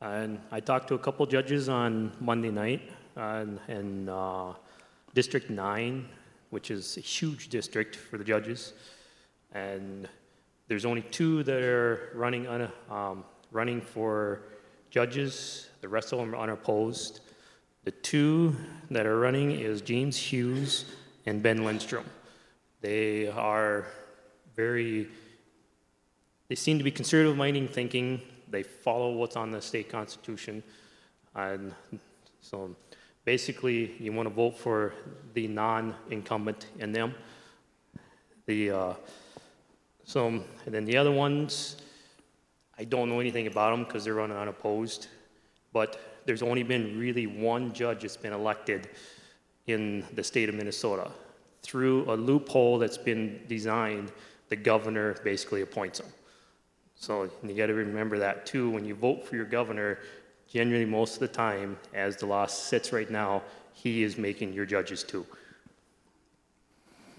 And 0.00 0.40
I 0.50 0.58
talked 0.58 0.88
to 0.88 0.94
a 0.94 0.98
couple 0.98 1.24
judges 1.26 1.68
on 1.68 2.12
Monday 2.20 2.50
night 2.50 2.82
and, 3.16 3.58
and 3.68 4.08
uh, 4.08 4.52
District 5.14 5.50
9, 5.50 6.08
which 6.50 6.70
is 6.70 6.96
a 6.96 7.00
huge 7.00 7.48
district 7.48 7.96
for 7.96 8.18
the 8.18 8.24
judges. 8.24 8.72
And 9.52 10.08
there's 10.68 10.84
only 10.84 11.02
two 11.02 11.42
that 11.44 11.62
are 11.62 12.10
running, 12.14 12.46
un, 12.46 12.70
um, 12.90 13.24
running 13.50 13.80
for 13.80 14.42
judges, 14.90 15.68
the 15.80 15.88
rest 15.88 16.12
of 16.12 16.18
them 16.18 16.34
are 16.34 16.38
unopposed. 16.38 17.20
The 17.84 17.90
two 17.90 18.56
that 18.90 19.06
are 19.06 19.18
running 19.18 19.50
is 19.52 19.80
James 19.80 20.16
Hughes 20.16 20.84
and 21.26 21.42
Ben 21.42 21.64
Lindstrom. 21.64 22.04
They 22.80 23.28
are 23.28 23.86
very, 24.54 25.08
they 26.48 26.54
seem 26.54 26.78
to 26.78 26.84
be 26.84 26.90
conservative 26.90 27.36
minding 27.36 27.68
thinking. 27.68 28.20
They 28.48 28.62
follow 28.62 29.12
what's 29.12 29.36
on 29.36 29.50
the 29.50 29.60
state 29.60 29.88
constitution. 29.88 30.62
And 31.34 31.74
so 32.40 32.76
basically 33.24 33.94
you 33.98 34.12
want 34.12 34.28
to 34.28 34.34
vote 34.34 34.56
for 34.58 34.94
the 35.34 35.48
non-incumbent 35.48 36.66
in 36.78 36.92
them. 36.92 37.14
The 38.46 38.70
uh, 38.70 38.94
so 40.04 40.26
and 40.26 40.44
then 40.66 40.84
the 40.84 40.96
other 40.96 41.12
ones, 41.12 41.76
I 42.78 42.84
don't 42.84 43.08
know 43.08 43.20
anything 43.20 43.46
about 43.46 43.70
them 43.70 43.84
because 43.84 44.04
they're 44.04 44.14
running 44.14 44.36
unopposed. 44.36 45.08
but 45.72 45.98
there's 46.24 46.42
only 46.42 46.62
been 46.62 46.98
really 46.98 47.26
one 47.26 47.72
judge 47.72 48.02
that's 48.02 48.16
been 48.16 48.32
elected 48.32 48.88
in 49.66 50.04
the 50.14 50.22
state 50.22 50.48
of 50.48 50.54
Minnesota. 50.54 51.10
Through 51.62 52.12
a 52.12 52.14
loophole 52.14 52.78
that's 52.78 52.98
been 52.98 53.40
designed, 53.48 54.12
the 54.48 54.56
governor 54.56 55.14
basically 55.24 55.62
appoints 55.62 55.98
them. 55.98 56.08
So 56.94 57.30
you 57.42 57.54
got 57.54 57.66
to 57.66 57.74
remember 57.74 58.18
that 58.18 58.46
too. 58.46 58.70
When 58.70 58.84
you 58.84 58.94
vote 58.94 59.26
for 59.26 59.36
your 59.36 59.44
governor, 59.44 59.98
generally 60.52 60.84
most 60.84 61.14
of 61.14 61.20
the 61.20 61.28
time, 61.28 61.78
as 61.94 62.16
the 62.16 62.26
law 62.26 62.46
sits 62.46 62.92
right 62.92 63.10
now, 63.10 63.42
he 63.72 64.02
is 64.02 64.18
making 64.18 64.52
your 64.52 64.66
judges 64.66 65.02
too. 65.02 65.26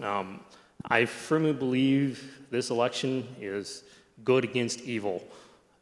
Um, 0.00 0.40
I 0.88 1.04
firmly 1.04 1.52
believe 1.52 2.38
this 2.50 2.70
election 2.70 3.26
is 3.40 3.82
good 4.22 4.44
against 4.44 4.82
evil. 4.82 5.24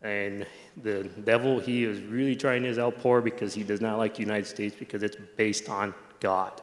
And 0.01 0.47
the 0.83 1.05
devil, 1.25 1.61
he 1.61 1.85
is 1.85 2.01
really 2.01 2.35
trying 2.35 2.65
his 2.65 2.79
outpour 2.79 3.21
because 3.21 3.53
he 3.55 3.63
does 3.63 3.81
not 3.81 3.99
like 3.99 4.15
the 4.15 4.21
United 4.21 4.47
States 4.47 4.75
because 4.77 5.03
it's 5.03 5.17
based 5.37 5.69
on 5.69 5.95
God. 6.21 6.63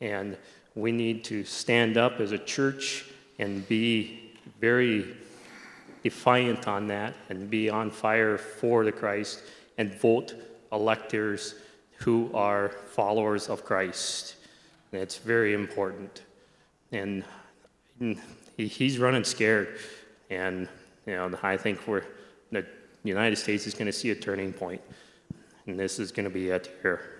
And 0.00 0.36
we 0.74 0.92
need 0.92 1.24
to 1.24 1.44
stand 1.44 1.96
up 1.96 2.20
as 2.20 2.32
a 2.32 2.38
church 2.38 3.06
and 3.38 3.66
be 3.68 4.32
very 4.60 5.16
defiant 6.02 6.68
on 6.68 6.88
that 6.88 7.14
and 7.30 7.48
be 7.48 7.70
on 7.70 7.90
fire 7.90 8.36
for 8.36 8.84
the 8.84 8.92
Christ 8.92 9.40
and 9.78 9.94
vote 9.94 10.34
electors 10.72 11.54
who 11.98 12.30
are 12.34 12.70
followers 12.88 13.48
of 13.48 13.64
Christ. 13.64 14.36
And 14.92 15.00
it's 15.00 15.18
very 15.18 15.54
important. 15.54 16.22
And 16.92 17.24
he's 18.56 18.98
running 18.98 19.24
scared. 19.24 19.78
And 20.30 20.68
you 21.06 21.14
know, 21.14 21.38
I 21.42 21.56
think 21.56 21.86
we're 21.86 22.04
the 22.50 23.10
United 23.10 23.36
States 23.36 23.66
is 23.66 23.74
going 23.74 23.86
to 23.86 23.92
see 23.92 24.10
a 24.10 24.14
turning 24.14 24.52
point, 24.52 24.80
and 25.66 25.78
this 25.78 25.98
is 25.98 26.10
going 26.10 26.24
to 26.24 26.30
be 26.30 26.48
it 26.48 26.74
here. 26.80 27.10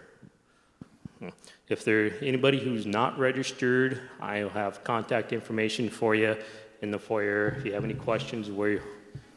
If 1.69 1.85
there 1.85 2.13
anybody 2.23 2.59
who's 2.59 2.87
not 2.87 3.19
registered, 3.19 4.01
I'll 4.21 4.49
have 4.49 4.83
contact 4.83 5.33
information 5.33 5.91
for 5.91 6.15
you 6.15 6.37
in 6.81 6.91
the 6.91 6.99
foyer. 6.99 7.57
If 7.59 7.67
you 7.67 7.75
have 7.75 7.85
any 7.85 7.95
questions 7.95 8.51
where 8.51 8.81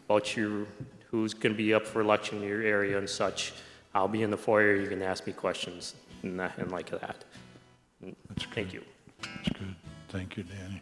about 0.07 0.37
your 0.37 0.67
who's 1.09 1.33
going 1.33 1.53
to 1.53 1.57
be 1.57 1.73
up 1.73 1.85
for 1.85 2.01
election 2.01 2.41
in 2.41 2.47
your 2.47 2.61
area 2.61 2.97
and 2.97 3.09
such, 3.09 3.53
I'll 3.93 4.07
be 4.07 4.21
in 4.21 4.31
the 4.31 4.37
foyer. 4.37 4.75
You 4.75 4.87
can 4.87 5.01
ask 5.01 5.25
me 5.25 5.33
questions 5.33 5.95
and, 6.23 6.39
that, 6.39 6.57
and 6.57 6.71
like 6.71 6.89
that. 6.89 7.23
That's 8.01 8.45
good. 8.45 8.53
Thank 8.53 8.73
you. 8.73 8.83
That's 9.21 9.49
good. 9.49 9.75
Thank 10.09 10.37
you, 10.37 10.43
Danny. 10.43 10.81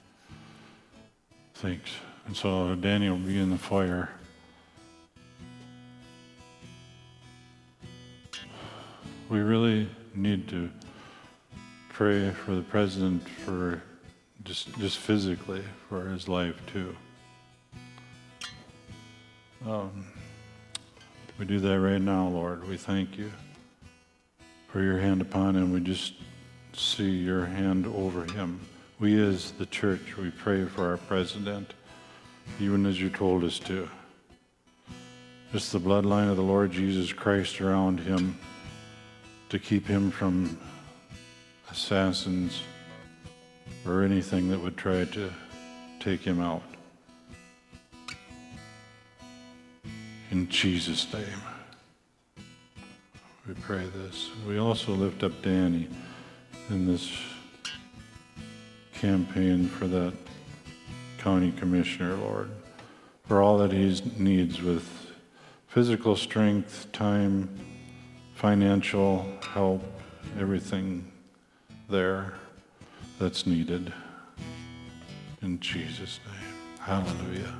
Thanks. 1.55 1.91
And 2.25 2.35
so 2.35 2.75
Danny 2.75 3.09
will 3.09 3.17
be 3.17 3.39
in 3.39 3.49
the 3.49 3.57
foyer. 3.57 4.09
We 9.29 9.39
really 9.39 9.89
need 10.13 10.47
to 10.49 10.69
pray 11.89 12.29
for 12.31 12.55
the 12.55 12.61
president 12.61 13.27
for 13.27 13.81
just 14.43 14.71
just 14.77 14.97
physically 14.99 15.63
for 15.89 16.07
his 16.09 16.27
life 16.27 16.55
too. 16.67 16.95
Um, 19.67 20.05
we 21.37 21.45
do 21.45 21.59
that 21.59 21.79
right 21.79 22.01
now, 22.01 22.27
Lord. 22.27 22.67
We 22.67 22.77
thank 22.77 23.17
you 23.17 23.31
for 24.67 24.81
your 24.81 24.99
hand 24.99 25.21
upon 25.21 25.55
him. 25.55 25.73
We 25.73 25.81
just 25.81 26.13
see 26.73 27.09
your 27.09 27.45
hand 27.45 27.87
over 27.87 28.25
him. 28.25 28.59
We, 28.99 29.21
as 29.21 29.51
the 29.51 29.65
church, 29.65 30.15
we 30.17 30.31
pray 30.31 30.65
for 30.65 30.89
our 30.89 30.97
president, 30.97 31.73
even 32.59 32.85
as 32.85 33.01
you 33.01 33.09
told 33.09 33.43
us 33.43 33.59
to. 33.59 33.89
Just 35.51 35.71
the 35.73 35.79
bloodline 35.79 36.29
of 36.29 36.37
the 36.37 36.43
Lord 36.43 36.71
Jesus 36.71 37.11
Christ 37.11 37.59
around 37.59 37.99
him 37.99 38.37
to 39.49 39.59
keep 39.59 39.85
him 39.87 40.11
from 40.11 40.57
assassins 41.69 42.61
or 43.85 44.03
anything 44.03 44.49
that 44.49 44.59
would 44.59 44.77
try 44.77 45.05
to 45.05 45.31
take 45.99 46.21
him 46.21 46.39
out. 46.39 46.74
In 50.31 50.49
Jesus' 50.49 51.11
name, 51.13 51.23
we 53.47 53.53
pray 53.53 53.85
this. 53.95 54.29
We 54.47 54.57
also 54.57 54.91
lift 54.91 55.23
up 55.23 55.39
Danny 55.41 55.87
in 56.69 56.87
this 56.87 57.11
campaign 58.93 59.67
for 59.67 59.87
that 59.87 60.13
county 61.19 61.51
commissioner, 61.51 62.15
Lord, 62.15 62.49
for 63.27 63.41
all 63.41 63.57
that 63.59 63.71
he 63.71 64.01
needs 64.17 64.61
with 64.61 64.87
physical 65.67 66.15
strength, 66.15 66.91
time, 66.91 67.49
financial 68.33 69.27
help, 69.53 69.83
everything 70.39 71.11
there 71.89 72.33
that's 73.19 73.45
needed. 73.45 73.93
In 75.41 75.59
Jesus' 75.59 76.19
name. 76.25 76.79
Hallelujah. 76.79 77.53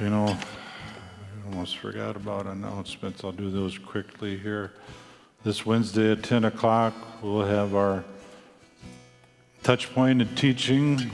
You 0.00 0.10
know, 0.10 0.26
I 0.26 1.50
almost 1.50 1.78
forgot 1.78 2.16
about 2.16 2.46
announcements. 2.46 3.24
I'll 3.24 3.32
do 3.32 3.50
those 3.50 3.78
quickly 3.78 4.38
here. 4.38 4.72
This 5.44 5.64
Wednesday 5.66 6.12
at 6.12 6.22
10 6.22 6.44
o'clock, 6.44 6.94
we'll 7.22 7.46
have 7.46 7.74
our 7.74 8.04
touch 9.62 9.92
point 9.94 10.20
and 10.20 10.36
teaching. 10.36 11.10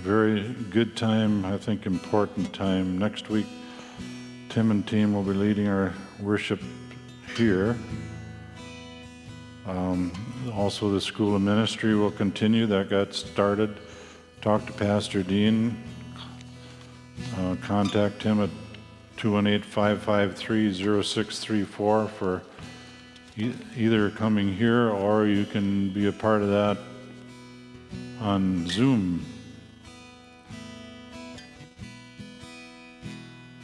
Very 0.00 0.54
good 0.70 0.96
time, 0.96 1.44
I 1.44 1.58
think 1.58 1.86
important 1.86 2.52
time. 2.54 2.98
Next 2.98 3.28
week, 3.28 3.46
Tim 4.48 4.70
and 4.70 4.86
team 4.86 5.12
will 5.12 5.22
be 5.22 5.34
leading 5.34 5.68
our 5.68 5.92
worship 6.20 6.60
here. 7.36 7.76
Um, 9.66 10.12
also, 10.54 10.90
the 10.90 11.00
School 11.00 11.36
of 11.36 11.42
Ministry 11.42 11.94
will 11.94 12.10
continue. 12.10 12.66
That 12.66 12.88
got 12.88 13.12
started. 13.12 13.78
Talk 14.40 14.64
to 14.66 14.72
Pastor 14.72 15.24
Dean. 15.24 15.76
Uh, 17.36 17.56
contact 17.60 18.22
him 18.22 18.40
at 18.40 18.50
218 19.16 19.68
553 19.68 21.02
0634 21.02 22.06
for 22.06 22.42
e- 23.36 23.52
either 23.76 24.10
coming 24.10 24.54
here 24.54 24.90
or 24.90 25.26
you 25.26 25.44
can 25.44 25.92
be 25.92 26.06
a 26.06 26.12
part 26.12 26.42
of 26.42 26.48
that 26.50 26.78
on 28.20 28.68
Zoom. 28.68 29.26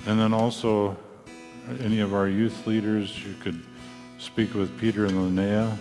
And 0.07 0.18
then 0.18 0.35
also, 0.35 0.97
any 1.79 2.01
of 2.01 2.14
our 2.14 2.27
youth 2.27 2.66
leaders, 2.66 3.25
you 3.25 3.35
could 3.35 3.64
speak 4.18 4.55
with 4.55 4.77
Peter 4.81 5.07
and 5.07 5.39
Linnea, 5.39 5.79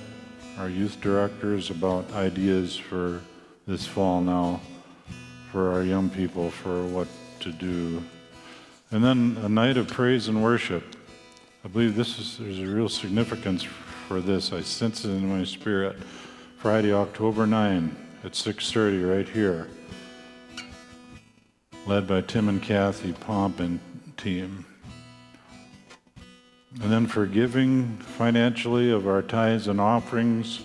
our 0.60 0.70
youth 0.70 1.02
directors, 1.02 1.72
about 1.72 2.12
ideas 2.12 2.78
for 2.78 3.22
this 3.66 3.88
fall 3.88 4.22
now 4.22 4.62
for 5.54 5.72
our 5.72 5.84
young 5.84 6.10
people 6.10 6.50
for 6.50 6.84
what 6.88 7.08
to 7.40 7.52
do. 7.52 8.04
And 8.90 9.04
then 9.04 9.38
a 9.44 9.48
night 9.48 9.78
of 9.78 9.88
praise 9.88 10.28
and 10.28 10.42
worship. 10.42 10.84
I 11.64 11.68
believe 11.68 11.96
this 11.96 12.18
is 12.18 12.40
there's 12.40 12.58
a 12.58 12.66
real 12.66 12.90
significance 12.90 13.62
for 14.08 14.20
this. 14.20 14.52
I 14.52 14.62
sense 14.62 15.06
it 15.06 15.10
in 15.10 15.30
my 15.30 15.44
spirit. 15.44 15.98
Friday, 16.58 16.92
October 16.92 17.46
9 17.46 17.96
at 18.24 18.32
6:30 18.32 19.04
right 19.08 19.30
here. 19.30 19.68
Led 21.86 22.08
by 22.08 22.22
Tim 22.22 22.50
and 22.50 22.60
Kathy 22.60 23.14
Pomp 23.14 23.60
and 23.60 23.80
team. 24.18 24.66
And 26.82 26.92
then 26.92 27.06
for 27.06 27.28
giving 27.28 27.98
financially 27.98 28.90
of 28.90 29.08
our 29.08 29.22
tithes 29.22 29.68
and 29.68 29.80
offerings, 29.80 30.62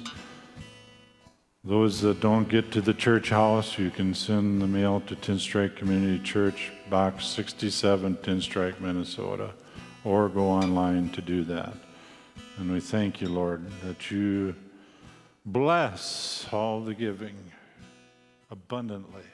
those 1.68 2.00
that 2.00 2.18
don't 2.20 2.48
get 2.48 2.72
to 2.72 2.80
the 2.80 2.94
church 2.94 3.28
house, 3.28 3.78
you 3.78 3.90
can 3.90 4.14
send 4.14 4.62
the 4.62 4.66
mail 4.66 5.02
to 5.06 5.14
Tenstrike 5.14 5.76
Community 5.76 6.18
Church, 6.24 6.72
Box 6.88 7.26
67, 7.26 8.16
Tenstrike, 8.16 8.80
Minnesota, 8.80 9.50
or 10.02 10.30
go 10.30 10.46
online 10.46 11.10
to 11.10 11.20
do 11.20 11.44
that. 11.44 11.74
And 12.56 12.72
we 12.72 12.80
thank 12.80 13.20
you, 13.20 13.28
Lord, 13.28 13.70
that 13.82 14.10
you 14.10 14.54
bless 15.44 16.46
all 16.50 16.80
the 16.80 16.94
giving 16.94 17.36
abundantly. 18.50 19.24